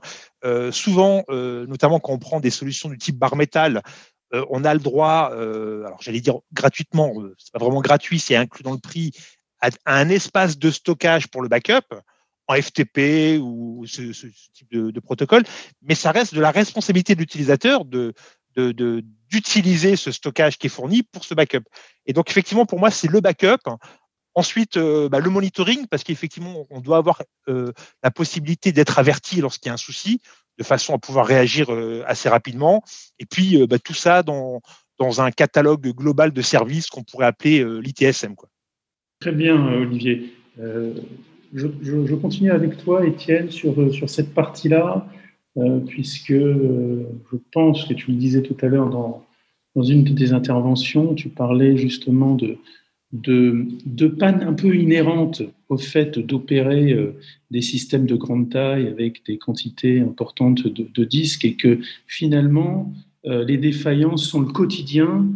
souvent, 0.72 1.24
notamment 1.30 2.00
quand 2.00 2.14
on 2.14 2.20
prend 2.20 2.40
des 2.40 2.50
solutions 2.50 2.90
du 2.90 2.98
type 2.98 3.18
bar 3.18 3.36
metal, 3.36 3.84
on 4.34 4.66
a 4.66 4.74
le 4.74 4.80
droit, 4.80 5.32
alors 5.32 6.02
j'allais 6.02 6.20
dire 6.20 6.40
gratuitement, 6.52 7.14
c'est 7.38 7.54
pas 7.54 7.60
vraiment 7.60 7.82
gratuit, 7.82 8.20
c'est 8.20 8.36
inclus 8.36 8.64
dans 8.64 8.74
le 8.74 8.80
prix, 8.80 9.12
à, 9.62 9.70
un 9.86 10.10
espace 10.10 10.58
de 10.58 10.72
stockage 10.72 11.28
pour 11.28 11.42
le 11.42 11.50
backup 11.50 11.96
en 12.48 12.56
FTP 12.56 13.40
ou 13.42 13.86
ce, 13.86 14.02
type 14.54 14.72
de, 14.72 15.00
protocole, 15.00 15.44
mais 15.82 15.96
ça 15.96 16.12
reste 16.12 16.34
de 16.34 16.42
la 16.42 16.52
responsabilité 16.52 17.14
de 17.14 17.20
l'utilisateur 17.20 17.84
d'utiliser 18.56 19.96
ce 19.96 20.12
stockage 20.12 20.58
qui 20.58 20.68
est 20.68 20.70
fourni 20.70 21.04
pour 21.04 21.26
ce 21.26 21.34
backup. 21.34 21.64
Et 22.06 22.14
donc, 22.14 22.30
effectivement, 22.30 22.66
pour 22.66 22.80
moi, 22.80 22.90
c'est 22.90 23.10
le 23.10 23.20
backup. 23.20 23.70
Ensuite, 24.34 24.78
euh, 24.78 25.10
bah, 25.10 25.20
le 25.20 25.30
monitoring, 25.30 25.88
parce 25.88 26.04
qu'effectivement, 26.04 26.66
on 26.70 26.80
doit 26.80 26.98
avoir 26.98 27.22
euh, 27.50 27.74
la 28.04 28.12
possibilité 28.12 28.72
d'être 28.72 29.00
averti 29.00 29.42
lorsqu'il 29.42 29.68
y 29.68 29.72
a 29.72 29.74
un 29.74 29.78
souci, 29.78 30.22
de 30.58 30.64
façon 30.64 30.94
à 30.94 31.00
pouvoir 31.00 31.26
réagir 31.26 31.74
euh, 31.74 32.04
assez 32.08 32.30
rapidement. 32.30 32.84
Et 33.20 33.26
puis, 33.26 33.66
bah, 33.68 33.80
tout 33.80 33.96
ça 33.96 34.24
dans, 34.24 34.62
dans 35.00 35.22
un 35.22 35.32
catalogue 35.32 35.88
global 35.90 36.32
de 36.32 36.42
services 36.42 36.90
qu'on 36.90 37.04
pourrait 37.04 37.26
appeler 37.26 37.66
l'ITSM. 37.82 38.36
Très 39.20 39.32
bien, 39.32 39.74
Olivier. 39.74 40.34
Je, 41.54 42.16
continue 42.16 42.52
avec 42.52 42.78
toi, 42.78 43.06
Étienne, 43.06 43.52
sur, 43.52 43.94
sur 43.94 44.10
cette 44.10 44.34
partie-là. 44.34 45.08
Euh, 45.58 45.80
puisque 45.80 46.32
euh, 46.32 47.04
je 47.32 47.38
pense 47.52 47.86
que 47.86 47.94
tu 47.96 48.12
le 48.12 48.18
disais 48.18 48.44
tout 48.44 48.56
à 48.62 48.68
l'heure 48.68 48.90
dans, 48.90 49.26
dans 49.76 49.82
une 49.82 50.04
de 50.04 50.14
tes 50.14 50.32
interventions, 50.32 51.16
tu 51.16 51.30
parlais 51.30 51.78
justement 51.78 52.36
de, 52.36 52.58
de, 53.12 53.66
de 53.86 54.08
panne 54.08 54.44
un 54.44 54.54
peu 54.54 54.76
inhérente 54.76 55.42
au 55.70 55.78
fait 55.78 56.20
d'opérer 56.20 56.92
euh, 56.92 57.14
des 57.50 57.62
systèmes 57.62 58.06
de 58.06 58.16
grande 58.16 58.52
taille 58.52 58.88
avec 58.88 59.26
des 59.26 59.40
quantités 59.40 60.00
importantes 60.00 60.68
de, 60.68 61.04
disques 61.04 61.46
et 61.46 61.56
que 61.56 61.80
finalement, 62.06 62.94
les 63.24 63.58
défaillances 63.58 64.24
sont 64.24 64.40
le 64.40 64.48
quotidien. 64.48 65.28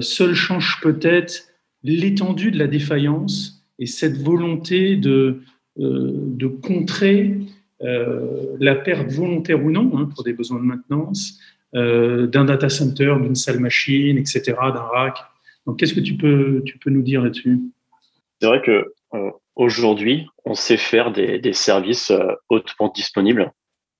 seul 0.00 0.34
change 0.34 0.80
peut-être 0.82 1.51
l'étendue 1.84 2.50
de 2.50 2.58
la 2.58 2.66
défaillance 2.66 3.64
et 3.78 3.86
cette 3.86 4.16
volonté 4.16 4.96
de, 4.96 5.40
de 5.76 6.46
contrer 6.46 7.36
euh, 7.84 8.56
la 8.60 8.76
perte 8.76 9.10
volontaire 9.10 9.62
ou 9.62 9.70
non, 9.70 9.90
hein, 9.96 10.08
pour 10.14 10.22
des 10.22 10.32
besoins 10.32 10.58
de 10.58 10.64
maintenance, 10.64 11.38
euh, 11.74 12.26
d'un 12.26 12.44
data 12.44 12.68
center, 12.68 13.16
d'une 13.20 13.34
salle 13.34 13.58
machine, 13.58 14.18
etc., 14.18 14.42
d'un 14.72 14.82
rack. 14.82 15.18
Donc, 15.66 15.78
qu'est-ce 15.78 15.94
que 15.94 16.00
tu 16.00 16.16
peux, 16.16 16.62
tu 16.64 16.78
peux 16.78 16.90
nous 16.90 17.02
dire 17.02 17.22
là-dessus? 17.22 17.58
C'est 18.40 18.46
vrai 18.46 18.62
que 18.62 18.92
euh, 19.14 19.30
aujourd'hui, 19.56 20.28
on 20.44 20.54
sait 20.54 20.76
faire 20.76 21.12
des, 21.12 21.52
services 21.52 22.12
hautement 22.48 22.92
disponibles 22.94 23.52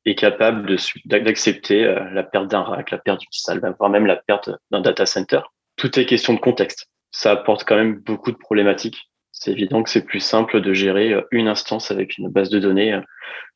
et 0.04 0.14
capables 0.14 0.76
d'accepter 1.04 1.82
la 2.12 2.22
perte 2.22 2.50
d'un 2.50 2.62
rack, 2.62 2.90
la 2.90 2.98
perte 2.98 3.20
d'une 3.20 3.28
salle, 3.30 3.60
voire 3.78 3.90
même 3.90 4.06
la 4.06 4.16
perte 4.16 4.50
d'un 4.70 4.80
data 4.80 5.06
center. 5.06 5.40
Tout 5.76 5.98
est 5.98 6.06
question 6.06 6.34
de 6.34 6.40
contexte. 6.40 6.88
Ça 7.12 7.30
apporte 7.30 7.64
quand 7.64 7.76
même 7.76 7.94
beaucoup 7.94 8.32
de 8.32 8.36
problématiques 8.36 9.08
c'est 9.32 9.50
évident 9.50 9.82
que 9.82 9.90
c'est 9.90 10.04
plus 10.04 10.20
simple 10.20 10.60
de 10.60 10.72
gérer 10.72 11.12
euh, 11.12 11.22
une 11.32 11.48
instance 11.48 11.90
avec 11.90 12.16
une 12.16 12.28
base 12.28 12.50
de 12.50 12.60
données 12.60 12.92
euh, 12.92 13.00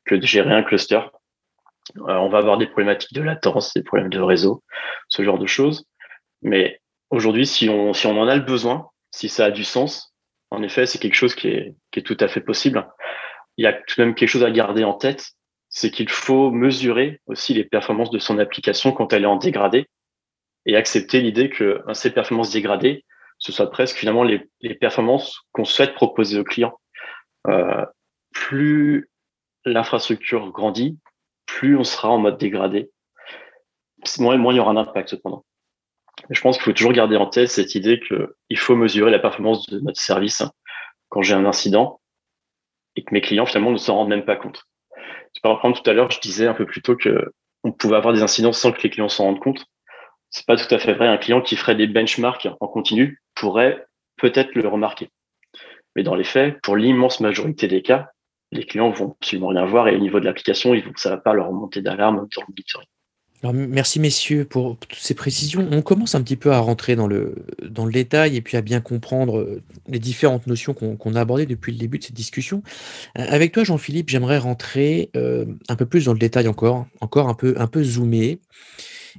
que 0.05 0.15
de 0.15 0.25
gérer 0.25 0.53
un 0.53 0.63
cluster. 0.63 0.99
Euh, 1.97 2.15
on 2.15 2.29
va 2.29 2.39
avoir 2.39 2.57
des 2.57 2.67
problématiques 2.67 3.13
de 3.13 3.21
latence, 3.21 3.73
des 3.73 3.83
problèmes 3.83 4.09
de 4.09 4.19
réseau, 4.19 4.63
ce 5.07 5.23
genre 5.23 5.39
de 5.39 5.47
choses. 5.47 5.85
Mais 6.41 6.81
aujourd'hui, 7.09 7.45
si 7.45 7.69
on, 7.69 7.93
si 7.93 8.07
on 8.07 8.19
en 8.19 8.27
a 8.27 8.35
le 8.35 8.41
besoin, 8.41 8.89
si 9.11 9.29
ça 9.29 9.45
a 9.45 9.51
du 9.51 9.63
sens, 9.63 10.13
en 10.49 10.61
effet, 10.63 10.85
c'est 10.85 10.99
quelque 10.99 11.15
chose 11.15 11.35
qui 11.35 11.47
est, 11.47 11.75
qui 11.91 11.99
est 11.99 12.03
tout 12.03 12.17
à 12.19 12.27
fait 12.27 12.41
possible. 12.41 12.85
Il 13.57 13.63
y 13.63 13.67
a 13.67 13.73
tout 13.73 13.95
de 13.97 14.03
même 14.03 14.15
quelque 14.15 14.29
chose 14.29 14.43
à 14.43 14.51
garder 14.51 14.83
en 14.83 14.93
tête, 14.93 15.31
c'est 15.69 15.91
qu'il 15.91 16.09
faut 16.09 16.51
mesurer 16.51 17.21
aussi 17.27 17.53
les 17.53 17.63
performances 17.63 18.11
de 18.11 18.19
son 18.19 18.39
application 18.39 18.91
quand 18.91 19.13
elle 19.13 19.23
est 19.23 19.27
en 19.27 19.37
dégradé 19.37 19.87
et 20.65 20.75
accepter 20.75 21.21
l'idée 21.21 21.49
que 21.49 21.81
ces 21.93 22.11
performances 22.11 22.51
dégradées, 22.51 23.05
ce 23.39 23.51
soit 23.51 23.69
presque 23.69 23.97
finalement 23.97 24.23
les, 24.23 24.49
les 24.61 24.75
performances 24.75 25.41
qu'on 25.51 25.65
souhaite 25.65 25.93
proposer 25.93 26.39
aux 26.39 26.43
clients. 26.43 26.79
Euh, 27.47 27.85
plus 28.31 29.09
l'infrastructure 29.65 30.51
grandit, 30.51 30.97
plus 31.45 31.77
on 31.77 31.83
sera 31.83 32.09
en 32.09 32.17
mode 32.17 32.37
dégradé. 32.37 32.91
Moins, 34.19 34.37
moins 34.37 34.53
il 34.53 34.57
y 34.57 34.59
aura 34.59 34.71
un 34.71 34.77
impact 34.77 35.09
cependant. 35.09 35.43
je 36.29 36.39
pense 36.41 36.57
qu'il 36.57 36.65
faut 36.65 36.73
toujours 36.73 36.93
garder 36.93 37.17
en 37.17 37.27
tête 37.27 37.49
cette 37.49 37.75
idée 37.75 37.99
qu'il 37.99 38.57
faut 38.57 38.75
mesurer 38.75 39.11
la 39.11 39.19
performance 39.19 39.65
de 39.67 39.79
notre 39.79 39.99
service 39.99 40.43
quand 41.09 41.21
j'ai 41.21 41.33
un 41.33 41.45
incident 41.45 41.99
et 42.95 43.03
que 43.03 43.13
mes 43.13 43.21
clients 43.21 43.45
finalement 43.45 43.71
ne 43.71 43.77
s'en 43.77 43.95
rendent 43.95 44.09
même 44.09 44.25
pas 44.25 44.35
compte. 44.35 44.63
Par 45.41 45.57
exemple, 45.57 45.81
tout 45.81 45.89
à 45.89 45.93
l'heure, 45.93 46.11
je 46.11 46.19
disais 46.19 46.47
un 46.47 46.53
peu 46.53 46.65
plus 46.65 46.81
tôt 46.81 46.95
que 46.95 47.31
on 47.63 47.71
pouvait 47.71 47.97
avoir 47.97 48.13
des 48.13 48.21
incidents 48.21 48.53
sans 48.53 48.71
que 48.71 48.81
les 48.81 48.89
clients 48.89 49.09
s'en 49.09 49.25
rendent 49.25 49.39
compte 49.39 49.65
c'est 50.29 50.45
pas 50.45 50.55
tout 50.55 50.73
à 50.73 50.79
fait 50.79 50.93
vrai. 50.93 51.07
Un 51.07 51.17
client 51.17 51.41
qui 51.41 51.55
ferait 51.55 51.75
des 51.75 51.87
benchmarks 51.87 52.47
en 52.59 52.67
continu 52.67 53.21
pourrait 53.35 53.85
peut-être 54.17 54.55
le 54.55 54.67
remarquer. 54.67 55.09
Mais 55.95 56.03
dans 56.03 56.15
les 56.15 56.23
faits, 56.23 56.61
pour 56.61 56.75
l'immense 56.75 57.19
majorité 57.19 57.67
des 57.67 57.81
cas, 57.81 58.09
les 58.51 58.65
clients 58.65 58.91
vont 58.91 59.15
absolument 59.19 59.47
rien 59.47 59.65
voir 59.65 59.87
et 59.87 59.95
au 59.95 59.99
niveau 59.99 60.19
de 60.19 60.25
l'application, 60.25 60.73
ça 60.95 61.09
ne 61.09 61.15
va 61.15 61.21
pas 61.21 61.33
leur 61.33 61.47
remonter 61.47 61.81
d'alarme 61.81 62.15
dans 62.17 62.41
le 62.41 62.45
monitoring. 62.49 62.87
Alors, 63.43 63.53
merci 63.53 63.99
messieurs 63.99 64.45
pour 64.45 64.77
toutes 64.77 64.95
ces 64.95 65.13
précisions. 65.13 65.67
On 65.71 65.83
commence 65.83 66.15
un 66.15 66.23
petit 66.23 66.35
peu 66.35 66.53
à 66.53 66.59
rentrer 66.59 66.95
dans 66.95 67.05
le, 67.05 67.35
dans 67.61 67.85
le 67.85 67.91
détail 67.91 68.35
et 68.35 68.41
puis 68.41 68.57
à 68.57 68.61
bien 68.61 68.81
comprendre 68.81 69.37
euh, 69.37 69.61
les 69.87 69.99
différentes 69.99 70.47
notions 70.47 70.73
qu'on 70.73 71.13
a 71.13 71.21
abordées 71.21 71.45
depuis 71.45 71.71
le 71.71 71.77
début 71.77 71.99
de 71.99 72.03
cette 72.03 72.15
discussion. 72.15 72.63
Euh, 73.19 73.25
avec 73.29 73.51
toi, 73.51 73.63
Jean-Philippe, 73.63 74.09
j'aimerais 74.09 74.39
rentrer 74.39 75.11
euh, 75.15 75.45
un 75.69 75.75
peu 75.75 75.85
plus 75.85 76.05
dans 76.05 76.13
le 76.13 76.19
détail 76.19 76.47
encore, 76.47 76.87
encore 76.99 77.29
un 77.29 77.35
peu, 77.35 77.53
un 77.57 77.67
peu 77.67 77.83
zoomé. 77.83 78.39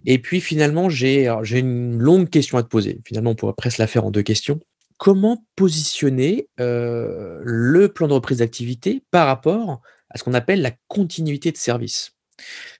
Et 0.06 0.18
puis 0.18 0.40
finalement, 0.40 0.88
j'ai 0.88 1.28
une 1.52 1.98
longue 1.98 2.30
question 2.30 2.58
à 2.58 2.62
te 2.62 2.68
poser. 2.68 3.00
Finalement, 3.04 3.30
on 3.30 3.34
pourrait 3.34 3.54
presque 3.56 3.78
la 3.78 3.86
faire 3.86 4.04
en 4.04 4.10
deux 4.10 4.22
questions. 4.22 4.60
Comment 4.98 5.44
positionner 5.54 6.48
euh, 6.58 7.38
le 7.44 7.88
plan 7.88 8.08
de 8.08 8.12
reprise 8.12 8.38
d'activité 8.38 9.04
par 9.12 9.26
rapport 9.26 9.80
à 10.10 10.18
ce 10.18 10.24
qu'on 10.24 10.34
appelle 10.34 10.60
la 10.60 10.72
continuité 10.88 11.52
de 11.52 11.56
service? 11.56 12.14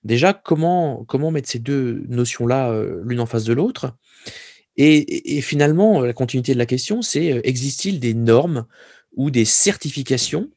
Déjà, 0.02 0.33
comment, 0.33 1.04
comment 1.07 1.31
mettre 1.31 1.48
ces 1.48 1.61
deux 1.61 2.04
notions-là 2.09 2.70
euh, 2.70 3.02
l'une 3.04 3.20
en 3.20 3.26
face 3.26 3.44
de 3.44 3.52
l'autre? 3.52 3.96
Et, 4.81 5.40
finalement, 5.40 6.02
la 6.02 6.12
continuité 6.12 6.54
de 6.54 6.59
la 6.59 6.66
question, 6.66 7.02
c'est 7.02 7.33
euh, 7.33 7.40
existe-t-il 7.42 7.98
des 7.98 8.14
normes 8.14 8.66
ou 9.16 9.31
des 9.31 9.44
certifications 9.44 10.50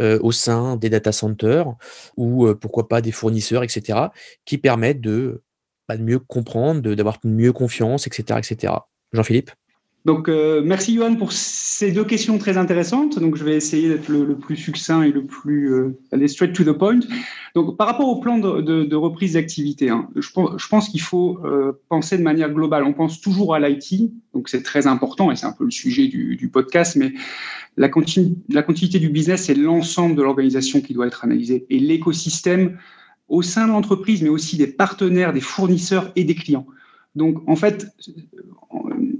au 0.00 0.30
sein 0.30 0.76
des 0.76 0.90
data 0.90 1.10
centers 1.10 1.74
ou 2.16 2.54
pourquoi 2.54 2.86
pas 2.86 3.00
des 3.00 3.10
fournisseurs, 3.10 3.64
etc., 3.64 3.98
qui 4.44 4.56
permettent 4.56 5.00
de 5.00 5.42
de 5.96 6.02
mieux 6.02 6.18
comprendre, 6.18 6.94
d'avoir 6.94 7.18
mieux 7.24 7.52
confiance, 7.52 8.06
etc. 8.06 8.38
etc. 8.38 8.74
Jean-Philippe? 9.12 9.50
Donc, 10.04 10.28
euh, 10.28 10.62
merci 10.64 10.94
Johan 10.94 11.16
pour 11.16 11.32
ces 11.32 11.92
deux 11.92 12.04
questions 12.04 12.38
très 12.38 12.56
intéressantes. 12.56 13.18
Donc, 13.18 13.36
je 13.36 13.44
vais 13.44 13.56
essayer 13.56 13.90
d'être 13.90 14.08
le, 14.08 14.38
plus 14.38 14.56
succinct 14.56 15.02
et 15.02 15.12
le 15.12 15.26
plus 15.26 15.70
euh, 15.70 15.98
aller 16.12 16.28
straight 16.28 16.54
to 16.54 16.64
the 16.64 16.72
point. 16.72 17.00
Donc, 17.54 17.76
par 17.76 17.86
rapport 17.86 18.08
au 18.08 18.18
plan 18.18 18.38
de, 18.38 18.94
reprise 18.94 19.34
d'activité, 19.34 19.90
hein, 19.90 20.08
je, 20.16 20.68
pense 20.70 20.88
qu'il 20.88 21.02
faut 21.02 21.40
euh, 21.44 21.72
penser 21.90 22.16
de 22.16 22.22
manière 22.22 22.50
globale. 22.50 22.84
On 22.84 22.94
pense 22.94 23.20
toujours 23.20 23.54
à 23.54 23.60
l'IT, 23.60 24.10
donc 24.32 24.48
c'est 24.48 24.62
très 24.62 24.86
important 24.86 25.30
et 25.30 25.36
c'est 25.36 25.46
un 25.46 25.52
peu 25.52 25.64
le 25.64 25.70
sujet 25.70 26.06
du, 26.06 26.48
podcast, 26.50 26.96
mais 26.96 27.12
la, 27.76 27.90
la 28.48 28.62
continuité 28.62 28.98
du 28.98 29.10
business, 29.10 29.44
c'est 29.44 29.54
l'ensemble 29.54 30.16
de 30.16 30.22
l'organisation 30.22 30.80
qui 30.80 30.94
doit 30.94 31.06
être 31.06 31.24
analysée 31.24 31.66
et 31.68 31.78
l'écosystème 31.78 32.78
au 33.28 33.42
sein 33.42 33.66
de 33.66 33.72
l'entreprise, 33.72 34.22
mais 34.22 34.28
aussi 34.28 34.56
des 34.56 34.66
partenaires, 34.66 35.32
des 35.32 35.40
fournisseurs 35.40 36.10
et 36.16 36.24
des 36.24 36.34
clients. 36.34 36.66
Donc, 37.14 37.42
en 37.48 37.56
fait, 37.56 37.88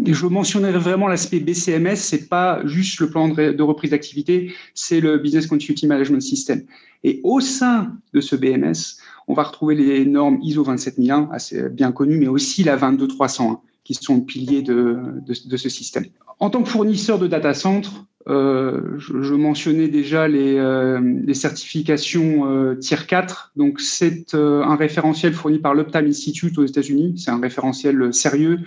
je 0.07 0.27
mentionnerai 0.27 0.79
vraiment 0.79 1.09
l'aspect 1.09 1.41
BCMS, 1.41 1.97
c'est 1.97 2.29
pas 2.29 2.65
juste 2.67 3.01
le 3.01 3.11
plan 3.11 3.29
de 3.29 3.63
reprise 3.63 3.91
d'activité, 3.91 4.53
c'est 4.75 5.01
le 5.01 5.19
Business 5.19 5.47
Continuity 5.47 5.87
Management 5.87 6.21
System. 6.21 6.63
Et 7.05 7.21
au 7.25 7.41
sein 7.41 7.97
de 8.13 8.21
ce 8.21 8.37
BMS, 8.37 8.99
on 9.27 9.35
va 9.35 9.43
retrouver 9.45 9.75
les 9.75 10.05
normes 10.05 10.39
ISO 10.43 10.65
27001, 10.65 11.29
assez 11.33 11.69
bien 11.69 11.93
connues, 11.93 12.19
mais 12.19 12.29
aussi 12.29 12.65
la 12.65 12.77
22301, 12.77 13.61
qui 13.85 13.95
sont 13.95 14.17
le 14.17 14.23
pilier 14.23 14.63
de, 14.63 14.99
de, 15.27 15.57
ce 15.57 15.69
système. 15.69 16.07
En 16.41 16.51
tant 16.51 16.63
que 16.63 16.69
fournisseur 16.69 17.19
de 17.19 17.27
data 17.27 17.53
center, 17.55 17.89
euh, 18.29 18.99
je, 18.99 19.35
mentionnais 19.35 19.89
déjà 19.89 20.29
les, 20.29 20.57
euh, 20.57 21.33
certifications 21.33 22.47
euh, 22.47 22.75
Tier 22.75 22.99
4. 23.07 23.53
Donc, 23.57 23.81
c'est 23.81 24.35
un 24.35 24.77
référentiel 24.77 25.33
fourni 25.33 25.59
par 25.59 25.75
l'Uptime 25.75 26.07
Institute 26.07 26.59
aux 26.59 26.65
États-Unis. 26.65 27.15
C'est 27.19 27.31
un 27.31 27.41
référentiel 27.41 28.13
sérieux 28.13 28.61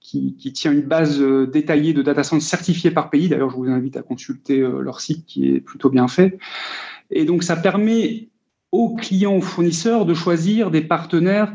qui, 0.00 0.34
tient 0.54 0.72
une 0.72 0.82
base 0.82 1.20
détaillée 1.52 1.92
de 1.92 2.00
data 2.00 2.22
centers 2.22 2.42
certifiés 2.42 2.90
par 2.90 3.10
pays. 3.10 3.28
D'ailleurs, 3.28 3.50
je 3.50 3.56
vous 3.56 3.68
invite 3.68 3.98
à 3.98 4.02
consulter 4.02 4.58
leur 4.60 5.02
site 5.02 5.26
qui 5.26 5.50
est 5.50 5.60
plutôt 5.60 5.90
bien 5.90 6.08
fait. 6.08 6.38
Et 7.10 7.26
donc, 7.26 7.42
ça 7.42 7.56
permet 7.56 8.28
aux 8.72 8.94
clients, 8.94 9.36
aux 9.36 9.42
fournisseurs 9.42 10.06
de 10.06 10.14
choisir 10.14 10.70
des 10.70 10.80
partenaires 10.80 11.52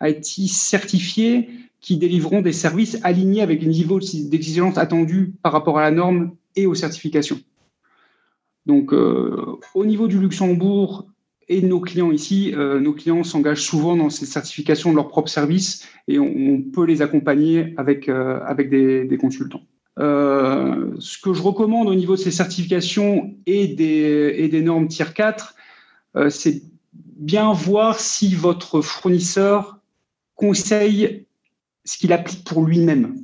IT 0.00 0.48
certifiés 0.48 1.48
qui 1.82 1.98
délivreront 1.98 2.40
des 2.40 2.52
services 2.52 2.98
alignés 3.02 3.42
avec 3.42 3.60
les 3.60 3.68
niveaux 3.68 3.98
d'exigence 3.98 4.78
attendus 4.78 5.34
par 5.42 5.52
rapport 5.52 5.78
à 5.78 5.82
la 5.82 5.90
norme 5.90 6.30
et 6.56 6.64
aux 6.66 6.74
certifications. 6.74 7.40
Donc, 8.66 8.92
euh, 8.92 9.58
au 9.74 9.84
niveau 9.84 10.06
du 10.06 10.18
Luxembourg 10.18 11.06
et 11.48 11.60
de 11.60 11.66
nos 11.66 11.80
clients 11.80 12.12
ici, 12.12 12.54
euh, 12.54 12.78
nos 12.78 12.92
clients 12.92 13.24
s'engagent 13.24 13.62
souvent 13.62 13.96
dans 13.96 14.10
ces 14.10 14.26
certifications 14.26 14.92
de 14.92 14.96
leurs 14.96 15.08
propres 15.08 15.28
services 15.28 15.88
et 16.06 16.20
on, 16.20 16.62
peut 16.62 16.86
les 16.86 17.02
accompagner 17.02 17.74
avec, 17.76 18.08
euh, 18.08 18.38
avec 18.46 18.70
des, 18.70 19.18
consultants. 19.20 19.62
ce 19.98 21.20
que 21.20 21.32
je 21.34 21.42
recommande 21.42 21.88
au 21.88 21.96
niveau 21.96 22.14
de 22.14 22.20
ces 22.20 22.30
certifications 22.30 23.34
et 23.46 23.66
des, 23.66 24.34
et 24.38 24.48
des 24.48 24.62
normes 24.62 24.86
Tier 24.86 25.12
4, 25.12 25.56
c'est 26.30 26.62
bien 26.92 27.52
voir 27.52 27.98
si 27.98 28.34
votre 28.34 28.80
fournisseur 28.80 29.78
conseille 30.36 31.26
ce 31.84 31.98
qu'il 31.98 32.12
applique 32.12 32.44
pour 32.44 32.64
lui-même. 32.64 33.16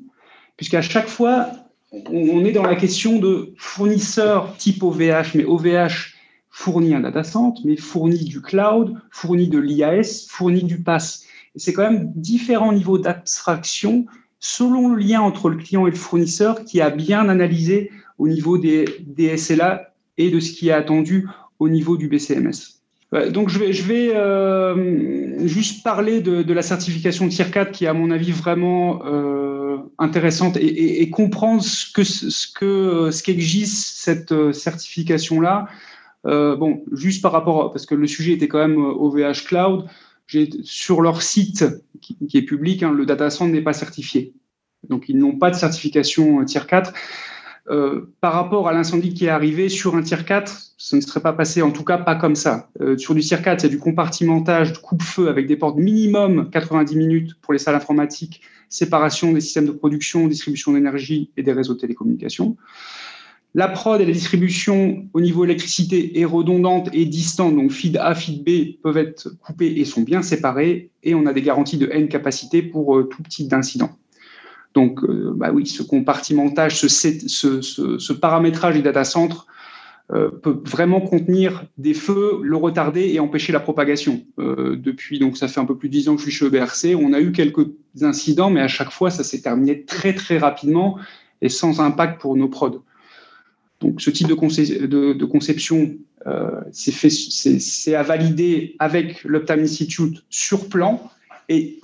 Puisqu'à 0.57 0.83
chaque 0.83 1.09
fois, 1.09 1.51
on 1.93 2.45
est 2.45 2.53
dans 2.53 2.65
la 2.65 2.77
question 2.77 3.19
de 3.19 3.55
fournisseur 3.57 4.57
type 4.57 4.83
OVH, 4.83 5.35
mais 5.35 5.45
OVH 5.45 6.15
fournit 6.51 6.95
un 6.95 7.01
data 7.01 7.23
center, 7.23 7.63
mais 7.65 7.77
fournit 7.77 8.25
du 8.25 8.43
cloud, 8.43 8.95
fournit 9.11 9.49
de 9.49 9.59
l'IAS, 9.59 10.27
fournit 10.29 10.65
du 10.65 10.83
PaaS. 10.83 11.23
c'est 11.57 11.73
quand 11.73 11.91
même 11.91 12.13
différents 12.15 12.73
niveaux 12.73 12.99
d'abstraction 12.99 14.07
selon 14.41 14.89
le 14.89 15.01
lien 15.01 15.21
entre 15.21 15.49
le 15.49 15.57
client 15.57 15.87
et 15.87 15.91
le 15.91 15.97
fournisseur 15.97 16.65
qui 16.65 16.81
a 16.81 16.91
bien 16.91 17.29
analysé 17.29 17.91
au 18.19 18.29
niveau 18.29 18.59
des, 18.59 18.85
des 19.07 19.37
SLA 19.37 19.95
et 20.17 20.31
de 20.31 20.41
ce 20.41 20.53
qui 20.53 20.69
est 20.69 20.73
attendu 20.73 21.29
au 21.59 21.69
niveau 21.69 21.97
du 21.97 22.09
BCMS. 22.09 22.78
Donc 23.11 23.49
je 23.49 23.59
vais, 23.59 23.73
je 23.73 23.85
vais 23.85 24.15
euh, 24.15 25.47
juste 25.47 25.83
parler 25.83 26.21
de, 26.21 26.43
de, 26.43 26.53
la 26.53 26.61
certification 26.61 27.27
Tier 27.29 27.47
4 27.51 27.73
qui 27.73 27.87
est 27.87 27.89
à 27.89 27.95
mon 27.95 28.11
avis 28.11 28.33
vraiment 28.33 29.03
euh, 29.07 29.79
intéressante 29.99 30.59
et, 30.59 30.67
et, 30.67 31.03
et, 31.03 31.09
comprendre 31.09 31.63
ce 31.63 31.91
que 31.91 32.05
ce 32.05 32.47
que 32.53 33.11
ce 33.11 33.23
qu'exige 33.23 33.69
cette 33.69 34.33
euh, 34.33 34.53
certification 34.53 35.41
là. 35.41 35.69
Euh, 36.27 36.55
bon, 36.57 36.85
juste 36.93 37.23
par 37.23 37.33
rapport 37.33 37.71
parce 37.71 37.87
que 37.87 37.95
le 37.95 38.07
sujet 38.07 38.33
était 38.33 38.49
quand 38.49 38.59
même 38.59 38.77
OVH 38.77 39.47
Cloud. 39.47 39.87
J'ai 40.27 40.51
sur 40.63 41.01
leur 41.01 41.23
site 41.23 41.65
qui, 42.03 42.19
qui 42.29 42.37
est 42.37 42.43
public, 42.43 42.83
hein, 42.83 42.93
le 42.93 43.07
data 43.07 43.31
center 43.31 43.53
n'est 43.53 43.63
pas 43.63 43.73
certifié, 43.73 44.35
donc 44.91 45.09
ils 45.09 45.17
n'ont 45.17 45.39
pas 45.39 45.51
de 45.51 45.57
certification 45.57 46.45
Tier 46.45 46.61
4. 46.69 46.93
Euh, 47.71 48.15
par 48.21 48.33
rapport 48.33 48.67
à 48.69 48.73
l'incendie 48.73 49.13
qui 49.13 49.27
est 49.27 49.31
arrivé 49.31 49.69
sur 49.69 49.95
un 49.95 50.03
tier 50.03 50.17
4, 50.25 50.73
ce 50.77 50.97
ne 50.97 51.01
serait 51.01 51.21
pas 51.21 51.35
passé, 51.35 51.61
en 51.61 51.71
tout 51.71 51.85
cas 51.85 51.99
pas 51.99 52.15
comme 52.15 52.35
ça. 52.35 52.71
Euh, 52.81 52.97
sur 52.97 53.15
du 53.15 53.21
tier 53.21 53.37
4, 53.43 53.61
c'est 53.61 53.69
du 53.69 53.79
compartimentage, 53.79 54.73
de 54.73 54.79
coupe-feu 54.79 55.29
avec 55.29 55.47
des 55.47 55.57
portes 55.57 55.77
minimum 55.77 56.49
90 56.51 56.97
minutes 56.97 57.35
pour 57.43 57.53
les 57.53 57.59
salles 57.59 57.75
informatiques, 57.75 58.41
séparation 58.71 59.33
des 59.33 59.41
systèmes 59.41 59.67
de 59.67 59.73
production, 59.73 60.27
distribution 60.29 60.73
d'énergie 60.73 61.31
et 61.37 61.43
des 61.43 61.53
réseaux 61.53 61.75
de 61.75 61.81
télécommunications. 61.81 62.57
La 63.55 63.69
prod 63.69 64.01
et 64.01 64.07
la 64.07 64.13
distribution 64.13 65.07
au 65.13 65.21
niveau 65.21 65.45
électricité 65.45 66.21
est 66.21 66.25
redondante 66.25 66.91
et 66.93 67.07
distante, 67.07 67.57
donc 67.57 67.73
feed 67.73 67.97
A, 67.97 68.15
feed 68.15 68.45
B 68.45 68.81
peuvent 68.83 68.99
être 68.99 69.31
coupés 69.41 69.73
et 69.77 69.85
sont 69.85 70.03
bien 70.03 70.23
séparés, 70.23 70.91
et 71.03 71.15
on 71.15 71.27
a 71.27 71.33
des 71.33 71.43
garanties 71.43 71.79
de 71.79 71.89
N 71.91 72.09
capacité 72.09 72.63
pour 72.63 72.97
euh, 72.97 73.05
tout 73.05 73.23
type 73.23 73.49
d'incident. 73.49 73.91
Donc, 74.75 75.03
euh, 75.03 75.33
bah 75.35 75.51
oui, 75.53 75.67
ce 75.67 75.83
compartimentage, 75.83 76.81
ce, 76.81 78.13
paramétrage 78.13 78.77
du 78.77 78.83
data 78.83 79.05
center 79.05 79.37
euh, 80.13 80.31
peut 80.31 80.61
vraiment 80.65 81.01
contenir 81.01 81.65
des 81.77 81.95
feux, 81.95 82.41
le 82.43 82.57
retarder 82.57 83.13
et 83.13 83.21
empêcher 83.21 83.53
la 83.53 83.61
propagation. 83.61 84.23
Euh, 84.39 84.77
depuis, 84.77 85.19
donc 85.19 85.37
ça 85.37 85.49
fait 85.49 85.61
un 85.61 85.65
peu 85.65 85.77
plus 85.77 85.89
de 85.89 85.95
10 85.95 86.09
ans 86.09 86.15
que 86.15 86.21
je 86.21 86.31
suis 86.31 86.33
chez 86.33 86.47
EBRC, 86.47 86.95
on 86.95 87.13
a 87.13 87.21
eu 87.21 87.33
quelques 87.33 87.67
incidents, 88.03 88.51
mais 88.51 88.61
à 88.61 88.69
chaque 88.69 88.91
fois, 88.91 89.11
ça 89.11 89.25
s'est 89.25 89.41
terminé 89.41 89.85
très 89.85 90.15
très 90.15 90.39
rapidement 90.39 90.99
et 91.43 91.49
sans 91.49 91.81
impact 91.81 92.21
pour 92.21 92.37
nos 92.37 92.49
prods. 92.49 92.83
Donc, 93.81 94.01
ce 94.01 94.11
type 94.11 94.27
de, 94.27 94.35
conception, 95.25 95.97
c'est 96.73 97.95
à 97.95 98.03
valider 98.03 98.75
avec 98.81 99.23
l'Uptime 99.23 99.61
Institute 99.61 100.25
sur 100.31 100.69
plan 100.69 101.11
et 101.49 101.81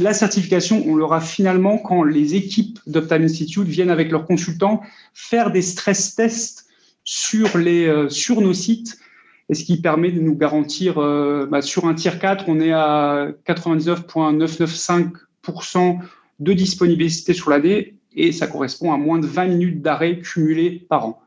la 0.00 0.12
certification, 0.12 0.82
on 0.84 0.96
l'aura 0.96 1.20
finalement 1.20 1.78
quand 1.78 2.02
les 2.02 2.34
équipes 2.34 2.80
d'Optime 2.86 3.22
Institute 3.22 3.68
viennent 3.68 3.90
avec 3.90 4.10
leurs 4.10 4.26
consultants 4.26 4.80
faire 5.14 5.52
des 5.52 5.62
stress 5.62 6.16
tests 6.16 6.66
sur, 7.04 7.56
les, 7.56 7.86
euh, 7.86 8.08
sur 8.08 8.40
nos 8.40 8.52
sites, 8.52 8.98
et 9.48 9.54
ce 9.54 9.64
qui 9.64 9.80
permet 9.80 10.10
de 10.10 10.20
nous 10.20 10.34
garantir, 10.34 10.98
euh, 10.98 11.46
bah, 11.46 11.62
sur 11.62 11.86
un 11.86 11.94
tier 11.94 12.18
4, 12.20 12.46
on 12.48 12.58
est 12.58 12.72
à 12.72 13.28
99,995% 13.46 16.00
de 16.40 16.52
disponibilité 16.52 17.32
sur 17.32 17.50
l'année, 17.50 17.94
et 18.16 18.32
ça 18.32 18.48
correspond 18.48 18.92
à 18.92 18.96
moins 18.96 19.20
de 19.20 19.26
20 19.26 19.46
minutes 19.46 19.82
d'arrêt 19.82 20.18
cumulés 20.18 20.84
par 20.88 21.06
an. 21.06 21.22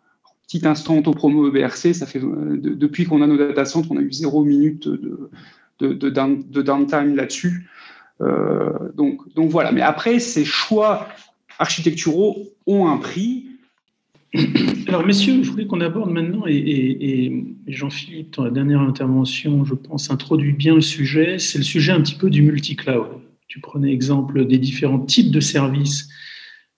Petit 0.45 0.67
instant 0.67 0.97
au 0.97 1.13
promo 1.13 1.47
EBRC, 1.47 1.93
ça 1.93 2.05
fait, 2.05 2.19
euh, 2.19 2.59
depuis 2.59 3.05
qu'on 3.05 3.21
a 3.21 3.27
nos 3.27 3.37
data 3.37 3.63
centers, 3.63 3.89
on 3.89 3.97
a 3.97 4.01
eu 4.01 4.11
0 4.11 4.43
minutes 4.43 4.89
de, 4.89 5.29
de, 5.79 6.61
downtime 6.61 7.15
là-dessus. 7.15 7.69
Euh, 8.21 8.71
donc, 8.95 9.33
donc 9.33 9.49
voilà. 9.49 9.71
Mais 9.71 9.81
après, 9.81 10.19
ces 10.19 10.45
choix 10.45 11.07
architecturaux 11.57 12.37
ont 12.67 12.87
un 12.87 12.97
prix. 12.97 13.45
Alors, 14.87 15.05
messieurs, 15.05 15.43
je 15.43 15.49
voulais 15.49 15.65
qu'on 15.65 15.81
aborde 15.81 16.11
maintenant, 16.11 16.43
et, 16.47 17.45
Jean-Philippe, 17.67 18.35
dans 18.35 18.43
la 18.43 18.51
dernière 18.51 18.81
intervention, 18.81 19.65
je 19.65 19.73
pense, 19.73 20.11
introduit 20.11 20.53
bien 20.53 20.75
le 20.75 20.81
sujet, 20.81 21.39
c'est 21.39 21.57
le 21.57 21.63
sujet 21.63 21.91
un 21.91 22.01
petit 22.01 22.15
peu 22.15 22.29
du 22.29 22.41
multi-cloud. 22.41 23.07
Tu 23.47 23.59
prenais 23.59 23.91
exemple 23.91 24.45
des 24.45 24.59
différents 24.59 24.99
types 24.99 25.31
de 25.31 25.39
services 25.39 26.09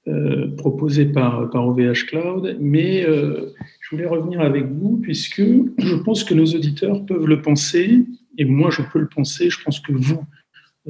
euh, 0.07 0.47
proposés 0.55 1.05
par, 1.05 1.49
par 1.49 1.67
OVH 1.67 2.05
Cloud, 2.07 2.57
mais 2.59 3.05
euh, 3.05 3.53
je 3.81 3.95
voulais 3.95 4.07
revenir 4.07 4.39
avec 4.41 4.65
vous, 4.65 4.97
puisque 4.97 5.41
je 5.41 5.95
pense 5.95 6.23
que 6.23 6.33
nos 6.33 6.45
auditeurs 6.45 7.05
peuvent 7.05 7.27
le 7.27 7.41
penser, 7.41 8.05
et 8.37 8.45
moi 8.45 8.69
je 8.69 8.81
peux 8.81 8.99
le 8.99 9.07
penser, 9.07 9.49
je 9.49 9.61
pense 9.63 9.79
que 9.79 9.93
vous, 9.93 10.25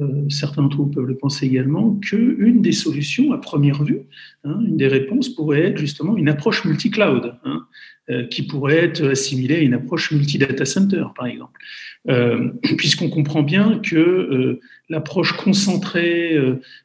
euh, 0.00 0.24
certains 0.30 0.62
d'entre 0.62 0.78
vous 0.78 0.86
peuvent 0.86 1.04
le 1.04 1.18
penser 1.18 1.44
également, 1.44 1.94
qu'une 1.96 2.62
des 2.62 2.72
solutions 2.72 3.32
à 3.32 3.38
première 3.38 3.84
vue, 3.84 4.00
hein, 4.44 4.58
une 4.66 4.78
des 4.78 4.88
réponses 4.88 5.28
pourrait 5.28 5.64
être 5.64 5.78
justement 5.78 6.16
une 6.16 6.30
approche 6.30 6.64
multi-cloud, 6.64 7.34
hein, 7.44 7.66
euh, 8.08 8.26
qui 8.26 8.46
pourrait 8.46 8.78
être 8.78 9.06
assimilée 9.10 9.56
à 9.56 9.60
une 9.60 9.74
approche 9.74 10.10
multi-data 10.10 10.64
center, 10.64 11.04
par 11.14 11.26
exemple. 11.26 11.60
Euh, 12.08 12.52
puisqu'on 12.78 13.10
comprend 13.10 13.42
bien 13.42 13.80
que 13.80 14.58
l'approche 14.88 15.34
concentrée 15.36 16.36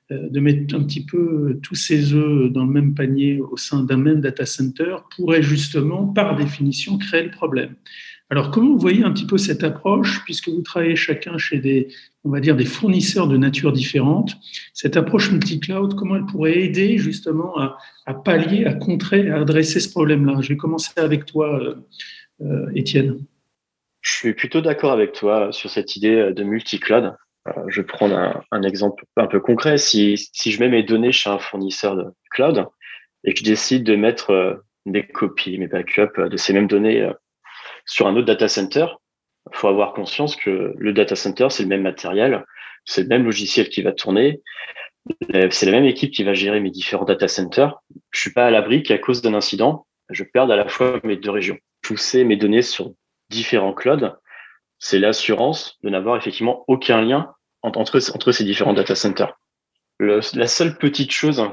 de 0.10 0.40
mettre 0.40 0.76
un 0.76 0.84
petit 0.84 1.06
peu 1.06 1.60
tous 1.64 1.76
ses 1.76 2.14
œufs 2.14 2.52
dans 2.52 2.66
le 2.66 2.72
même 2.72 2.94
panier 2.94 3.40
au 3.40 3.58
sein 3.58 3.84
d'un 3.84 3.98
même 3.98 4.22
data 4.22 4.46
center 4.46 4.98
pourrait 5.16 5.44
justement, 5.44 6.08
par 6.08 6.36
définition, 6.36 6.98
créer 6.98 7.24
le 7.24 7.32
problème. 7.32 7.76
Alors, 8.30 8.52
comment 8.52 8.72
vous 8.72 8.80
voyez 8.80 9.04
un 9.04 9.12
petit 9.14 9.26
peu 9.26 9.38
cette 9.38 9.64
approche, 9.64 10.24
puisque 10.26 10.50
vous 10.50 10.62
travaillez 10.62 10.98
chacun 10.98 11.38
chez 11.38 11.60
des, 11.60 11.88
on 12.26 12.30
va 12.30 12.42
dire, 12.42 12.58
des 12.58 12.66
fournisseurs 12.66 13.28
de 13.28 13.38
nature 13.38 13.72
différente, 13.72 14.36
cette 14.74 14.98
approche 14.98 15.32
multi-cloud, 15.32 15.96
comment 15.96 16.18
elle 16.18 16.26
pourrait 16.26 16.60
aider 16.60 16.98
justement 16.98 17.58
à, 17.58 18.14
pallier, 18.14 18.66
à 18.66 18.74
contrer, 18.74 19.30
à 19.30 19.40
adresser 19.40 19.80
ce 19.80 19.90
problème-là? 19.90 20.42
Je 20.42 20.50
vais 20.50 20.58
commencer 20.58 20.92
avec 20.98 21.26
toi, 21.26 21.58
euh, 21.58 21.76
euh, 22.42 22.70
Étienne. 22.76 23.18
Je 24.02 24.12
suis 24.12 24.34
plutôt 24.34 24.60
d'accord 24.60 24.92
avec 24.92 25.14
toi 25.14 25.54
sur 25.54 25.70
cette 25.70 25.96
idée 25.96 26.34
de 26.34 26.44
multi-cloud. 26.44 27.16
Euh, 27.48 27.52
je 27.70 27.80
vais 27.80 27.88
prendre 27.88 28.44
un, 28.52 28.64
exemple 28.64 29.06
un 29.16 29.28
peu 29.28 29.40
concret. 29.40 29.78
Si, 29.78 30.30
si 30.34 30.52
je 30.52 30.60
mets 30.60 30.70
mes 30.70 30.84
données 30.84 31.14
chez 31.14 31.30
un 31.30 31.40
fournisseur 31.40 31.96
de 31.96 32.06
cloud 32.32 32.66
et 33.24 33.34
que 33.34 33.40
je 33.40 33.46
décide 33.46 33.86
de 33.86 33.96
mettre 33.96 34.62
des 34.86 35.08
copies, 35.08 35.58
mes 35.58 35.68
backups 35.68 36.30
de 36.30 36.36
ces 36.38 36.52
mêmes 36.52 36.68
données 36.68 37.10
sur 37.88 38.08
un 38.08 38.16
autre 38.16 38.28
data 38.28 38.48
center, 38.48 38.86
il 39.52 39.58
faut 39.58 39.68
avoir 39.68 39.94
conscience 39.94 40.36
que 40.36 40.74
le 40.78 40.94
data 40.94 41.16
center, 41.16 41.48
c'est 41.50 41.64
le 41.64 41.70
même 41.70 41.82
matériel, 41.82 42.46
c'est 42.86 43.02
le 43.02 43.08
même 43.08 43.24
logiciel 43.24 43.70
qui 43.70 43.82
va 43.82 43.94
tourner, 43.94 44.42
c'est 45.32 45.66
la 45.66 45.72
même 45.72 45.86
équipe 45.86 46.12
qui 46.12 46.24
va 46.24 46.34
gérer 46.34 46.60
mes 46.60 46.70
différents 46.70 47.06
data 47.06 47.28
centers. 47.28 47.80
Je 48.12 48.20
suis 48.20 48.34
pas 48.34 48.46
à 48.46 48.52
l'abri 48.52 48.84
qu'à 48.84 48.98
cause 48.98 49.22
d'un 49.22 49.34
incident, 49.34 49.88
je 50.10 50.24
perde 50.24 50.52
à 50.52 50.56
la 50.56 50.68
fois 50.68 51.00
mes 51.04 51.16
deux 51.16 51.32
régions. 51.32 51.58
Pousser 51.82 52.24
mes 52.24 52.36
données 52.36 52.62
sur 52.62 52.92
différents 53.30 53.74
clouds, 53.74 54.12
c'est 54.80 55.00
l'assurance 55.00 55.78
de 55.84 55.90
n'avoir 55.90 56.18
effectivement 56.18 56.64
aucun 56.68 57.02
lien 57.02 57.34
entre, 57.64 58.00
ces 58.32 58.44
différents 58.44 58.74
data 58.74 58.96
centers. 58.96 59.40
la 60.00 60.48
seule 60.48 60.78
petite 60.78 61.12
chose 61.12 61.44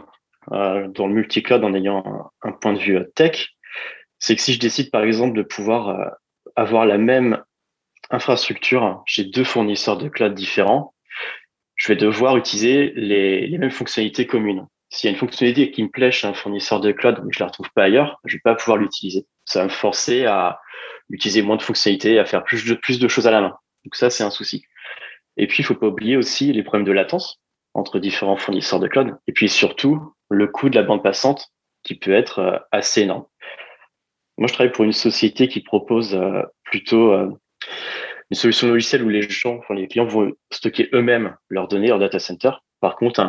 euh, 0.52 0.88
dans 0.88 1.06
le 1.06 1.14
multi-cloud 1.14 1.64
en 1.64 1.74
ayant 1.74 2.30
un, 2.42 2.52
point 2.52 2.74
de 2.74 2.78
vue 2.78 3.00
tech, 3.14 3.56
c'est 4.18 4.36
que 4.36 4.42
si 4.42 4.52
je 4.52 4.60
décide 4.60 4.90
par 4.90 5.02
exemple 5.02 5.36
de 5.36 5.42
pouvoir 5.42 5.88
euh, 5.88 6.06
avoir 6.56 6.86
la 6.86 6.98
même 6.98 7.42
infrastructure 8.10 9.02
chez 9.06 9.24
deux 9.24 9.44
fournisseurs 9.44 9.96
de 9.96 10.08
cloud 10.08 10.34
différents, 10.34 10.94
je 11.76 11.88
vais 11.88 11.96
devoir 11.96 12.36
utiliser 12.36 12.92
les, 12.94 13.56
mêmes 13.58 13.70
fonctionnalités 13.70 14.26
communes. 14.26 14.66
S'il 14.90 15.08
y 15.08 15.10
a 15.10 15.12
une 15.12 15.18
fonctionnalité 15.18 15.70
qui 15.70 15.82
me 15.82 15.88
plaît 15.88 16.12
chez 16.12 16.26
un 16.26 16.34
fournisseur 16.34 16.80
de 16.80 16.92
cloud, 16.92 17.20
mais 17.24 17.32
je 17.32 17.40
la 17.40 17.46
retrouve 17.46 17.70
pas 17.74 17.84
ailleurs, 17.84 18.20
je 18.24 18.36
vais 18.36 18.40
pas 18.44 18.54
pouvoir 18.54 18.78
l'utiliser. 18.78 19.26
Ça 19.44 19.60
va 19.60 19.64
me 19.64 19.70
forcer 19.70 20.26
à 20.26 20.60
utiliser 21.10 21.42
moins 21.42 21.56
de 21.56 21.62
fonctionnalités, 21.62 22.18
à 22.18 22.24
faire 22.24 22.44
plus 22.44 22.64
de, 22.64 22.74
plus 22.74 22.98
de 23.00 23.08
choses 23.08 23.26
à 23.26 23.30
la 23.30 23.40
main. 23.40 23.56
Donc 23.84 23.96
ça, 23.96 24.10
c'est 24.10 24.22
un 24.22 24.30
souci. 24.30 24.64
Et 25.36 25.48
puis, 25.48 25.62
il 25.62 25.66
faut 25.66 25.74
pas 25.74 25.88
oublier 25.88 26.16
aussi 26.16 26.52
les 26.52 26.62
problèmes 26.62 26.86
de 26.86 26.92
latence. 26.92 27.40
entre 27.76 27.98
différents 27.98 28.36
fournisseurs 28.36 28.78
de 28.78 28.86
cloud. 28.86 29.16
Et 29.26 29.32
puis 29.32 29.48
surtout, 29.48 30.14
le 30.30 30.46
coût 30.46 30.68
de 30.70 30.76
la 30.76 30.84
bande 30.84 31.02
passante 31.02 31.48
qui 31.82 31.96
peut 31.96 32.14
être 32.14 32.38
euh, 32.38 32.58
assez 32.70 33.02
énorme. 33.02 33.26
Moi, 34.38 34.48
je 34.48 34.52
travaille 34.52 34.72
pour 34.72 34.84
une 34.84 34.92
société 34.92 35.48
qui 35.48 35.60
propose 35.60 36.14
euh, 36.14 36.42
plutôt 36.64 37.12
euh, 37.12 37.30
une 38.30 38.36
solution 38.36 38.68
logicielle 38.68 39.04
où 39.04 39.08
les 39.08 39.22
gens, 39.22 39.58
enfin, 39.58 39.74
les 39.74 39.86
clients 39.86 40.06
vont 40.06 40.32
stocker 40.50 40.88
eux-mêmes 40.92 41.36
leurs 41.48 41.68
données, 41.68 41.88
leur 41.88 41.98
data 41.98 42.18
center. 42.18 42.50
Par 42.80 42.96
contre, 42.96 43.24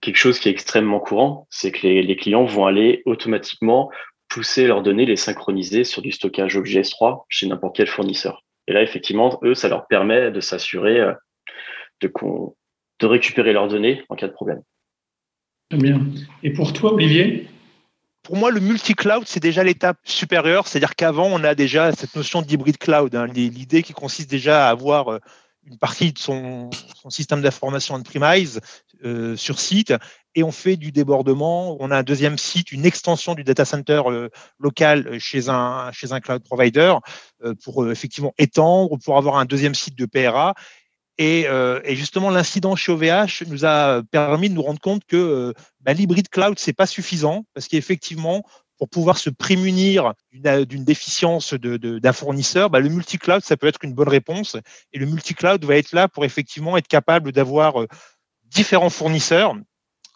quelque 0.00 0.16
chose 0.16 0.38
qui 0.38 0.48
est 0.48 0.52
extrêmement 0.52 1.00
courant, 1.00 1.46
c'est 1.50 1.70
que 1.70 1.86
les, 1.86 2.16
clients 2.16 2.44
vont 2.44 2.66
aller 2.66 3.02
automatiquement 3.06 3.90
pousser 4.28 4.66
leurs 4.66 4.82
données, 4.82 5.06
les 5.06 5.16
synchroniser 5.16 5.84
sur 5.84 6.02
du 6.02 6.12
stockage 6.12 6.58
OBS3 6.58 7.24
chez 7.28 7.46
n'importe 7.46 7.76
quel 7.76 7.86
fournisseur. 7.86 8.44
Et 8.66 8.72
là, 8.72 8.82
effectivement, 8.82 9.38
eux, 9.42 9.54
ça 9.54 9.68
leur 9.68 9.86
permet 9.86 10.30
de 10.30 10.40
s'assurer 10.40 11.00
de, 12.00 12.12
de 13.00 13.06
récupérer 13.06 13.52
leurs 13.52 13.68
données 13.68 14.02
en 14.08 14.16
cas 14.16 14.26
de 14.26 14.32
problème. 14.32 14.62
Très 15.70 15.78
bien. 15.78 16.00
Et 16.42 16.50
pour 16.50 16.72
toi, 16.72 16.92
Olivier? 16.92 17.46
Pour 18.28 18.36
moi, 18.36 18.50
le 18.50 18.60
multi-cloud, 18.60 19.22
c'est 19.24 19.40
déjà 19.40 19.64
l'étape 19.64 19.96
supérieure. 20.04 20.68
C'est-à-dire 20.68 20.94
qu'avant, 20.96 21.28
on 21.28 21.42
a 21.44 21.54
déjà 21.54 21.92
cette 21.92 22.14
notion 22.14 22.42
d'hybride 22.42 22.76
cloud. 22.76 23.14
Hein, 23.14 23.26
l'idée 23.26 23.82
qui 23.82 23.94
consiste 23.94 24.28
déjà 24.28 24.66
à 24.66 24.68
avoir 24.68 25.12
euh, 25.14 25.18
une 25.64 25.78
partie 25.78 26.12
de 26.12 26.18
son, 26.18 26.68
système 27.08 27.40
d'information 27.40 27.94
on-premise 27.94 28.60
euh, 29.02 29.34
sur 29.34 29.58
site 29.58 29.94
et 30.34 30.42
on 30.42 30.52
fait 30.52 30.76
du 30.76 30.92
débordement. 30.92 31.78
On 31.80 31.90
a 31.90 31.96
un 31.96 32.02
deuxième 32.02 32.36
site, 32.36 32.70
une 32.70 32.84
extension 32.84 33.34
du 33.34 33.44
data 33.44 33.64
center 33.64 34.02
euh, 34.08 34.28
local 34.58 35.18
chez 35.18 35.48
un, 35.48 35.90
chez 35.92 36.12
un 36.12 36.20
cloud 36.20 36.42
provider 36.42 36.96
pour 37.64 37.90
effectivement 37.90 38.34
étendre, 38.36 38.98
pour 39.02 39.16
avoir 39.16 39.36
un 39.36 39.46
deuxième 39.46 39.74
site 39.74 39.96
de 39.96 40.04
PRA. 40.04 40.52
Euh, 41.20 41.80
et, 41.84 41.96
justement, 41.96 42.30
l'incident 42.30 42.76
chez 42.76 42.92
OVH 42.92 43.44
nous 43.48 43.64
a 43.64 44.02
permis 44.10 44.48
de 44.48 44.54
nous 44.54 44.62
rendre 44.62 44.80
compte 44.80 45.04
que 45.04 45.16
euh, 45.16 45.52
bah, 45.80 45.92
l'hybride 45.92 46.28
cloud, 46.28 46.58
c'est 46.58 46.72
pas 46.72 46.86
suffisant 46.86 47.44
parce 47.54 47.66
qu'effectivement, 47.66 48.44
pour 48.78 48.88
pouvoir 48.88 49.18
se 49.18 49.28
prémunir 49.28 50.14
d'une 50.32 50.84
déficience 50.84 51.54
d'un 51.54 52.12
fournisseur, 52.12 52.70
bah, 52.70 52.78
le 52.78 52.88
multi-cloud, 52.88 53.42
ça 53.42 53.56
peut 53.56 53.66
être 53.66 53.80
une 53.82 53.94
bonne 53.94 54.08
réponse. 54.08 54.56
Et 54.92 54.98
le 54.98 55.06
multi-cloud 55.06 55.64
va 55.64 55.76
être 55.76 55.92
là 55.92 56.08
pour 56.08 56.24
effectivement 56.24 56.76
être 56.76 56.86
capable 56.86 57.32
d'avoir 57.32 57.82
euh, 57.82 57.88
différents 58.44 58.90
fournisseurs 58.90 59.56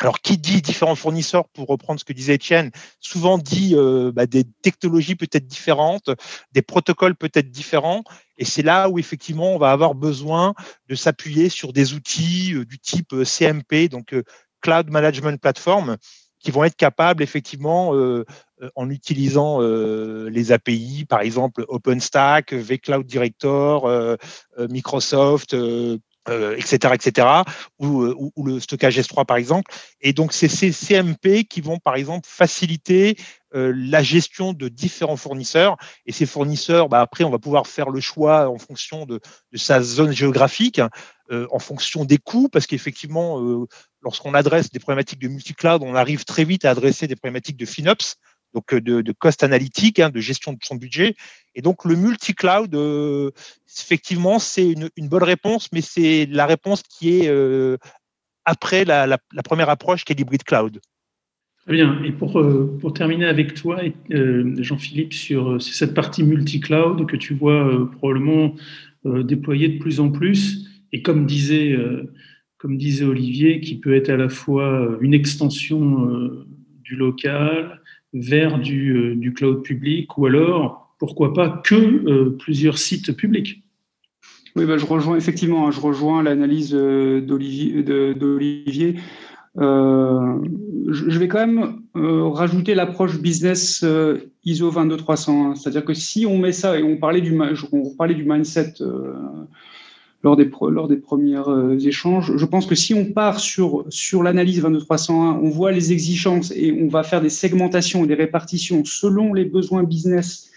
alors, 0.03 0.21
qui 0.21 0.37
dit 0.37 0.63
différents 0.63 0.97
fournisseurs, 0.97 1.49
pour 1.51 1.69
reprendre 1.69 2.01
ce 2.01 2.05
que 2.05 2.13
disait 2.13 2.35
Etienne, 2.35 2.73
souvent 2.99 3.39
dit 3.39 3.75
euh, 3.77 4.11
bah, 4.13 4.27
des 4.27 4.43
technologies 4.61 5.15
peut-être 5.15 5.47
différentes, 5.47 6.11
des 6.51 6.61
protocoles 6.61 7.15
peut-être 7.15 7.53
différents. 7.53 8.03
Et 8.37 8.45
c'est 8.45 8.63
là 8.63 8.89
où 8.89 8.99
effectivement 8.99 9.55
on 9.55 9.59
va 9.59 9.71
avoir 9.71 9.95
besoin 9.95 10.55
de 10.89 10.97
s'appuyer 10.97 11.49
sur 11.49 11.73
des 11.73 11.95
outils 11.95 12.53
euh, 12.53 12.65
du 12.65 12.81
type 12.81 13.13
euh, 13.13 13.25
CMP, 13.25 13.89
donc 13.89 14.13
Cloud 14.61 14.91
Management 14.91 15.41
Platform, 15.41 15.97
qui 16.41 16.51
vont 16.51 16.65
être 16.65 16.77
capables 16.77 17.23
effectivement, 17.23 17.93
en 18.75 18.91
utilisant 18.91 19.61
les 19.61 20.53
API, 20.53 21.05
par 21.09 21.21
exemple 21.21 21.65
OpenStack, 21.69 22.53
vCloud 22.53 23.07
Director, 23.07 23.89
Microsoft, 24.59 25.55
euh, 26.29 26.57
etc., 26.57 26.95
euh, 27.81 28.15
ou, 28.17 28.45
le 28.45 28.61
stockage 28.61 28.97
S3 28.97 29.27
par 29.27 29.37
exemple. 29.37 29.73
Et 30.01 30.13
donc, 30.13 30.33
c'est 30.33 30.49
ces 30.49 30.71
CMP 30.71 31.45
qui 31.45 31.61
vont 31.61 31.79
par 31.79 31.97
exemple 31.97 32.29
faciliter 32.31 33.17
euh, 33.57 33.73
la 33.75 34.05
gestion 34.05 34.53
de 34.53 34.69
différents 34.69 35.17
fournisseurs. 35.17 35.77
Et 36.07 36.13
ces 36.13 36.27
fournisseurs, 36.27 36.89
bah, 36.89 37.01
après, 37.01 37.25
on 37.25 37.31
va 37.31 37.41
pouvoir 37.41 37.67
faire 37.67 37.91
le 37.91 38.01
choix 38.01 38.49
en 38.49 38.59
fonction 38.59 39.05
de, 39.05 39.21
sa 39.55 39.83
zone 39.83 40.13
géographique, 40.13 40.81
en 41.31 41.59
fonction 41.59 42.05
des 42.05 42.19
coûts, 42.19 42.51
parce 42.51 42.67
qu'effectivement, 42.67 43.41
lorsqu'on 44.03 44.35
adresse 44.35 44.71
des 44.71 44.79
problématiques 44.79 45.19
de 45.19 45.29
multi-cloud, 45.29 45.83
on 45.83 45.95
arrive 45.95 46.25
très 46.27 46.45
vite 46.45 46.67
à 46.67 46.71
adresser 46.71 47.07
des 47.07 47.17
problématiques 47.17 47.57
de 47.57 47.65
FinOps 47.65 48.19
donc 48.55 48.75
de, 48.75 49.13
cost 49.13 49.43
analytique, 49.43 49.99
hein, 49.99 50.11
de 50.11 50.21
gestion 50.21 50.53
de 50.53 50.59
son 50.63 50.77
budget. 50.77 51.15
Et 51.55 51.63
donc 51.63 51.85
le 51.85 51.97
multi-cloud, 51.97 52.75
euh, 52.75 53.31
effectivement, 53.69 54.39
c'est 54.39 54.73
une, 54.73 55.09
bonne 55.09 55.23
réponse, 55.23 55.69
mais 55.73 55.81
c'est 55.81 56.27
la 56.27 56.47
réponse 56.47 56.83
qui 56.83 57.19
est 57.19 57.29
euh, 57.29 57.77
après 58.45 58.85
la, 58.85 59.19
première 59.45 59.69
approche 59.69 60.05
qui 60.05 60.13
est 60.13 60.17
l'hybride 60.17 60.45
cloud. 60.45 60.81
Très 61.65 61.75
bien. 61.75 62.03
Et 62.05 62.11
pour, 62.11 62.41
euh, 62.41 62.77
pour 62.81 62.93
terminer 62.93 63.27
avec 63.27 63.55
toi, 63.55 63.81
Jean-Philippe, 64.11 65.13
sur 65.13 65.61
cette 65.63 65.95
partie 65.95 66.25
multi-cloud 66.25 67.07
que 67.07 67.17
tu 67.17 67.35
vois 67.35 67.89
probablement 67.99 68.55
déployer 69.05 69.69
de 69.69 69.79
plus 69.79 70.01
en 70.01 70.11
plus, 70.11 70.69
et 70.93 71.03
comme 71.03 71.27
disait, 71.27 71.77
comme 72.59 72.79
disait 72.79 73.05
Olivier, 73.05 73.61
qui 73.61 73.79
peut 73.79 73.95
être 73.95 74.11
à 74.11 74.17
la 74.17 74.29
fois 74.29 74.97
une 75.01 75.15
extension 75.15 76.09
du 76.83 76.97
local, 76.97 77.81
vers 78.13 78.59
du, 78.59 79.33
cloud 79.35 79.63
public 79.63 80.17
ou 80.19 80.27
alors 80.27 80.82
pourquoi 81.03 81.35
pas 81.35 81.61
que 81.65 81.75
euh, 81.75 82.37
plusieurs 82.39 82.79
sites 82.79 83.11
publics. 83.17 83.65
Oui, 84.55 84.67
bah, 84.67 84.79
je 84.79 84.87
rejoins 84.87 85.17
effectivement, 85.17 85.67
hein, 85.67 85.73
je 85.73 85.81
rejoins 85.81 86.23
l'analyse 86.23 86.77
euh, 86.77 87.21
d'Olivier. 87.21 88.95
Euh, 89.59 90.39
je 90.93 91.19
vais 91.19 91.27
quand 91.27 91.45
même 91.45 91.81
rajouter 91.95 92.77
l'approche 92.77 93.19
business 93.19 93.85
ISO 94.45 94.71
22301, 94.71 95.57
c'est-à-dire 95.57 95.85
que 95.85 95.93
si 95.93 96.25
on 96.25 96.39
met 96.39 96.53
ça 96.53 96.79
et 96.79 96.85
on 96.85 96.97
parlait 96.99 97.21
du, 97.21 97.33
mindset 97.33 98.75
lors 100.23 100.37
des, 100.37 100.49
lors 100.71 100.89
échanges. 101.85 102.37
Je 102.37 102.47
pense 102.47 102.67
que 102.67 102.77
si 102.77 102.95
on 102.95 103.07
part 103.07 103.41
sur, 103.41 103.85
sur 103.89 104.23
l'analyse 104.23 104.61
22301, 104.61 105.41
on 105.43 105.51
voit 105.51 105.73
les 105.73 105.91
exigences 105.93 106.53
et 106.55 106.73
on 106.81 106.87
va 106.87 107.03
faire 107.03 107.21
des 107.21 107.29
segmentations 107.29 108.05
et 108.05 108.07
des 108.07 108.15
répartitions 108.15 108.85
selon 108.85 109.35
les 109.35 109.45
besoins 109.45 109.83
business 109.83 110.52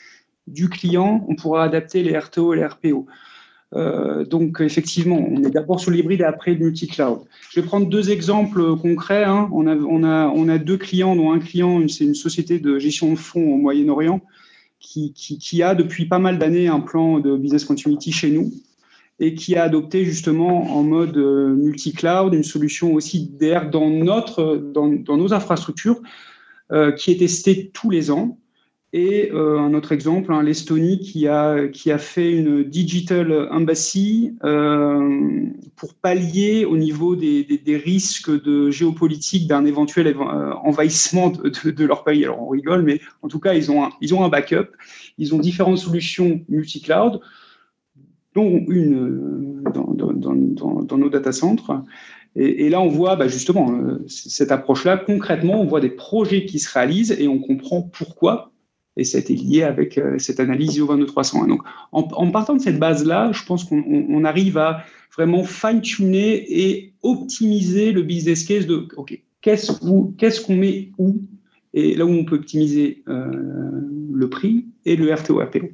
du 0.48 0.70
client, 0.70 1.26
on 1.28 1.36
pourra 1.36 1.64
adapter 1.64 2.04
les 2.04 2.18
RTO 2.18 2.54
et 2.54 2.58
les 2.58 2.66
RPO. 2.66 3.08
Euh, 3.76 4.24
donc, 4.26 4.62
effectivement, 4.62 5.18
on 5.18 5.44
est 5.44 5.50
d'abord 5.50 5.80
sur 5.80 5.92
l'hybride 5.92 6.22
et 6.22 6.26
après 6.26 6.54
le 6.54 6.66
multi-cloud. 6.66 7.20
Je 7.50 7.60
vais 7.60 7.66
prendre 7.66 7.88
deux 7.88 8.12
exemples 8.12 8.78
concrets. 8.78 9.24
Hein. 9.24 9.50
On, 9.52 9.68
a, 9.68 10.58
deux 10.58 10.78
clients, 10.78 11.16
dont 11.16 11.32
un 11.32 11.40
client, 11.40 11.86
c'est 11.88 12.06
une 12.06 12.16
société 12.16 12.60
de 12.60 12.80
gestion 12.80 13.12
de 13.12 13.18
fonds 13.18 13.54
au 13.54 13.58
Moyen-Orient, 13.58 14.22
qui, 14.80 15.64
a 15.64 15.76
depuis 15.76 16.06
pas 16.06 16.20
mal 16.20 16.38
d'années 16.38 16.68
un 16.68 16.80
plan 16.80 17.20
de 17.20 17.36
business 17.36 17.66
continuity 17.66 18.12
chez 18.12 18.30
nous 18.30 18.52
et 19.20 19.34
qui 19.34 19.56
a 19.56 19.64
adopté 19.64 20.04
justement 20.04 20.76
en 20.76 20.84
mode 20.84 21.18
euh, 21.18 21.56
multi-cloud 21.56 22.34
une 22.34 22.44
solution 22.44 22.94
aussi 22.94 23.32
DR 23.40 23.70
dans, 23.70 23.90
notre, 23.90 24.58
dans 24.58 25.18
nos 25.18 25.34
infrastructures 25.34 26.02
euh, 26.72 26.92
qui 26.92 27.12
est 27.12 27.18
testée 27.18 27.72
tous 27.74 27.90
les 27.90 28.12
ans 28.12 28.38
et 28.98 29.30
euh, 29.34 29.60
un 29.60 29.74
autre 29.74 29.92
exemple, 29.92 30.32
hein, 30.32 30.42
l'Estonie 30.42 31.00
qui 31.00 31.28
a, 31.28 31.68
qui 31.68 31.92
a 31.92 31.98
fait 31.98 32.32
une 32.32 32.64
digital 32.64 33.50
embassy 33.52 34.38
euh, 34.46 35.50
pour 35.76 35.96
pallier 35.96 36.64
au 36.64 36.78
niveau 36.78 37.18
des, 37.18 37.44
des, 37.44 37.76
risques 37.76 38.32
de 38.32 38.72
géopolitique 38.72 39.50
d'un 39.50 39.66
éventuel 39.66 40.08
euh, 40.08 40.54
envahissement 40.64 41.30
de, 41.30 41.72
de, 41.72 41.86
leur 41.86 42.06
pays. 42.06 42.24
Alors 42.24 42.42
on 42.42 42.48
rigole, 42.48 42.84
mais 42.84 43.02
en 43.22 43.28
tout 43.28 43.42
cas, 43.42 43.54
ils 43.54 43.70
ont 43.70 43.84
un, 43.84 43.90
ils 44.00 44.16
ont 44.16 44.24
un 44.24 44.30
backup. 44.30 44.70
Ils 45.18 45.36
ont 45.36 45.40
différentes 45.40 45.80
solutions 45.80 46.40
multi-cloud, 46.48 47.20
dont 48.34 48.64
une 48.70 49.62
dans, 49.74 49.94
dans, 49.94 50.84
dans, 50.84 50.98
nos 50.98 51.10
data 51.10 51.34
centers. 51.34 51.84
Et, 52.38 52.66
et, 52.66 52.70
là, 52.70 52.80
on 52.80 52.88
voit 52.88 53.18
bah, 53.18 53.28
justement 53.28 53.78
cette 54.08 54.54
approche-là. 54.54 54.96
Concrètement, 54.96 55.60
on 55.60 55.66
voit 55.66 55.82
des 55.82 55.90
projets 55.90 56.46
qui 56.46 56.60
se 56.60 56.72
réalisent 56.72 57.12
et 57.20 57.28
on 57.28 57.40
comprend 57.40 57.82
pourquoi 57.82 58.54
et 58.98 59.04
ça 59.04 59.18
a 59.18 59.22
été 59.22 59.36
lié 59.36 59.64
avec 59.64 59.98
euh, 59.98 60.18
cette 60.20 60.40
analyse 60.40 60.76
ISO 60.76 60.88
22301. 60.88 61.48
Donc, 61.48 61.62
en, 61.92 62.32
partant 62.32 62.56
de 62.56 62.62
cette 62.62 62.80
base-là, 62.80 63.32
je 63.34 63.44
pense 63.46 63.64
qu'on 63.64 64.24
arrive 64.24 64.58
à 64.58 64.84
vraiment 65.16 65.44
fine-tuner 65.44 66.46
et 66.50 66.94
optimiser 67.04 67.92
le 67.92 68.02
business 68.02 68.44
case 68.44 68.68
de 68.68 68.88
OK, 68.98 69.22
qu'est-ce 69.42 70.42
qu'on 70.42 70.56
met 70.56 70.92
où 70.98 71.22
et 71.74 71.96
là 71.96 72.06
où 72.06 72.10
on 72.10 72.24
peut 72.24 72.36
optimiser 72.36 73.04
euh, 73.10 73.30
le 74.14 74.30
prix 74.30 74.66
et 74.86 74.96
le 74.96 75.14
RTO 75.14 75.42
APO. 75.42 75.70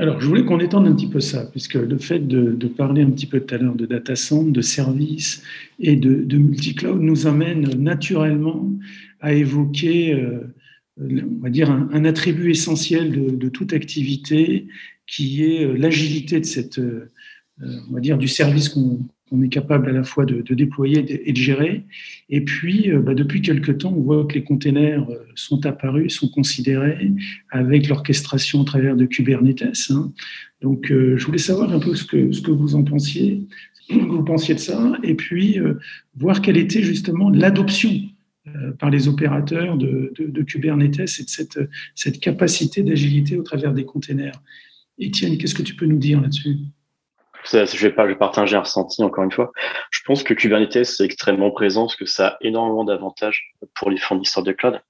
Alors, 0.00 0.20
je 0.20 0.28
voulais 0.28 0.44
qu'on 0.44 0.60
étende 0.60 0.86
un 0.86 0.94
petit 0.94 1.08
peu 1.08 1.18
ça, 1.18 1.44
puisque 1.46 1.74
le 1.74 1.98
fait 1.98 2.20
de, 2.20 2.68
parler 2.68 3.02
un 3.02 3.10
petit 3.10 3.26
peu 3.26 3.40
tout 3.40 3.52
à 3.52 3.58
l'heure 3.58 3.74
de 3.74 3.84
data 3.84 4.14
center, 4.14 4.52
de 4.52 4.60
services 4.60 5.42
et 5.80 5.96
de, 5.96 6.22
de 6.22 6.38
multi-cloud 6.38 7.00
nous 7.00 7.26
amène 7.26 7.62
naturellement 7.82 8.70
à 9.20 9.32
évoquer 9.32 10.14
euh, 10.14 10.54
on 11.00 11.42
va 11.42 11.50
dire, 11.50 11.70
un, 11.70 12.04
attribut 12.04 12.50
essentiel 12.50 13.38
de, 13.38 13.48
toute 13.48 13.72
activité 13.72 14.66
qui 15.06 15.44
est 15.44 15.64
euh, 15.64 15.76
l'agilité 15.76 16.40
de 16.40 16.44
cette, 16.44 16.78
euh, 16.78 17.10
on 17.60 17.94
va 17.94 18.00
dire, 18.00 18.18
du 18.18 18.28
service 18.28 18.68
qu'on 18.68 19.42
est 19.42 19.48
capable 19.48 19.88
à 19.88 19.92
la 19.92 20.02
fois 20.02 20.24
de, 20.26 20.42
déployer 20.54 21.28
et 21.28 21.32
de 21.32 21.36
gérer. 21.36 21.84
Et 22.28 22.44
puis, 22.44 22.90
euh, 22.90 23.00
bah, 23.00 23.14
depuis 23.14 23.42
quelque 23.42 23.72
temps, 23.72 23.94
on 23.96 24.02
voit 24.02 24.26
que 24.26 24.34
les 24.34 24.44
containers 24.44 25.06
sont 25.34 25.64
apparus, 25.66 26.14
sont 26.14 26.28
considérés 26.28 27.12
avec 27.50 27.88
l'orchestration 27.88 28.62
à 28.62 28.64
travers 28.64 28.96
de 28.96 29.06
Kubernetes. 29.06 29.90
Hein. 29.90 30.12
Donc, 30.60 30.86
je 30.88 31.24
voulais 31.24 31.38
savoir 31.38 31.72
un 31.72 31.78
peu 31.78 31.94
ce 31.94 32.04
que, 32.04 32.32
ce 32.32 32.42
que 32.42 32.50
vous 32.50 32.74
en 32.74 32.82
pensiez. 32.82 33.44
vous 33.90 34.24
pensiez 34.24 34.54
de 34.54 34.60
ça, 34.60 34.98
et 35.02 35.14
puis 35.14 35.58
voir 36.16 36.42
quelle 36.42 36.56
était 36.58 36.82
justement 36.82 37.30
l'adoption 37.30 37.92
par 38.78 38.90
les 38.90 39.08
opérateurs 39.08 39.76
de, 39.76 40.42
Kubernetes 40.42 40.98
et 40.98 41.04
de 41.04 41.68
cette, 41.94 42.20
capacité 42.20 42.82
d'agilité 42.82 43.36
au 43.36 43.42
travers 43.42 43.72
des 43.72 43.84
containers. 43.84 44.40
Étienne, 44.98 45.38
qu'est-ce 45.38 45.54
que 45.54 45.62
tu 45.62 45.76
peux 45.76 45.86
nous 45.86 45.98
dire 45.98 46.20
là-dessus? 46.20 46.56
Je 47.44 47.78
vais 47.78 47.92
pas 47.92 48.04
le 48.04 48.18
partager 48.18 48.56
un 48.56 48.60
ressenti 48.60 49.02
encore 49.02 49.24
une 49.24 49.32
fois. 49.32 49.52
Je 49.90 50.00
pense 50.04 50.22
que 50.22 50.34
Kubernetes 50.34 50.76
est 50.76 51.00
extrêmement 51.00 51.50
présent 51.50 51.86
parce 51.86 51.96
que 51.96 52.04
ça 52.04 52.28
a 52.28 52.36
énormément 52.40 52.84
d'avantages 52.84 53.54
pour 53.74 53.90
les 53.90 53.98
fournisseurs 53.98 54.42
de 54.42 54.52
cloud. 54.52 54.80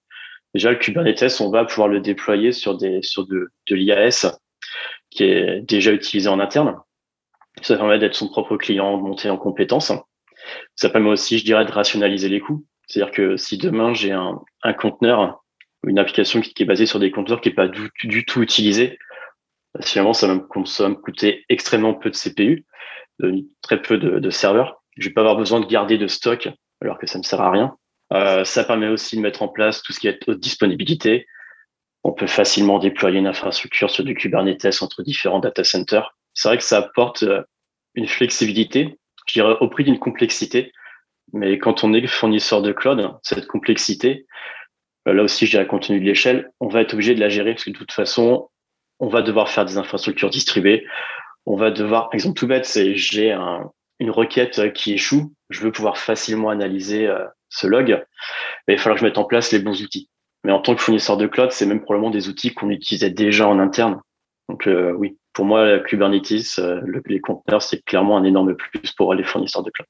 Déjà, 0.54 0.70
le 0.70 0.78
Kubernetes, 0.78 1.40
on 1.40 1.50
va 1.50 1.64
pouvoir 1.66 1.88
le 1.88 2.00
déployer 2.00 2.52
sur 2.52 2.76
de 2.76 3.50
l'IAS 3.70 4.38
qui 5.10 5.24
est 5.24 5.60
déjà 5.60 5.92
utilisé 5.92 6.28
en 6.28 6.40
interne. 6.40 6.76
Ça 7.62 7.76
permet 7.76 7.98
d'être 7.98 8.14
son 8.14 8.28
propre 8.28 8.56
client, 8.56 8.96
de 8.96 9.02
monter 9.02 9.30
en 9.30 9.36
compétences. 9.36 9.92
Ça 10.76 10.90
permet 10.90 11.10
aussi, 11.10 11.38
je 11.38 11.44
dirais, 11.44 11.64
de 11.64 11.72
rationaliser 11.72 12.28
les 12.28 12.40
coûts. 12.40 12.64
C'est-à-dire 12.88 13.12
que 13.12 13.36
si 13.36 13.58
demain 13.58 13.94
j'ai 13.94 14.12
un, 14.12 14.40
un 14.62 14.72
conteneur, 14.72 15.44
une 15.86 15.98
application 15.98 16.40
qui, 16.40 16.62
est 16.62 16.66
basée 16.66 16.86
sur 16.86 16.98
des 16.98 17.10
conteneurs 17.10 17.40
qui 17.40 17.50
n'est 17.50 17.54
pas 17.54 17.68
du, 17.68 18.24
tout 18.24 18.42
utilisé, 18.42 18.98
finalement, 19.82 20.12
ça 20.12 20.26
va 20.26 20.34
me 20.34 20.94
coûter 20.94 21.44
extrêmement 21.48 21.94
peu 21.94 22.10
de 22.10 22.16
CPU, 22.16 22.66
très 23.62 23.80
peu 23.80 23.98
de, 23.98 24.30
serveurs. 24.30 24.82
Je 24.96 25.08
vais 25.08 25.14
pas 25.14 25.20
avoir 25.20 25.36
besoin 25.36 25.60
de 25.60 25.66
garder 25.66 25.98
de 25.98 26.08
stock 26.08 26.48
alors 26.80 26.98
que 26.98 27.06
ça 27.06 27.18
ne 27.18 27.24
sert 27.24 27.40
à 27.40 27.50
rien. 27.50 27.76
Euh, 28.12 28.44
ça 28.44 28.64
permet 28.64 28.88
aussi 28.88 29.16
de 29.16 29.20
mettre 29.20 29.42
en 29.42 29.48
place 29.48 29.82
tout 29.82 29.92
ce 29.92 30.00
qui 30.00 30.08
est 30.08 30.28
haute 30.28 30.40
disponibilité. 30.40 31.26
On 32.04 32.12
peut 32.12 32.26
facilement 32.26 32.78
déployer 32.78 33.18
une 33.18 33.26
infrastructure 33.26 33.90
sur 33.90 34.04
du 34.04 34.14
Kubernetes 34.14 34.82
entre 34.82 35.02
différents 35.02 35.40
data 35.40 35.62
centers. 35.62 36.16
C'est 36.32 36.48
vrai 36.48 36.56
que 36.56 36.64
ça 36.64 36.78
apporte 36.78 37.24
euh, 37.24 37.42
une 37.94 38.06
flexibilité, 38.06 38.98
je 39.26 39.34
dirais 39.34 39.56
au 39.60 39.68
prix 39.68 39.84
d'une 39.84 39.98
complexité. 39.98 40.72
Mais 41.32 41.58
quand 41.58 41.84
on 41.84 41.92
est 41.92 42.06
fournisseur 42.06 42.62
de 42.62 42.72
cloud, 42.72 43.10
cette 43.22 43.46
complexité, 43.46 44.26
euh, 45.08 45.12
là 45.12 45.22
aussi, 45.22 45.46
je 45.46 45.52
dirais 45.52 45.66
compte 45.66 45.86
tenu 45.86 46.00
de 46.00 46.04
l'échelle, 46.04 46.50
on 46.60 46.68
va 46.68 46.80
être 46.80 46.94
obligé 46.94 47.14
de 47.14 47.20
la 47.20 47.28
gérer 47.28 47.52
parce 47.52 47.64
que 47.64 47.70
de 47.70 47.76
toute 47.76 47.92
façon, 47.92 48.48
on 49.00 49.08
va 49.08 49.22
devoir 49.22 49.48
faire 49.48 49.64
des 49.64 49.78
infrastructures 49.78 50.30
distribuées. 50.30 50.86
On 51.46 51.56
va 51.56 51.70
devoir, 51.70 52.10
exemple 52.12 52.38
tout 52.38 52.46
bête, 52.46 52.64
c'est 52.64 52.94
j'ai 52.94 53.32
une 54.00 54.10
requête 54.10 54.72
qui 54.72 54.92
échoue. 54.92 55.32
Je 55.50 55.60
veux 55.60 55.72
pouvoir 55.72 55.98
facilement 55.98 56.50
analyser 56.50 57.06
euh, 57.06 57.24
ce 57.48 57.66
log. 57.66 58.04
Mais 58.66 58.74
il 58.74 58.76
va 58.76 58.82
falloir 58.82 58.96
que 58.96 59.00
je 59.00 59.06
mette 59.06 59.18
en 59.18 59.24
place 59.24 59.52
les 59.52 59.58
bons 59.58 59.82
outils. 59.82 60.10
Mais 60.44 60.52
en 60.52 60.60
tant 60.60 60.74
que 60.74 60.82
fournisseur 60.82 61.16
de 61.16 61.26
cloud, 61.26 61.52
c'est 61.52 61.66
même 61.66 61.80
probablement 61.80 62.10
des 62.10 62.28
outils 62.28 62.54
qu'on 62.54 62.70
utilisait 62.70 63.10
déjà 63.10 63.48
en 63.48 63.58
interne. 63.58 64.00
Donc 64.48 64.66
euh, 64.66 64.92
oui, 64.92 65.18
pour 65.32 65.44
moi, 65.44 65.78
Kubernetes, 65.80 66.60
les 67.06 67.20
conteneurs, 67.20 67.62
c'est 67.62 67.84
clairement 67.84 68.16
un 68.16 68.24
énorme 68.24 68.54
plus 68.54 68.92
pour 68.92 69.14
les 69.14 69.24
fournisseurs 69.24 69.62
de 69.62 69.70
cloud. 69.70 69.86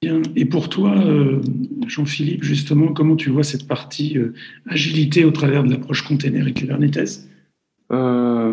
Bien. 0.00 0.22
Et 0.36 0.44
pour 0.44 0.68
toi, 0.68 0.94
Jean-Philippe, 1.86 2.44
justement, 2.44 2.92
comment 2.92 3.16
tu 3.16 3.30
vois 3.30 3.42
cette 3.42 3.66
partie 3.66 4.16
agilité 4.66 5.24
au 5.24 5.32
travers 5.32 5.64
de 5.64 5.70
l'approche 5.70 6.02
container 6.02 6.46
et 6.46 6.52
Kubernetes? 6.52 7.28
Euh, 7.90 8.52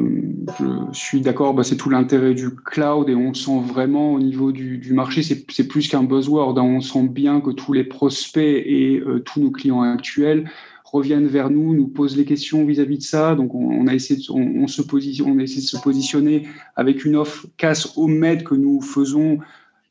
je 0.93 0.97
suis 0.97 1.19
d'accord, 1.19 1.53
bah, 1.53 1.63
c'est 1.63 1.75
tout 1.75 1.89
l'intérêt 1.89 2.33
du 2.33 2.51
cloud 2.51 3.09
et 3.09 3.15
on 3.15 3.33
sent 3.33 3.59
vraiment 3.65 4.13
au 4.13 4.19
niveau 4.19 4.51
du, 4.51 4.93
marché, 4.93 5.23
c'est 5.23 5.67
plus 5.67 5.87
qu'un 5.87 6.03
buzzword. 6.03 6.57
Hein. 6.57 6.63
On 6.63 6.81
sent 6.81 7.07
bien 7.09 7.41
que 7.41 7.51
tous 7.51 7.73
les 7.73 7.83
prospects 7.83 8.63
et 8.65 8.99
euh, 8.99 9.19
tous 9.19 9.41
nos 9.41 9.51
clients 9.51 9.81
actuels 9.81 10.49
reviennent 10.85 11.27
vers 11.27 11.49
nous, 11.49 11.75
nous 11.75 11.87
posent 11.87 12.15
les 12.15 12.23
questions 12.23 12.63
vis-à-vis 12.65 12.99
de 12.99 13.03
ça. 13.03 13.35
Donc, 13.35 13.53
on, 13.53 13.85
a 13.87 13.93
essayé 13.93 14.17
de, 14.17 14.31
on, 14.31 14.67
se 14.67 14.81
position, 14.81 15.25
on 15.27 15.39
a 15.39 15.43
essayé 15.43 15.61
de 15.61 15.67
se 15.67 15.77
positionner 15.77 16.47
avec 16.77 17.03
une 17.03 17.17
offre 17.17 17.47
casse 17.57 17.97
au 17.97 18.07
med 18.07 18.43
que 18.43 18.55
nous 18.55 18.79
faisons 18.81 19.39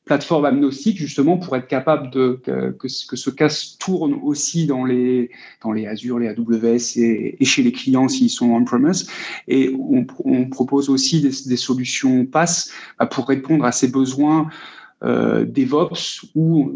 plateforme 0.04 0.44
agnostique 0.44 0.98
justement 0.98 1.38
pour 1.38 1.56
être 1.56 1.66
capable 1.66 2.10
de 2.10 2.40
que, 2.44 2.76
que, 2.78 3.16
ce 3.16 3.30
casse 3.30 3.78
tourne 3.78 4.14
aussi 4.22 4.66
dans 4.66 4.84
les 4.84 5.30
dans 5.62 5.72
les 5.72 5.86
Azure, 5.86 6.18
les 6.18 6.28
AWS 6.28 6.98
et, 6.98 7.44
chez 7.44 7.62
les 7.62 7.72
clients 7.72 8.08
s'ils 8.08 8.30
sont 8.30 8.50
on-premise. 8.50 9.08
Et 9.48 9.74
on, 9.78 10.06
on, 10.24 10.48
propose 10.48 10.90
aussi 10.90 11.22
des, 11.22 11.30
des 11.46 11.56
solutions 11.56 12.26
PaaS 12.26 12.70
bah, 12.98 13.06
pour 13.06 13.26
répondre 13.26 13.64
à 13.64 13.72
ces 13.72 13.88
besoins 13.88 14.48
euh, 15.02 15.44
DevOps 15.44 16.26
ou 16.34 16.72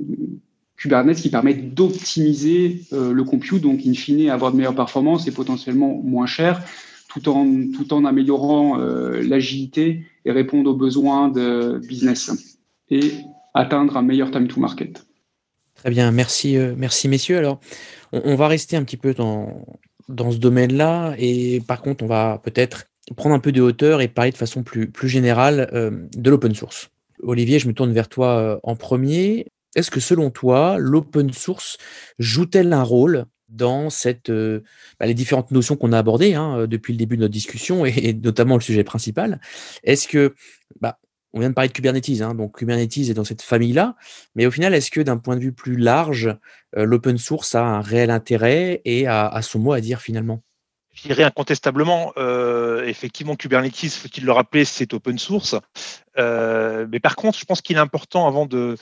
Kubernetes 0.77 1.19
qui 1.19 1.29
permettent 1.29 1.75
d'optimiser 1.75 2.83
euh, 2.93 3.13
le 3.13 3.25
compute, 3.25 3.63
donc 3.63 3.81
in 3.87 3.95
fine 3.95 4.31
avoir 4.31 4.53
de 4.53 4.57
meilleures 4.57 4.75
performances 4.75 5.27
et 5.27 5.33
potentiellement 5.33 6.01
moins 6.03 6.27
cher, 6.27 6.63
tout 7.09 7.29
en 7.29 7.47
tout 7.75 7.93
en 7.93 8.05
améliorant 8.05 8.81
euh, 8.81 9.23
l'agilité 9.23 10.07
et 10.25 10.33
répondre 10.33 10.71
aux 10.71 10.77
besoins 10.77 11.29
de 11.29 11.81
business 11.87 12.58
et 12.91 13.13
atteindre 13.55 13.97
un 13.97 14.03
meilleur 14.03 14.31
time 14.31 14.49
to 14.49 14.61
market. 14.61 15.05
Très 15.79 15.91
bien, 15.91 16.11
merci, 16.11 16.57
euh, 16.57 16.75
merci 16.77 17.09
messieurs. 17.09 17.39
Alors, 17.39 17.61
on, 18.13 18.35
va 18.35 18.49
rester 18.49 18.77
un 18.77 18.83
petit 18.83 18.97
peu 18.97 19.15
dans, 19.15 19.65
dans 20.09 20.33
ce 20.33 20.39
domaine-là 20.39 21.15
et 21.19 21.61
par 21.67 21.83
contre, 21.83 22.03
on 22.03 22.09
va 22.09 22.41
peut-être 22.43 22.87
prendre 23.17 23.35
un 23.35 23.39
peu 23.39 23.53
de 23.53 23.61
hauteur 23.61 24.01
et 24.01 24.09
parler 24.09 24.33
de 24.33 24.37
façon 24.37 24.65
plus, 24.65 24.91
plus 24.91 25.09
générale 25.09 25.71
euh, 25.73 25.91
de 26.17 26.31
l'open 26.31 26.55
source. 26.55 26.91
Olivier, 27.23 27.59
je 27.59 27.69
me 27.69 27.75
tourne 27.75 27.93
vers 27.93 28.09
toi 28.09 28.39
euh, 28.39 28.59
en 28.65 28.75
premier. 28.75 29.47
Est-ce 29.77 29.91
que 29.91 30.01
selon 30.01 30.31
toi, 30.31 30.79
l'open 30.79 31.33
source 31.33 31.79
joue-t-elle 32.19 32.73
un 32.73 32.83
rôle 32.83 33.27
dans 33.49 33.89
cette, 33.89 34.31
bah, 34.31 35.07
les 35.07 35.15
différentes 35.15 35.53
notions 35.53 35.77
qu'on 35.77 35.93
a 35.93 35.99
abordées 35.99 36.35
hein, 36.35 36.67
depuis 36.67 36.93
le 36.93 36.99
début 36.99 37.17
de 37.17 37.23
notre 37.23 37.33
discussion 37.33 37.87
et, 37.87 38.13
notamment 38.13 38.57
le 38.57 38.61
sujet 38.61 38.85
principal? 38.85 39.41
Est-ce 39.85 40.09
que 40.09 40.35
bah, 40.81 40.99
on 41.33 41.41
vient 41.41 41.51
de 41.51 41.55
parler 41.55 41.69
de 41.69 41.75
Kubernetes, 41.75 42.21
hein, 42.23 42.35
donc 42.35 42.59
Kubernetes 42.59 42.97
est 42.97 43.15
dans 43.15 43.25
cette 43.25 43.43
famille-là, 43.43 43.97
mais 44.35 44.47
au 44.47 44.51
final, 44.51 44.75
est-ce 44.75 44.91
que 44.91 45.01
d'un 45.01 45.19
point 45.19 45.37
de 45.37 45.41
vue 45.41 45.53
plus 45.53 45.77
large, 45.77 46.35
euh, 46.77 46.85
l'open 46.85 47.19
source 47.19 47.55
a 47.55 47.63
un 47.63 47.81
réel 47.81 48.11
intérêt 48.11 48.81
et 48.85 49.07
a, 49.07 49.39
son 49.43 49.59
mot 49.59 49.73
à 49.73 49.81
dire 49.81 50.01
finalement? 50.01 50.43
Je 50.95 51.03
dirais 51.03 51.23
incontestablement, 51.23 52.13
euh, 52.17 52.85
effectivement, 52.85 53.37
Kubernetes, 53.37 53.93
faut-il 53.93 54.25
le 54.25 54.33
rappeler, 54.33 54.65
c'est 54.65 54.95
open 54.95 55.19
source. 55.19 55.55
Euh, 56.19 56.87
mais 56.91 56.99
par 56.99 57.15
contre, 57.15 57.39
je 57.39 57.45
pense 57.45 57.61
qu'il 57.61 57.77
est 57.77 57.81
important, 57.81 58.27
avant 58.27 58.47
de 58.47 58.77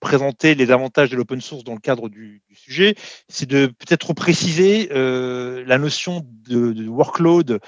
présenter 0.00 0.54
les 0.54 0.70
avantages 0.70 1.10
de 1.10 1.16
l'open 1.16 1.40
source 1.40 1.64
dans 1.64 1.74
le 1.74 1.80
cadre 1.80 2.08
du, 2.08 2.40
sujet, 2.54 2.94
c'est 3.28 3.48
de 3.48 3.66
peut-être 3.66 4.12
préciser 4.14 4.88
la 4.92 5.78
notion 5.78 6.24
de 6.48 6.86
workload 6.88 7.58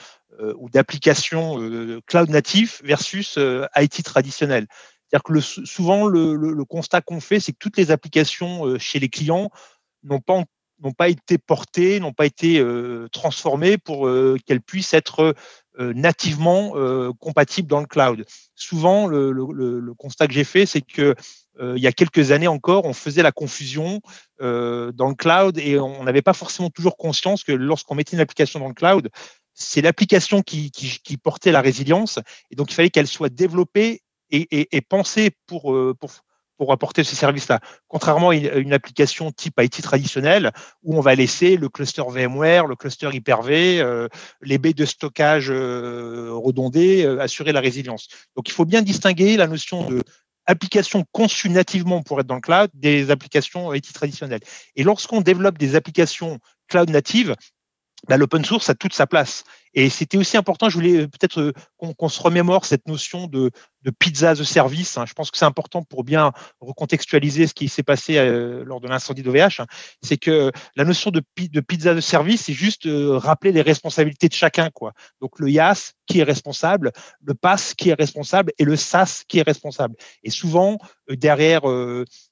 ou 0.59 0.69
d'applications 0.71 1.61
euh, 1.61 2.01
cloud 2.07 2.31
natif 2.31 2.81
versus 2.85 3.37
euh, 3.39 3.67
IT 3.77 4.03
traditionnel. 4.05 4.67
C'est-à-dire 5.09 5.25
que 5.25 5.41
souvent, 5.41 6.07
le, 6.07 6.37
le, 6.37 6.65
constat 6.65 7.01
qu'on 7.01 7.21
fait, 7.21 7.41
c'est 7.41 7.51
que 7.51 7.59
toutes 7.59 7.77
les 7.77 7.91
applications 7.91 8.79
chez 8.79 9.01
les 9.01 9.09
clients 9.09 9.51
n'ont 10.05 10.21
pas, 10.21 10.45
n'ont 10.81 10.93
pas 10.93 11.09
été 11.09 11.37
portées, 11.37 11.99
n'ont 11.99 12.13
pas 12.13 12.27
été 12.27 12.65
transformées 13.11 13.77
pour 13.77 14.09
qu'elles 14.47 14.61
puissent 14.61 14.95
être 14.95 15.35
nativement 15.81 16.75
compatibles 17.19 17.67
dans 17.67 17.81
le 17.81 17.87
cloud. 17.87 18.25
Souvent, 18.55 19.09
le, 19.09 19.33
le 19.33 19.95
constat 19.95 20.29
que 20.29 20.33
j'ai 20.33 20.45
fait, 20.45 20.65
c'est 20.65 20.81
que 20.81 21.17
il 21.61 21.83
y 21.83 21.89
a 21.89 21.93
quelques 21.93 22.31
années 22.31 22.47
encore, 22.47 22.85
on 22.85 22.93
faisait 22.93 23.25
la 23.25 23.33
confusion 23.33 24.01
dans 24.39 25.09
le 25.09 25.15
cloud 25.17 25.59
et 25.59 25.81
on 25.81 26.05
n'avait 26.05 26.23
pas 26.23 26.35
forcément 26.35 26.71
toujours 26.71 26.97
conscience 26.97 27.43
que 27.43 27.51
lorsqu'on 27.51 27.97
mettait 27.97 28.15
une 28.15 28.23
application 28.23 28.61
dans 28.61 28.69
le 28.69 28.75
cloud, 28.75 29.11
c'est 29.61 29.83
l'application 29.83 30.43
qui, 30.43 30.71
portait 31.23 31.53
la 31.53 31.61
résilience. 31.61 32.19
Et 32.51 32.57
donc, 32.57 32.73
il 32.73 32.75
fallait 32.75 32.91
qu'elle 32.91 33.07
soit 33.07 33.29
développée 33.29 34.03
et, 34.31 34.81
pensée 34.89 35.31
pour, 35.47 35.73
euh, 35.75 35.95
pour, 36.59 36.73
apporter 36.73 37.05
ce 37.05 37.17
service-là. 37.17 37.61
Contrairement 37.89 38.31
à 38.31 38.35
une, 38.35 38.73
application 38.73 39.33
type 39.33 39.61
IT 39.61 39.83
traditionnelle, 39.83 40.53
où 40.83 40.97
on 40.97 41.01
va 41.01 41.15
laisser 41.15 41.57
le 41.57 41.69
cluster 41.69 42.03
VMware, 42.07 42.67
le 42.67 42.77
cluster 42.77 43.11
Hyper-V, 43.13 43.81
euh, 43.81 44.09
les 44.43 44.59
baies 44.59 44.75
de 44.75 44.85
stockage 44.85 45.51
euh, 45.51 46.31
redondées, 46.33 47.05
assurer 47.21 47.53
la 47.53 47.61
résilience. 47.61 48.09
Donc, 48.37 48.49
il 48.49 48.53
faut 48.53 48.67
bien 48.67 48.83
distinguer 48.83 49.37
la 49.37 49.47
notion 49.47 49.89
de 49.89 50.03
application 50.47 51.05
conçue 51.13 51.49
nativement 51.49 52.03
pour 52.03 52.19
être 52.21 52.27
dans 52.27 52.35
le 52.35 52.41
cloud 52.41 52.71
des 52.75 53.11
applications 53.11 53.73
IT 53.73 53.93
traditionnelles. 53.93 54.41
Et 54.75 54.83
lorsqu'on 54.83 55.21
développe 55.21 55.59
des 55.59 55.77
applications 55.77 56.39
cloud 56.67 56.91
natives, 56.91 57.37
l'open 58.09 58.45
source 58.45 58.71
a 58.71 58.75
toute 58.75 58.95
sa 58.95 59.07
place. 59.07 59.45
Et 59.75 59.89
c'était 59.89 60.17
aussi 60.17 60.37
important, 60.37 60.69
je 60.69 60.75
voulais 60.75 61.03
euh, 61.03 61.07
peut-être 61.07 61.41
euh, 61.41 61.53
qu'on 61.77 62.09
se 62.09 62.21
remémore 62.21 62.65
cette 62.65 62.89
notion 62.89 63.29
de, 63.29 63.51
de 63.83 63.91
pizza 63.91 64.35
a 64.35 64.43
service. 64.43 64.99
Hein. 64.99 65.05
Je 65.07 65.13
pense 65.13 65.31
que 65.31 65.39
c'est 65.39 65.45
important 65.45 65.85
pour 65.85 66.03
bien 66.03 66.33
recontextualiser 66.61 67.47
ce 67.47 67.55
qui 67.55 67.69
s'est 67.69 67.85
passé 67.85 68.17
euh, 68.19 68.65
lors 68.65 68.81
de 68.81 68.89
l'incendie 68.89 69.23
d'OVH. 69.23 69.61
Hein. 69.61 69.67
C'est 70.03 70.17
que 70.17 70.51
la 70.75 70.85
notion 70.85 71.11
de, 71.11 71.23
de 71.37 71.61
pizza 71.61 71.95
de 71.95 72.01
service, 72.01 72.47
c'est 72.47 72.53
juste 72.53 72.89
rappeler 72.89 73.53
les 73.53 73.63
responsabilités 73.63 74.29
de 74.29 74.35
chacun. 74.35 74.71
Quoi. 74.71 74.93
Donc 75.21 75.39
le 75.39 75.49
IaaS 75.49 75.93
qui 76.07 76.19
est 76.19 76.25
responsable, 76.25 76.91
le 77.23 77.35
PaaS 77.35 77.75
qui 77.77 77.91
est 77.91 77.95
responsable 77.95 78.53
et 78.59 78.65
le 78.65 78.75
SaaS 78.75 79.23
qui 79.29 79.39
est 79.39 79.47
responsable. 79.47 79.95
Et 80.25 80.31
souvent, 80.31 80.79
derrière 81.09 81.63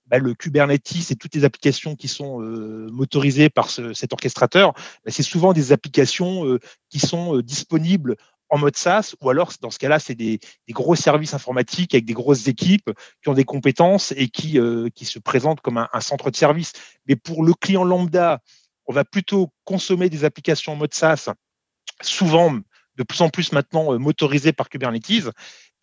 bah, 0.08 0.18
le 0.18 0.34
Kubernetes 0.34 1.10
et 1.10 1.16
toutes 1.16 1.34
les 1.34 1.44
applications 1.44 1.94
qui 1.94 2.08
sont 2.08 2.42
euh, 2.42 2.88
motorisées 2.90 3.50
par 3.50 3.70
cet 3.70 4.12
orchestrateur, 4.12 4.72
bah, 5.04 5.10
c'est 5.10 5.22
souvent 5.22 5.52
des 5.52 5.72
applications 5.72 6.46
euh, 6.46 6.58
qui 6.88 6.98
sont 6.98 7.36
euh, 7.36 7.42
disponibles 7.42 8.16
en 8.50 8.56
mode 8.56 8.76
SaaS, 8.76 9.14
ou 9.20 9.28
alors 9.28 9.52
dans 9.60 9.70
ce 9.70 9.78
cas-là, 9.78 9.98
c'est 9.98 10.14
des, 10.14 10.40
gros 10.70 10.94
services 10.94 11.34
informatiques 11.34 11.94
avec 11.94 12.06
des 12.06 12.14
grosses 12.14 12.48
équipes 12.48 12.90
qui 13.22 13.28
ont 13.28 13.34
des 13.34 13.44
compétences 13.44 14.14
et 14.16 14.28
qui, 14.28 14.58
qui 14.94 15.04
se 15.04 15.18
présentent 15.18 15.60
comme 15.60 15.76
un, 15.76 16.00
centre 16.00 16.30
de 16.30 16.36
service. 16.36 16.72
Mais 17.06 17.14
pour 17.14 17.44
le 17.44 17.52
client 17.52 17.84
lambda, 17.84 18.40
on 18.86 18.94
va 18.94 19.04
plutôt 19.04 19.50
consommer 19.64 20.08
des 20.08 20.24
applications 20.24 20.72
en 20.72 20.76
mode 20.76 20.94
SaaS, 20.94 21.28
souvent 22.00 22.58
de 22.98 23.02
plus 23.02 23.22
en 23.22 23.30
plus 23.30 23.52
maintenant 23.52 23.94
euh, 23.94 23.98
motorisées 23.98 24.52
par 24.52 24.68
Kubernetes. 24.68 25.30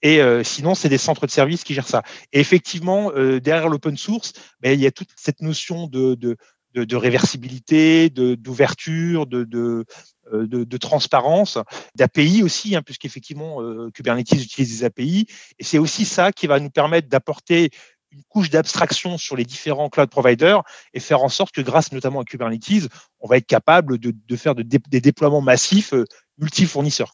Et 0.01 0.21
euh, 0.21 0.43
sinon, 0.43 0.75
c'est 0.75 0.89
des 0.89 0.99
centres 0.99 1.25
de 1.25 1.31
services 1.31 1.63
qui 1.63 1.73
gèrent 1.73 1.87
ça. 1.87 2.03
Et 2.31 2.39
effectivement, 2.39 3.11
derrière 3.39 3.69
l'open 3.69 3.97
source, 3.97 4.33
ben, 4.59 4.71
il 4.73 4.79
y 4.79 4.85
a 4.85 4.91
toute 4.91 5.09
cette 5.15 5.41
notion 5.41 5.87
de, 5.87 6.37
réversibilité, 6.75 8.11
d'ouverture, 8.11 9.25
de, 9.25 9.85
euh, 10.33 10.65
transparence, 10.79 11.57
d'API 11.95 12.43
aussi, 12.43 12.75
hein, 12.75 12.81
puisqu'effectivement, 12.81 13.61
euh, 13.61 13.91
Kubernetes 13.93 14.31
utilise 14.31 14.79
des 14.79 14.83
API. 14.83 15.27
Et 15.59 15.63
c'est 15.63 15.77
aussi 15.77 16.05
ça 16.05 16.31
qui 16.31 16.47
va 16.47 16.59
nous 16.59 16.69
permettre 16.69 17.07
d'apporter 17.07 17.69
une 18.11 18.23
couche 18.29 18.49
d'abstraction 18.49 19.17
sur 19.17 19.35
les 19.35 19.45
différents 19.45 19.89
cloud 19.89 20.09
providers 20.09 20.63
et 20.93 20.99
faire 20.99 21.21
en 21.21 21.29
sorte 21.29 21.53
que 21.53 21.61
grâce 21.61 21.91
notamment 21.91 22.21
à 22.21 22.23
Kubernetes, 22.23 22.89
on 23.19 23.27
va 23.27 23.37
être 23.37 23.45
capable 23.45 23.97
de, 23.99 24.35
faire 24.35 24.55
des 24.55 25.01
déploiements 25.01 25.41
massifs 25.41 25.93
multi-fournisseurs. 26.37 27.13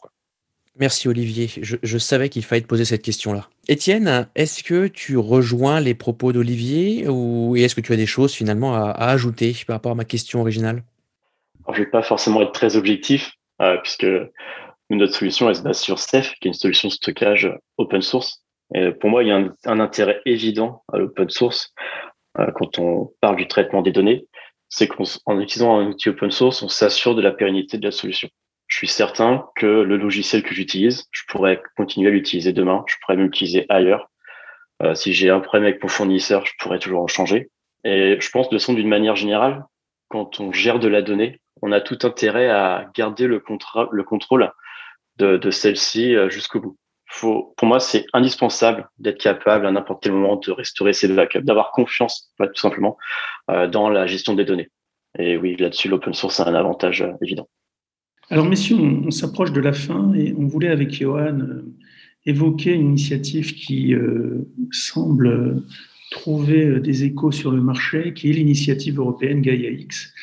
Merci 0.79 1.09
Olivier. 1.09 1.49
Je, 1.61 1.97
savais 1.97 2.29
qu'il 2.29 2.43
fallait 2.43 2.61
te 2.61 2.67
poser 2.67 2.85
cette 2.85 3.01
question-là. 3.01 3.49
Étienne, 3.67 4.29
est-ce 4.35 4.63
que 4.63 4.87
tu 4.87 5.17
rejoins 5.17 5.81
les 5.81 5.93
propos 5.93 6.31
d'Olivier 6.31 7.07
ou 7.09 7.55
est-ce 7.57 7.75
que 7.75 7.81
tu 7.81 7.91
as 7.91 7.97
des 7.97 8.05
choses 8.05 8.33
finalement 8.33 8.73
à, 8.73 8.89
à 8.89 9.09
ajouter 9.09 9.53
par 9.67 9.75
rapport 9.75 9.91
à 9.91 9.95
ma 9.95 10.05
question 10.05 10.39
originale? 10.39 10.83
Je 11.67 11.73
ne 11.73 11.85
vais 11.85 11.91
pas 11.91 12.01
forcément 12.01 12.41
être 12.41 12.53
très 12.53 12.77
objectif, 12.77 13.33
euh, 13.61 13.77
puisque 13.83 14.07
notre 14.89 15.13
solution 15.13 15.49
elle 15.49 15.55
se 15.55 15.61
base 15.61 15.79
sur 15.79 15.99
Ceph, 15.99 16.33
qui 16.39 16.47
est 16.47 16.51
une 16.51 16.53
solution 16.53 16.87
de 16.87 16.93
stockage 16.93 17.51
open 17.77 18.01
source. 18.01 18.43
Et 18.73 18.91
pour 18.91 19.09
moi, 19.09 19.23
il 19.23 19.29
y 19.29 19.31
a 19.31 19.43
un, 19.65 19.79
intérêt 19.79 20.21
évident 20.25 20.83
à 20.91 20.97
l'open 20.97 21.29
source 21.29 21.73
euh, 22.39 22.47
quand 22.55 22.79
on 22.79 23.11
parle 23.19 23.35
du 23.35 23.47
traitement 23.47 23.81
des 23.81 23.91
données, 23.91 24.25
c'est 24.69 24.87
qu'en 24.87 25.39
utilisant 25.39 25.77
un 25.77 25.87
outil 25.87 26.09
open 26.09 26.31
source, 26.31 26.61
on 26.61 26.69
s'assure 26.69 27.13
de 27.13 27.21
la 27.21 27.31
pérennité 27.31 27.77
de 27.77 27.83
la 27.83 27.91
solution. 27.91 28.29
Je 28.71 28.77
suis 28.77 28.87
certain 28.87 29.49
que 29.57 29.65
le 29.65 29.97
logiciel 29.97 30.43
que 30.43 30.55
j'utilise, 30.55 31.09
je 31.11 31.23
pourrais 31.27 31.61
continuer 31.75 32.07
à 32.07 32.11
l'utiliser 32.11 32.53
demain, 32.53 32.85
je 32.87 32.95
pourrais 33.01 33.17
l'utiliser 33.17 33.65
ailleurs. 33.67 34.09
Euh, 34.81 34.95
si 34.95 35.11
j'ai 35.11 35.29
un 35.29 35.41
problème 35.41 35.65
avec 35.65 35.83
mon 35.83 35.89
fournisseur, 35.89 36.45
je 36.45 36.53
pourrais 36.57 36.79
toujours 36.79 37.01
en 37.01 37.07
changer. 37.07 37.51
Et 37.83 38.15
je 38.17 38.29
pense 38.31 38.49
de 38.49 38.57
son 38.57 38.73
d'une 38.73 38.87
manière 38.87 39.17
générale, 39.17 39.65
quand 40.07 40.39
on 40.39 40.53
gère 40.53 40.79
de 40.79 40.87
la 40.87 41.01
donnée, 41.01 41.41
on 41.61 41.73
a 41.73 41.81
tout 41.81 41.99
intérêt 42.03 42.49
à 42.49 42.89
garder 42.95 43.27
le, 43.27 43.43
le 43.91 44.03
contrôle 44.03 44.53
de, 45.17 45.51
celle-ci 45.51 46.15
euh, 46.15 46.29
jusqu'au 46.29 46.61
bout. 46.61 46.77
Faut, 47.07 47.53
pour 47.57 47.67
moi, 47.67 47.81
c'est 47.81 48.05
indispensable 48.13 48.89
d'être 48.99 49.19
capable 49.19 49.67
à 49.67 49.71
n'importe 49.71 50.01
quel 50.01 50.13
moment 50.13 50.37
de 50.37 50.49
restaurer 50.49 50.93
ses 50.93 51.09
backups, 51.09 51.43
d'avoir 51.43 51.71
confiance, 51.71 52.33
tout 52.39 52.47
simplement, 52.55 52.97
euh, 53.49 53.67
dans 53.67 53.89
la 53.89 54.07
gestion 54.07 54.33
des 54.33 54.45
données. 54.45 54.69
Et 55.19 55.35
oui, 55.35 55.57
là-dessus, 55.57 55.89
l'open 55.89 56.13
source 56.13 56.39
a 56.39 56.47
un 56.47 56.55
avantage 56.55 57.01
euh, 57.01 57.11
évident. 57.21 57.49
Alors, 58.31 58.47
messieurs, 58.47 58.77
on, 58.77 59.11
s'approche 59.11 59.51
de 59.51 59.61
la 59.61 59.73
fin 59.73 60.13
et 60.15 60.33
on 60.35 60.47
voulait, 60.47 60.69
avec 60.69 60.93
Johan, 60.93 61.39
évoquer 62.25 62.73
une 62.73 62.87
initiative 62.87 63.53
qui 63.53 63.93
semble 64.71 65.63
trouver 66.11 66.79
des 66.79 67.03
échos 67.03 67.31
sur 67.31 67.51
le 67.51 67.61
marché, 67.61 68.13
qui 68.13 68.29
est 68.29 68.33
l'initiative 68.33 68.99
européenne 68.99 69.41
Gaia-X. 69.41 70.13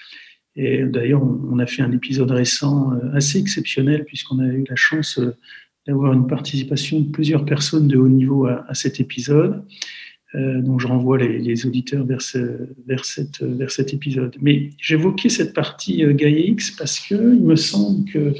Et 0.60 0.84
d'ailleurs, 0.84 1.22
on 1.22 1.58
a 1.60 1.66
fait 1.66 1.82
un 1.82 1.92
épisode 1.92 2.32
récent 2.32 2.92
euh, 2.92 3.14
assez 3.14 3.38
exceptionnel 3.38 4.04
puisqu'on 4.04 4.40
a 4.40 4.46
eu 4.46 4.64
la 4.68 4.74
chance 4.74 5.20
euh, 5.20 5.36
d'avoir 5.86 6.12
une 6.12 6.26
participation 6.26 7.00
de 7.00 7.10
plusieurs 7.10 7.44
personnes 7.44 7.86
de 7.86 7.96
haut 7.96 8.08
niveau 8.08 8.46
à, 8.46 8.74
cet 8.74 8.98
épisode. 8.98 9.64
Euh, 10.34 10.60
donc, 10.60 10.80
je 10.80 10.86
renvoie 10.86 11.18
les, 11.18 11.66
auditeurs 11.66 12.04
vers, 12.04 12.18
vers, 12.86 13.04
cette, 13.04 13.42
vers 13.42 13.70
cet 13.70 13.94
épisode. 13.94 14.36
Mais 14.40 14.70
j'évoquais 14.78 15.28
cette 15.28 15.54
partie 15.54 16.04
euh, 16.04 16.12
GaiaX 16.12 16.70
parce 16.76 17.00
qu'il 17.00 17.18
me 17.18 17.56
semble 17.56 18.10
que 18.10 18.34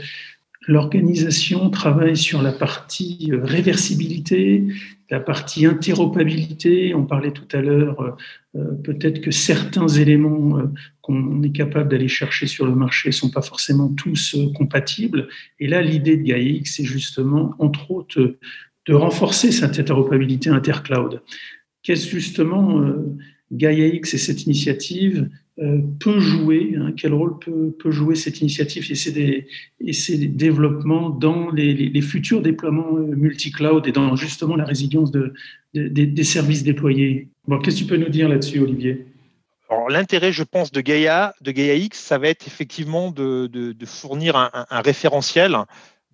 l'organisation 0.67 1.71
travaille 1.71 2.17
sur 2.17 2.43
la 2.43 2.53
partie 2.53 3.31
réversibilité, 3.33 4.65
la 5.11 5.21
partie 5.21 5.65
interopérabilité. 5.65 6.95
On 6.95 7.07
parlait 7.07 7.31
tout 7.31 7.49
à 7.53 7.63
l'heure, 7.63 8.19
peut-être 8.85 9.23
que 9.23 9.31
certains 9.31 9.89
éléments 9.89 10.61
qu'on 11.09 11.43
est 11.43 11.53
capable 11.53 11.89
d'aller 11.89 12.07
chercher 12.07 12.47
sur 12.47 12.67
le 12.67 12.75
marché 12.75 13.13
sont 13.13 13.31
pas 13.31 13.41
forcément 13.41 13.89
tous 13.89 14.35
euh, 14.35 14.53
compatibles. 14.53 15.29
Et 15.59 15.67
là, 15.67 15.81
l'idée 15.81 16.19
de 16.19 16.23
GaiaX, 16.23 16.71
c'est 16.77 16.85
justement, 16.85 17.55
entre 17.59 17.91
autres, 17.91 18.37
de 18.87 18.95
renforcer 18.95 19.51
cette 19.51 19.79
interopérabilité 19.79 20.51
intercloud. 20.51 21.23
Qu'est-ce 21.89 22.11
justement 22.11 22.83
euh, 22.83 23.17
GaiaX 23.51 24.13
et 24.13 24.19
cette 24.19 24.45
initiative 24.45 25.31
euh, 25.59 25.79
peut 25.99 26.21
jouer, 26.21 26.75
hein, 26.77 26.93
quel 26.95 27.15
rôle 27.15 27.39
peut, 27.39 27.91
jouer 27.91 28.15
cette 28.15 28.43
initiative 28.43 28.87
et 28.91 28.95
ces, 28.95 29.47
et 29.81 29.93
ces 29.95 30.19
développements 30.27 31.09
dans 31.09 31.51
les, 31.51 32.03
futurs 32.03 32.43
déploiements 32.43 32.93
multi-cloud 32.93 33.87
et 33.87 33.93
dans 33.93 34.17
justement 34.17 34.55
la 34.55 34.67
résilience 34.67 35.11
de, 35.11 35.33
des 35.73 36.25
services 36.25 36.63
déployés? 36.63 37.29
Qu'est-ce 37.65 37.77
que 37.77 37.81
tu 37.81 37.87
peux 37.87 37.97
nous 37.97 38.11
dire 38.11 38.29
là-dessus, 38.29 38.59
Olivier? 38.59 39.07
L'intérêt, 39.89 40.31
je 40.31 40.43
pense, 40.43 40.71
de 40.73 40.83
Gaia, 40.83 41.35
de 41.41 41.53
Gaia 41.53 41.75
X, 41.75 41.99
ça 41.99 42.19
va 42.19 42.29
être 42.29 42.47
effectivement 42.47 43.13
de, 43.13 43.75
fournir 43.87 44.37
un, 44.37 44.81
référentiel 44.83 45.57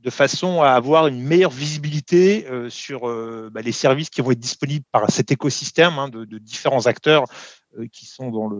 de 0.04 0.10
façon 0.10 0.60
à 0.60 0.72
avoir 0.72 1.06
une 1.06 1.22
meilleure 1.22 1.50
visibilité 1.50 2.46
euh, 2.46 2.68
sur 2.68 3.08
euh, 3.08 3.48
bah, 3.50 3.62
les 3.62 3.72
services 3.72 4.10
qui 4.10 4.20
vont 4.20 4.32
être 4.32 4.38
disponibles 4.38 4.84
par 4.92 5.10
cet 5.10 5.32
écosystème 5.32 5.98
hein, 5.98 6.10
de, 6.10 6.38
différents 6.38 6.86
acteurs 6.86 7.24
euh, 7.78 7.86
qui 7.90 8.04
sont 8.04 8.30
dans 8.30 8.50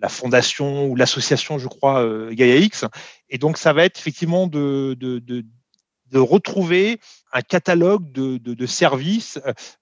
la 0.00 0.08
fondation 0.08 0.86
ou 0.86 0.96
l'association, 0.96 1.58
je 1.58 1.68
crois, 1.68 2.02
Gaia 2.32 2.56
X. 2.56 2.86
Et 3.28 3.36
donc, 3.36 3.58
ça 3.58 3.74
va 3.74 3.84
être 3.84 3.98
effectivement 3.98 4.46
de, 4.46 4.96
retrouver 6.14 6.98
un 7.34 7.42
catalogue 7.42 8.10
de, 8.10 8.66
services 8.66 9.38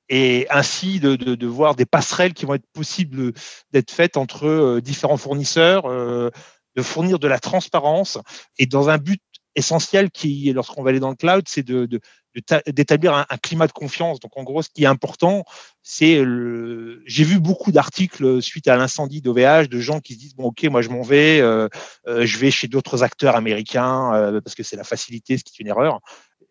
et 0.09 0.49
ainsi 0.51 0.99
de, 0.99 1.47
voir 1.47 1.77
des 1.77 1.87
passerelles 1.87 2.35
qui 2.35 2.47
vont 2.47 2.55
être 2.55 2.67
possibles 2.73 3.33
d'être 3.71 3.93
faites 3.93 4.17
entre 4.17 4.81
différents 4.81 5.17
fournisseurs, 5.17 5.85
de 5.85 6.83
fournir 6.83 7.21
de 7.21 7.29
la 7.29 7.39
transparence 7.39 8.19
et 8.59 8.67
dans 8.67 8.89
un 8.89 8.99
but 8.99 9.21
essentiel 9.59 10.11
qui, 10.11 10.53
lorsqu'on 10.53 10.83
va 10.83 10.91
aller 10.91 11.01
dans 11.01 11.11
le 11.11 11.17
cloud, 11.17 11.45
c'est 11.47 11.63
de, 11.63 11.89
d'établir 12.67 13.15
un, 13.15 13.37
climat 13.43 13.67
de 13.67 13.73
confiance. 13.73 14.21
Donc, 14.21 14.37
en 14.37 14.45
gros, 14.45 14.63
ce 14.63 14.69
qui 14.69 14.85
est 14.85 14.87
important, 14.87 15.45
c'est 15.83 16.25
j'ai 17.07 17.25
vu 17.25 17.41
beaucoup 17.41 17.73
d'articles 17.73 18.41
suite 18.41 18.69
à 18.69 18.77
l'incendie 18.77 19.21
d'OVH 19.21 19.69
de 19.69 19.81
gens 19.81 20.01
qui 20.01 20.15
se 20.15 20.19
disent 20.19 20.35
bon, 20.35 20.45
ok, 20.45 20.65
moi 20.65 20.83
je 20.83 20.89
m'en 20.91 21.03
vais, 21.03 21.39
je 22.07 22.39
vais 22.39 22.51
chez 22.51 22.69
d'autres 22.69 23.03
acteurs 23.03 23.37
américains 23.37 24.41
parce 24.45 24.55
que 24.55 24.63
c'est 24.63 24.77
la 24.77 24.85
facilité, 24.85 25.37
ce 25.39 25.45
qui 25.45 25.53
est 25.57 25.61
une 25.61 25.69
erreur 25.69 26.01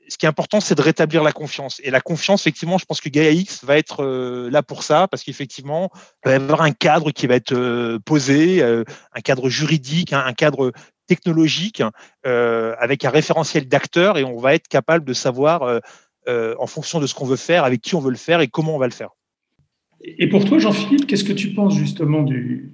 ce 0.09 0.17
qui 0.17 0.25
est 0.25 0.29
important, 0.29 0.59
c'est 0.59 0.75
de 0.75 0.81
rétablir 0.81 1.23
la 1.23 1.31
confiance. 1.31 1.81
Et 1.83 1.91
la 1.91 2.01
confiance, 2.01 2.41
effectivement, 2.41 2.77
je 2.77 2.85
pense 2.85 3.01
que 3.01 3.09
Gaia 3.09 3.31
X 3.31 3.63
va 3.63 3.77
être 3.77 4.03
euh, 4.03 4.49
là 4.49 4.63
pour 4.63 4.83
ça, 4.83 5.07
parce 5.07 5.23
qu'effectivement, 5.23 5.89
il 6.25 6.29
va 6.29 6.31
y 6.31 6.35
avoir 6.35 6.61
un 6.61 6.71
cadre 6.71 7.11
qui 7.11 7.27
va 7.27 7.35
être 7.35 7.53
euh, 7.53 7.99
posé, 7.99 8.61
euh, 8.61 8.83
un 9.13 9.21
cadre 9.21 9.49
juridique, 9.49 10.13
un, 10.13 10.33
cadre 10.33 10.71
technologique, 11.07 11.81
avec 12.23 13.05
un 13.05 13.09
référentiel 13.09 13.67
d'acteurs, 13.67 14.17
et 14.17 14.23
on 14.23 14.37
va 14.37 14.53
être 14.53 14.67
capable 14.67 15.05
de 15.05 15.13
savoir, 15.13 15.81
en 16.27 16.67
fonction 16.67 16.99
de 16.99 17.07
ce 17.07 17.15
qu'on 17.15 17.25
veut 17.25 17.35
faire, 17.35 17.63
avec 17.63 17.81
qui 17.81 17.95
on 17.95 17.99
veut 17.99 18.11
le 18.11 18.17
faire 18.17 18.41
et 18.41 18.47
comment 18.47 18.75
on 18.75 18.79
va 18.79 18.87
le 18.87 18.93
faire. 18.93 19.09
Et 20.01 20.27
pour 20.27 20.45
toi, 20.45 20.59
Jean-Philippe, 20.59 21.07
qu'est-ce 21.07 21.23
que 21.23 21.33
tu 21.33 21.53
penses 21.53 21.75
justement 21.75 22.23
du, 22.23 22.71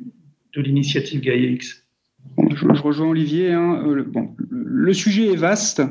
de 0.56 0.62
l'initiative 0.62 1.22
Gaia 1.22 1.52
X? 1.52 1.88
Je, 2.38 2.82
rejoins 2.82 3.08
Olivier. 3.08 3.52
Hein. 3.52 3.84
bon, 4.08 4.36
le 4.50 4.94
sujet 4.94 5.32
est 5.32 5.36
vaste. 5.36 5.82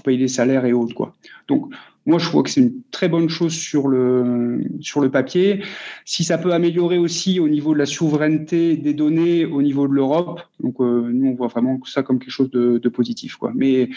les 0.07 0.29
salaires 0.29 0.65
et 0.67 0.73
autres. 0.73 1.13
Donc, 1.49 1.73
moi, 2.07 2.19
je 2.19 2.29
vois 2.31 2.43
que 2.43 2.51
c'est 2.51 2.63
une 2.63 2.83
très 2.91 3.09
bonne 3.09 3.29
chose 3.29 3.53
sur 3.53 3.87
le, 3.87 4.63
sur 4.81 5.01
le 5.01 5.11
papier. 5.11 5.63
Si 6.05 6.25
ça 6.25 6.39
peut 6.39 6.53
améliorer 6.53 6.99
aussi 6.99 7.41
au 7.41 7.49
niveau 7.49 7.75
de 7.75 7.79
la 7.79 7.87
souveraineté 7.87 8.77
des 8.77 8.95
données 8.95 9.45
au 9.45 9.63
niveau 9.63 9.87
de 9.87 9.93
l'Europe, 9.93 10.41
donc 10.61 10.81
nous, 10.81 11.29
on 11.29 11.35
voit 11.35 11.49
vraiment 11.49 11.79
ça 11.85 12.03
comme 12.03 12.19
quelque 12.19 12.31
chose 12.31 12.51
de, 12.51 12.89
positif. 12.89 13.37
Quoi. 13.37 13.53
Mais 13.55 13.91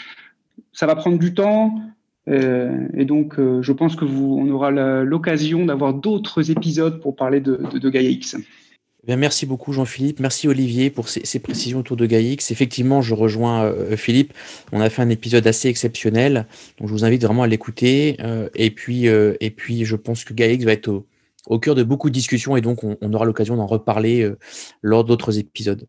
ça 0.72 0.86
va 0.86 0.94
prendre 0.96 1.18
du 1.18 1.34
temps. 1.34 1.74
Euh, 2.28 2.86
et 2.94 3.04
donc, 3.04 3.38
euh, 3.38 3.62
je 3.62 3.72
pense 3.72 3.96
que 3.96 4.04
on 4.04 4.48
aura 4.50 4.70
l'occasion 5.02 5.66
d'avoir 5.66 5.94
d'autres 5.94 6.50
épisodes 6.50 7.00
pour 7.00 7.16
parler 7.16 7.40
de, 7.40 7.60
de, 7.72 7.78
de 7.78 7.90
Gaia 7.90 8.10
X. 8.10 8.36
Eh 9.06 9.16
merci 9.16 9.44
beaucoup 9.44 9.72
Jean-Philippe, 9.72 10.18
merci 10.18 10.48
Olivier 10.48 10.88
pour 10.88 11.10
ces, 11.10 11.38
précisions 11.38 11.80
autour 11.80 11.96
de 11.96 12.06
GaiaX. 12.06 12.50
Effectivement, 12.50 13.02
je 13.02 13.12
rejoins 13.14 13.64
euh, 13.64 13.96
Philippe, 13.96 14.32
on 14.72 14.80
a 14.80 14.88
fait 14.88 15.02
un 15.02 15.10
épisode 15.10 15.46
assez 15.46 15.68
exceptionnel, 15.68 16.46
donc 16.78 16.88
je 16.88 16.92
vous 16.92 17.04
invite 17.04 17.22
vraiment 17.22 17.42
à 17.42 17.46
l'écouter. 17.46 18.16
Euh, 18.20 18.48
et, 18.54 18.70
puis, 18.70 19.08
euh, 19.08 19.34
et 19.40 19.50
puis, 19.50 19.84
je 19.84 19.96
pense 19.96 20.24
que 20.24 20.32
GaiaX 20.32 20.64
va 20.64 20.72
être 20.72 21.04
au, 21.46 21.58
cœur 21.58 21.74
de 21.74 21.82
beaucoup 21.82 22.08
de 22.08 22.14
discussions 22.14 22.56
et 22.56 22.62
donc 22.62 22.82
on, 22.82 23.12
aura 23.12 23.26
l'occasion 23.26 23.56
d'en 23.56 23.66
reparler 23.66 24.26
lors 24.80 25.04
d'autres 25.04 25.38
épisodes. 25.38 25.86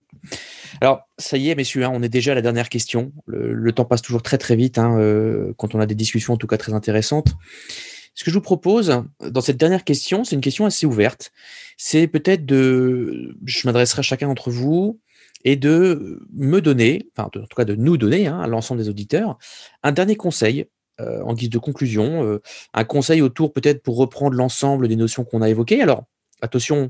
Alors, 0.82 1.08
ça 1.18 1.38
y 1.38 1.50
est, 1.50 1.56
messieurs, 1.56 1.86
hein, 1.86 1.92
on 1.94 2.04
est 2.04 2.10
déjà 2.10 2.34
à 2.34 2.36
la 2.36 2.42
dernière 2.42 2.68
question. 2.68 3.14
Le, 3.28 3.54
le, 3.54 3.72
temps 3.72 3.86
passe 3.86 4.02
toujours 4.02 4.24
très 4.24 4.38
très 4.38 4.58
vite 4.58 4.78
hein, 4.78 5.00
quand 5.56 5.74
on 5.74 5.80
a 5.80 5.86
des 5.86 5.96
discussions 5.96 6.34
en 6.34 6.38
tout 6.38 6.48
cas 6.48 6.58
très 6.58 6.74
intéressantes. 6.74 7.30
Ce 8.16 8.24
que 8.24 8.32
je 8.32 8.36
vous 8.36 8.42
propose 8.42 9.04
dans 9.20 9.42
cette 9.42 9.58
dernière 9.58 9.84
question, 9.84 10.24
c'est 10.24 10.36
une 10.36 10.42
question 10.42 10.66
assez 10.66 10.86
ouverte. 10.86 11.32
C'est 11.78 12.08
peut-être 12.08 12.46
de, 12.46 13.38
je 13.46 13.68
m'adresserai 13.68 14.00
à 14.00 14.04
chacun 14.04 14.28
d'entre 14.28 14.50
vous 14.50 15.00
et 15.44 15.58
de 15.58 16.26
me 16.34 16.62
donner, 16.62 17.10
enfin 17.16 17.28
en 17.28 17.30
tout 17.30 17.56
cas 17.56 17.66
de 17.66 17.76
nous 17.76 17.98
donner, 17.98 18.28
hein, 18.28 18.40
à 18.40 18.48
l'ensemble 18.48 18.82
des 18.82 18.90
auditeurs, 18.90 19.38
un 19.84 19.92
dernier 19.92 20.16
conseil 20.16 20.66
euh, 21.02 21.22
en 21.24 21.34
guise 21.34 21.50
de 21.50 21.58
conclusion, 21.58 22.24
euh, 22.24 22.42
un 22.74 22.86
conseil 22.86 23.22
autour 23.22 23.52
peut-être 23.52 23.84
pour 23.84 23.98
reprendre 23.98 24.38
l'ensemble 24.38 24.88
des 24.88 24.96
notions 24.96 25.26
qu'on 25.26 25.42
a 25.42 25.50
évoquées. 25.50 25.82
Alors, 25.82 26.06
attention, 26.42 26.90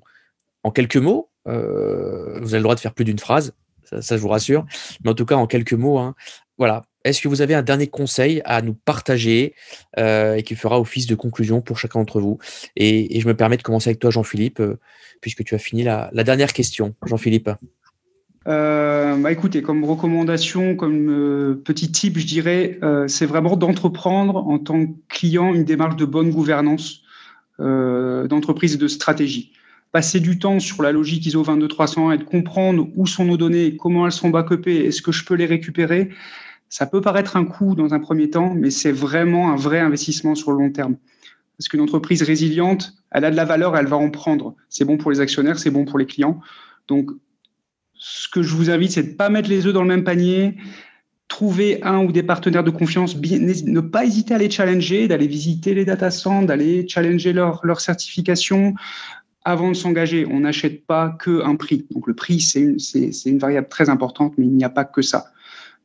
en 0.61 0.69
quelques 0.69 0.97
mots, 0.97 1.31
euh, 1.47 2.39
vous 2.39 2.53
avez 2.53 2.59
le 2.59 2.63
droit 2.63 2.75
de 2.75 2.79
faire 2.79 2.93
plus 2.93 3.05
d'une 3.05 3.17
phrase, 3.17 3.53
ça, 3.83 4.03
ça, 4.03 4.15
je 4.15 4.21
vous 4.21 4.27
rassure, 4.29 4.65
mais 5.03 5.09
en 5.09 5.15
tout 5.15 5.25
cas 5.25 5.35
en 5.35 5.47
quelques 5.47 5.73
mots, 5.73 5.97
hein, 5.97 6.13
voilà, 6.59 6.83
est-ce 7.05 7.21
que 7.21 7.27
vous 7.27 7.41
avez 7.41 7.53
un 7.53 7.61
dernier 7.61 7.87
conseil 7.87 8.41
à 8.45 8.61
nous 8.63 8.73
partager 8.73 9.53
euh, 9.99 10.33
et 10.35 10.43
qui 10.43 10.55
fera 10.55 10.79
office 10.81 11.05
de 11.05 11.13
conclusion 11.13 11.61
pour 11.61 11.77
chacun 11.77 11.99
d'entre 11.99 12.19
vous? 12.19 12.39
Et, 12.75 13.19
je 13.19 13.27
me 13.27 13.35
permets 13.35 13.57
de 13.57 13.61
commencer 13.61 13.89
avec 13.91 13.99
toi, 13.99 14.09
Jean-Philippe, 14.09 14.59
euh, 14.59 14.79
puisque 15.21 15.43
tu 15.43 15.53
as 15.53 15.59
fini 15.59 15.83
la, 15.83 16.09
dernière 16.11 16.51
question. 16.51 16.95
Jean-Philippe. 17.05 17.51
Euh, 18.47 19.15
bah 19.17 19.31
écoutez, 19.31 19.61
comme 19.61 19.83
recommandation, 19.85 20.75
comme 20.75 21.61
petit 21.63 21.91
type, 21.91 22.17
je 22.17 22.25
dirais, 22.25 22.79
c'est 23.07 23.25
vraiment 23.25 23.55
d'entreprendre 23.55 24.37
en 24.47 24.59
tant 24.59 24.85
que 24.85 24.91
client 25.09 25.53
une 25.53 25.63
démarche 25.63 25.95
de 25.95 26.05
bonne 26.05 26.31
gouvernance 26.31 27.01
d'entreprise 27.59 28.75
et 28.75 28.77
de 28.77 28.87
stratégie. 28.87 29.53
Passer 29.91 30.19
du 30.19 30.37
temps 30.37 30.59
sur 30.59 30.83
la 30.83 30.91
logique 30.91 31.25
ISO 31.25 31.43
22301 31.43 32.11
et 32.11 32.17
de 32.17 32.23
comprendre 32.23 32.87
où 32.95 33.07
sont 33.07 33.25
nos 33.25 33.37
données, 33.37 33.77
comment 33.77 34.05
elles 34.05 34.11
sont 34.11 34.29
backupées, 34.29 34.85
est-ce 34.85 35.01
que 35.01 35.11
je 35.11 35.23
peux 35.23 35.35
les 35.35 35.45
récupérer, 35.45 36.11
ça 36.69 36.85
peut 36.85 37.01
paraître 37.01 37.37
un 37.37 37.45
coût 37.45 37.75
dans 37.75 37.93
un 37.93 37.99
premier 37.99 38.29
temps, 38.29 38.53
mais 38.53 38.69
c'est 38.69 38.91
vraiment 38.91 39.51
un 39.51 39.55
vrai 39.55 39.79
investissement 39.79 40.35
sur 40.35 40.51
le 40.51 40.57
long 40.57 40.71
terme. 40.71 40.97
Parce 41.57 41.69
qu'une 41.69 41.81
entreprise 41.81 42.21
résiliente, 42.21 42.93
elle 43.11 43.25
a 43.25 43.31
de 43.31 43.35
la 43.35 43.45
valeur, 43.45 43.77
elle 43.77 43.87
va 43.87 43.95
en 43.95 44.09
prendre. 44.09 44.55
C'est 44.69 44.83
bon 44.85 44.97
pour 44.97 45.11
les 45.11 45.19
actionnaires, 45.21 45.57
c'est 45.57 45.69
bon 45.69 45.85
pour 45.85 45.97
les 45.97 46.05
clients. 46.05 46.41
Donc, 46.87 47.11
ce 47.93 48.27
que 48.27 48.41
je 48.41 48.53
vous 48.55 48.69
invite, 48.69 48.91
c'est 48.91 49.03
de 49.03 49.09
ne 49.09 49.13
pas 49.13 49.29
mettre 49.29 49.49
les 49.49 49.65
œufs 49.65 49.73
dans 49.73 49.81
le 49.81 49.87
même 49.87 50.03
panier, 50.03 50.57
trouver 51.27 51.81
un 51.83 52.03
ou 52.03 52.11
des 52.11 52.23
partenaires 52.23 52.63
de 52.63 52.71
confiance, 52.71 53.15
ne 53.15 53.79
pas 53.79 54.05
hésiter 54.05 54.33
à 54.33 54.37
les 54.37 54.49
challenger, 54.49 55.07
d'aller 55.07 55.27
visiter 55.27 55.73
les 55.73 55.85
data 55.85 56.11
centers, 56.11 56.45
d'aller 56.45 56.87
challenger 56.87 57.33
leur, 57.33 57.65
leur 57.65 57.79
certification 57.79 58.73
avant 59.43 59.69
de 59.69 59.75
s'engager. 59.75 60.27
On 60.29 60.41
n'achète 60.41 60.85
pas 60.85 61.15
que 61.19 61.41
un 61.43 61.55
prix. 61.55 61.87
Donc, 61.91 62.07
le 62.07 62.15
prix, 62.15 62.41
c'est 62.41 62.59
une, 62.61 62.77
une 63.25 63.39
variable 63.39 63.69
très 63.69 63.89
importante, 63.89 64.33
mais 64.37 64.45
il 64.45 64.51
n'y 64.51 64.65
a 64.65 64.69
pas 64.69 64.83
que 64.83 65.01
ça. 65.01 65.27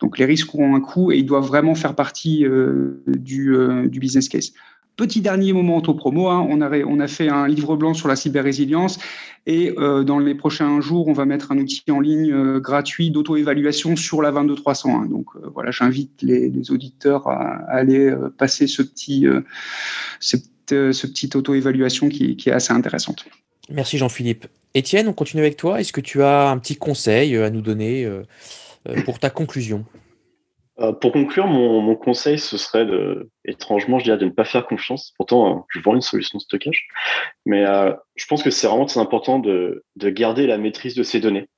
Donc 0.00 0.18
les 0.18 0.24
risques 0.24 0.54
ont 0.54 0.74
un 0.74 0.80
coût 0.80 1.12
et 1.12 1.18
ils 1.18 1.26
doivent 1.26 1.46
vraiment 1.46 1.74
faire 1.74 1.94
partie 1.94 2.44
euh, 2.44 3.02
du, 3.06 3.54
euh, 3.54 3.86
du, 3.86 4.00
business 4.00 4.28
case. 4.28 4.52
Petit 4.96 5.20
dernier 5.20 5.52
moment 5.52 5.78
auto-promo, 5.78 6.28
hein, 6.28 6.46
on, 6.50 6.60
a, 6.60 7.06
fait 7.06 7.28
un 7.28 7.46
livre 7.46 7.76
blanc 7.76 7.94
sur 7.94 8.08
la 8.08 8.16
cyber-résilience 8.16 8.98
et 9.46 9.72
euh, 9.78 10.02
dans 10.02 10.18
les 10.18 10.34
prochains 10.34 10.80
jours, 10.80 11.08
on 11.08 11.12
va 11.12 11.24
mettre 11.24 11.52
un 11.52 11.58
outil 11.58 11.82
en 11.90 12.00
ligne 12.00 12.58
gratuit 12.58 13.10
d'auto-évaluation 13.10 13.96
sur 13.96 14.20
la 14.20 14.30
22301. 14.30 15.06
Donc 15.06 15.26
euh, 15.36 15.50
voilà, 15.54 15.70
j'invite 15.70 16.20
les, 16.22 16.70
auditeurs 16.70 17.28
à, 17.28 17.64
aller 17.70 18.12
passer 18.36 18.66
ce 18.66 18.82
petit, 18.82 19.26
petit 20.66 21.30
auto-évaluation 21.34 22.08
qui, 22.08 22.36
est 22.44 22.52
assez 22.52 22.72
intéressante. 22.72 23.24
Merci 23.70 23.96
Jean-Philippe. 23.96 24.46
Étienne, 24.74 25.08
on 25.08 25.12
continue 25.12 25.42
avec 25.42 25.56
toi. 25.56 25.80
Est-ce 25.80 25.92
que 25.92 26.00
tu 26.00 26.22
as 26.22 26.50
un 26.50 26.58
petit 26.58 26.76
conseil 26.76 27.36
à 27.36 27.50
nous 27.50 27.62
donner 27.62 28.06
pour 29.04 29.18
ta 29.18 29.30
conclusion 29.30 29.84
euh, 30.78 30.92
Pour 30.92 31.12
conclure, 31.12 31.46
mon, 31.46 31.94
conseil, 31.96 32.38
ce 32.38 32.56
serait 32.56 32.86
de, 32.86 33.30
étrangement, 33.44 33.98
je 33.98 34.04
dirais 34.04 34.18
de 34.18 34.24
ne 34.24 34.30
pas 34.30 34.44
faire 34.44 34.66
confiance. 34.66 35.12
Pourtant, 35.16 35.58
euh, 35.58 35.60
je 35.68 35.80
vends 35.80 35.94
une 35.94 36.00
solution 36.00 36.38
de 36.38 36.42
stockage. 36.42 36.88
Mais 37.46 37.66
euh, 37.66 37.92
je 38.16 38.26
pense 38.26 38.42
que 38.42 38.50
c'est 38.50 38.66
vraiment 38.66 38.86
très 38.86 39.00
important 39.00 39.38
de, 39.38 39.84
de, 39.96 40.10
garder 40.10 40.46
la 40.46 40.58
maîtrise 40.58 40.94
de 40.94 41.02
ces 41.02 41.20
données. 41.20 41.48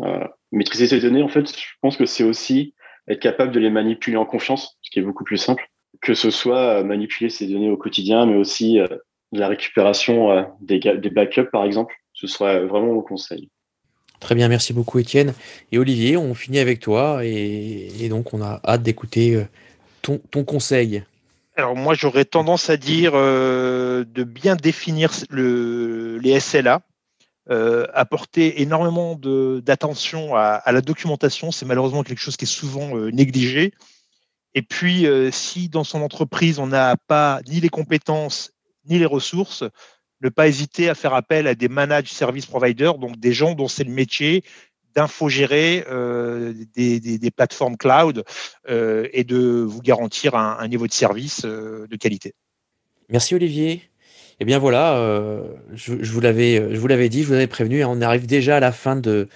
Euh, 0.00 0.26
maîtriser 0.50 0.88
ces 0.88 1.00
données, 1.00 1.22
en 1.22 1.28
fait, 1.28 1.48
je 1.48 1.66
pense 1.80 1.96
que 1.96 2.06
c'est 2.06 2.24
aussi 2.24 2.74
être 3.08 3.20
capable 3.20 3.52
de 3.52 3.60
les 3.60 3.70
manipuler 3.70 4.16
en 4.16 4.26
confiance, 4.26 4.78
ce 4.82 4.90
qui 4.90 4.98
est 4.98 5.02
beaucoup 5.02 5.24
plus 5.24 5.38
simple. 5.38 5.68
Que 6.00 6.14
ce 6.14 6.30
soit 6.30 6.82
manipuler 6.82 7.30
ces 7.30 7.46
données 7.46 7.70
au 7.70 7.76
quotidien, 7.76 8.26
mais 8.26 8.36
aussi 8.36 8.78
la 9.30 9.48
récupération 9.48 10.48
des, 10.60 10.78
des 10.78 11.10
backups, 11.10 11.50
par 11.52 11.64
exemple. 11.64 11.94
Ce 12.14 12.26
serait 12.26 12.64
vraiment 12.64 12.94
mon 12.94 13.02
conseil. 13.02 13.50
Très 14.22 14.36
bien, 14.36 14.46
merci 14.46 14.72
beaucoup 14.72 15.00
Étienne. 15.00 15.34
Et 15.72 15.78
Olivier, 15.78 16.16
on 16.16 16.32
finit 16.32 16.60
avec 16.60 16.78
toi 16.78 17.24
et, 17.24 18.08
donc 18.08 18.32
on 18.32 18.40
a 18.40 18.60
hâte 18.64 18.84
d'écouter 18.84 19.34
euh, 19.34 19.44
ton, 20.00 20.44
conseil. 20.44 21.02
Alors 21.56 21.74
moi 21.74 21.94
j'aurais 21.94 22.24
tendance 22.24 22.70
à 22.70 22.76
dire 22.76 23.12
euh, 23.16 24.04
de 24.04 24.22
bien 24.22 24.54
définir 24.54 25.10
le, 25.28 26.18
les 26.18 26.38
SLA, 26.38 26.82
euh, 27.50 27.84
apporter 27.94 28.62
énormément 28.62 29.16
d'attention 29.16 30.36
à, 30.36 30.62
la 30.70 30.80
documentation, 30.82 31.50
c'est 31.50 31.66
malheureusement 31.66 32.04
quelque 32.04 32.20
chose 32.20 32.36
qui 32.36 32.44
est 32.44 32.46
souvent 32.46 32.96
négligé. 33.10 33.74
Et 34.54 34.62
puis 34.62 35.04
si 35.32 35.68
dans 35.68 35.84
son 35.84 36.00
entreprise 36.00 36.60
on 36.60 36.68
n'a 36.68 36.96
pas 37.08 37.40
ni 37.48 37.58
les 37.58 37.70
compétences 37.70 38.52
ni 38.88 39.00
les 39.00 39.06
ressources, 39.06 39.64
ne 40.22 40.28
pas 40.28 40.48
hésiter 40.48 40.88
à 40.88 40.94
faire 40.94 41.14
appel 41.14 41.46
à 41.46 41.54
des 41.54 41.68
managed 41.68 42.08
service 42.08 42.46
providers, 42.46 42.98
donc 42.98 43.18
des 43.18 43.32
gens 43.32 43.54
dont 43.54 43.68
c'est 43.68 43.84
le 43.84 43.90
métier 43.92 44.44
d'infogérer 44.94 45.84
euh, 45.90 46.52
des, 46.74 47.00
des, 47.00 47.30
plateformes 47.30 47.76
cloud 47.76 48.24
euh, 48.68 49.08
et 49.12 49.24
de 49.24 49.38
vous 49.66 49.80
garantir 49.80 50.34
un, 50.34 50.68
niveau 50.68 50.86
de 50.86 50.92
service 50.92 51.42
euh, 51.44 51.86
de 51.88 51.96
qualité. 51.96 52.34
Merci 53.08 53.34
Olivier. 53.34 53.82
Eh 54.40 54.44
bien 54.44 54.58
voilà, 54.58 55.40
je, 55.72 56.02
je, 56.02 56.12
vous 56.12 56.20
l'avais, 56.20 56.74
je 56.74 56.80
vous 56.80 56.88
l'avais 56.88 57.08
dit, 57.08 57.22
je 57.22 57.28
vous 57.28 57.34
avais 57.34 57.46
prévenu, 57.46 57.84
hein, 57.84 57.88
on 57.88 58.00
arrive 58.00 58.26
déjà 58.26 58.56
à 58.56 58.60
la 58.60 58.72
fin 58.72 58.96
de, 58.96 59.28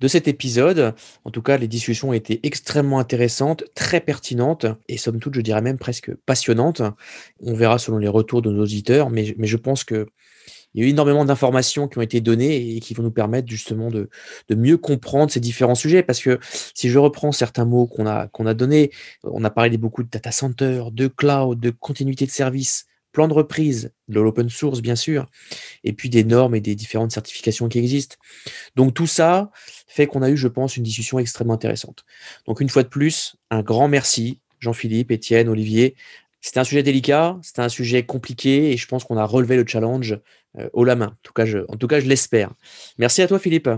de 0.00 0.08
cet 0.08 0.28
épisode. 0.28 0.94
En 1.24 1.30
tout 1.30 1.40
cas, 1.40 1.56
les 1.56 1.68
discussions 1.68 2.10
ont 2.10 2.12
été 2.12 2.40
extrêmement 2.42 2.98
intéressantes, 2.98 3.64
très 3.74 4.00
pertinentes 4.00 4.66
et 4.88 4.98
somme 4.98 5.18
toute, 5.18 5.34
je 5.34 5.40
dirais 5.40 5.62
même 5.62 5.78
presque 5.78 6.14
passionnantes. 6.26 6.82
On 7.40 7.54
verra 7.54 7.78
selon 7.78 7.96
les 7.96 8.08
retours 8.08 8.42
de 8.42 8.50
nos 8.50 8.64
auditeurs, 8.64 9.08
mais, 9.08 9.34
mais 9.38 9.46
je 9.46 9.56
pense 9.56 9.82
que 9.82 10.08
il 10.74 10.80
y 10.80 10.84
a 10.84 10.86
eu 10.86 10.90
énormément 10.90 11.24
d'informations 11.24 11.88
qui 11.88 11.98
ont 11.98 12.02
été 12.02 12.20
données 12.20 12.76
et 12.76 12.80
qui 12.80 12.94
vont 12.94 13.02
nous 13.02 13.10
permettre 13.10 13.48
justement 13.48 13.90
de, 13.90 14.08
de, 14.48 14.54
mieux 14.54 14.76
comprendre 14.76 15.30
ces 15.30 15.40
différents 15.40 15.74
sujets. 15.74 16.02
Parce 16.02 16.20
que 16.20 16.38
si 16.74 16.88
je 16.88 16.98
reprends 16.98 17.32
certains 17.32 17.64
mots 17.64 17.86
qu'on 17.86 18.06
a, 18.06 18.28
qu'on 18.28 18.46
a 18.46 18.54
donnés, 18.54 18.90
on 19.24 19.44
a 19.44 19.50
parlé 19.50 19.76
beaucoup 19.78 20.02
de 20.02 20.08
data 20.08 20.30
center, 20.30 20.84
de 20.92 21.08
cloud, 21.08 21.58
de 21.58 21.70
continuité 21.70 22.26
de 22.26 22.30
service, 22.30 22.86
plan 23.12 23.28
de 23.28 23.32
reprise, 23.32 23.92
de 24.08 24.20
l'open 24.20 24.48
source 24.48 24.80
bien 24.80 24.96
sûr, 24.96 25.26
et 25.84 25.92
puis 25.92 26.10
des 26.10 26.24
normes 26.24 26.54
et 26.54 26.60
des 26.60 26.74
différentes 26.74 27.12
certifications 27.12 27.68
qui 27.68 27.78
existent. 27.78 28.16
Donc 28.76 28.94
tout 28.94 29.06
ça 29.06 29.50
fait 29.88 30.06
qu'on 30.06 30.22
a 30.22 30.30
eu, 30.30 30.36
je 30.36 30.48
pense, 30.48 30.76
une 30.76 30.84
discussion 30.84 31.18
extrêmement 31.18 31.54
intéressante. 31.54 32.04
Donc 32.46 32.60
une 32.60 32.68
fois 32.68 32.82
de 32.82 32.88
plus, 32.88 33.36
un 33.50 33.62
grand 33.62 33.88
merci, 33.88 34.40
Jean-Philippe, 34.60 35.10
Étienne, 35.10 35.48
Olivier. 35.48 35.96
C'était 36.40 36.60
un 36.60 36.64
sujet 36.64 36.82
délicat, 36.82 37.38
c'était 37.42 37.60
un 37.60 37.68
sujet 37.68 38.04
compliqué, 38.04 38.72
et 38.72 38.76
je 38.76 38.86
pense 38.86 39.04
qu'on 39.04 39.18
a 39.18 39.24
relevé 39.24 39.56
le 39.56 39.64
challenge 39.66 40.18
haut 40.72 40.84
la 40.84 40.96
main. 40.96 41.06
En 41.06 41.18
tout 41.22 41.32
cas, 41.32 41.46
je, 41.46 41.58
en 41.68 41.76
tout 41.76 41.86
cas, 41.86 42.00
je 42.00 42.06
l'espère. 42.06 42.50
Merci 42.98 43.22
à 43.22 43.28
toi, 43.28 43.38
Philippe. 43.38 43.68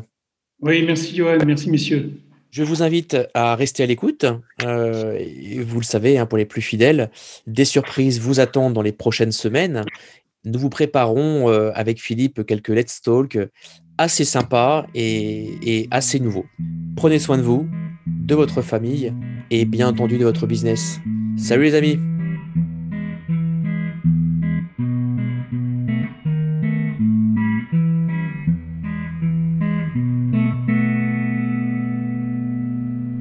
Oui, 0.61 0.83
merci, 0.85 1.15
Johan. 1.15 1.39
Merci, 1.45 1.71
messieurs. 1.71 2.13
Je 2.51 2.63
vous 2.63 2.83
invite 2.83 3.17
à 3.33 3.57
rester 3.57 3.83
à 3.83 3.87
l'écoute. 3.87 4.27
Euh, 4.63 5.19
vous 5.65 5.81
le 5.81 5.85
savez, 5.85 6.19
hein, 6.19 6.27
pour 6.27 6.37
les 6.37 6.45
plus 6.45 6.61
fidèles, 6.61 7.11
des 7.47 7.65
surprises 7.65 8.21
vous 8.21 8.41
attendent 8.41 8.75
dans 8.75 8.83
les 8.83 8.93
prochaines 8.93 9.33
semaines. 9.33 9.85
Nous 10.45 10.59
vous 10.59 10.69
préparons 10.69 11.49
euh, 11.49 11.71
avec 11.75 12.01
Philippe 12.01 12.45
quelques 12.45 12.69
Let's 12.69 13.01
Talk 13.01 13.39
assez 13.97 14.25
sympas 14.25 14.87
et, 14.95 15.51
et 15.63 15.89
assez 15.91 16.21
nouveaux. 16.21 16.47
Prenez 16.95 17.19
soin 17.19 17.39
de 17.39 17.43
vous, 17.43 17.67
de 18.07 18.35
votre 18.35 18.61
famille 18.61 19.15
et 19.51 19.65
bien 19.65 19.89
entendu 19.89 20.19
de 20.19 20.25
votre 20.25 20.47
business. 20.47 21.01
Salut 21.39 21.65
les 21.65 21.75
amis 21.75 21.99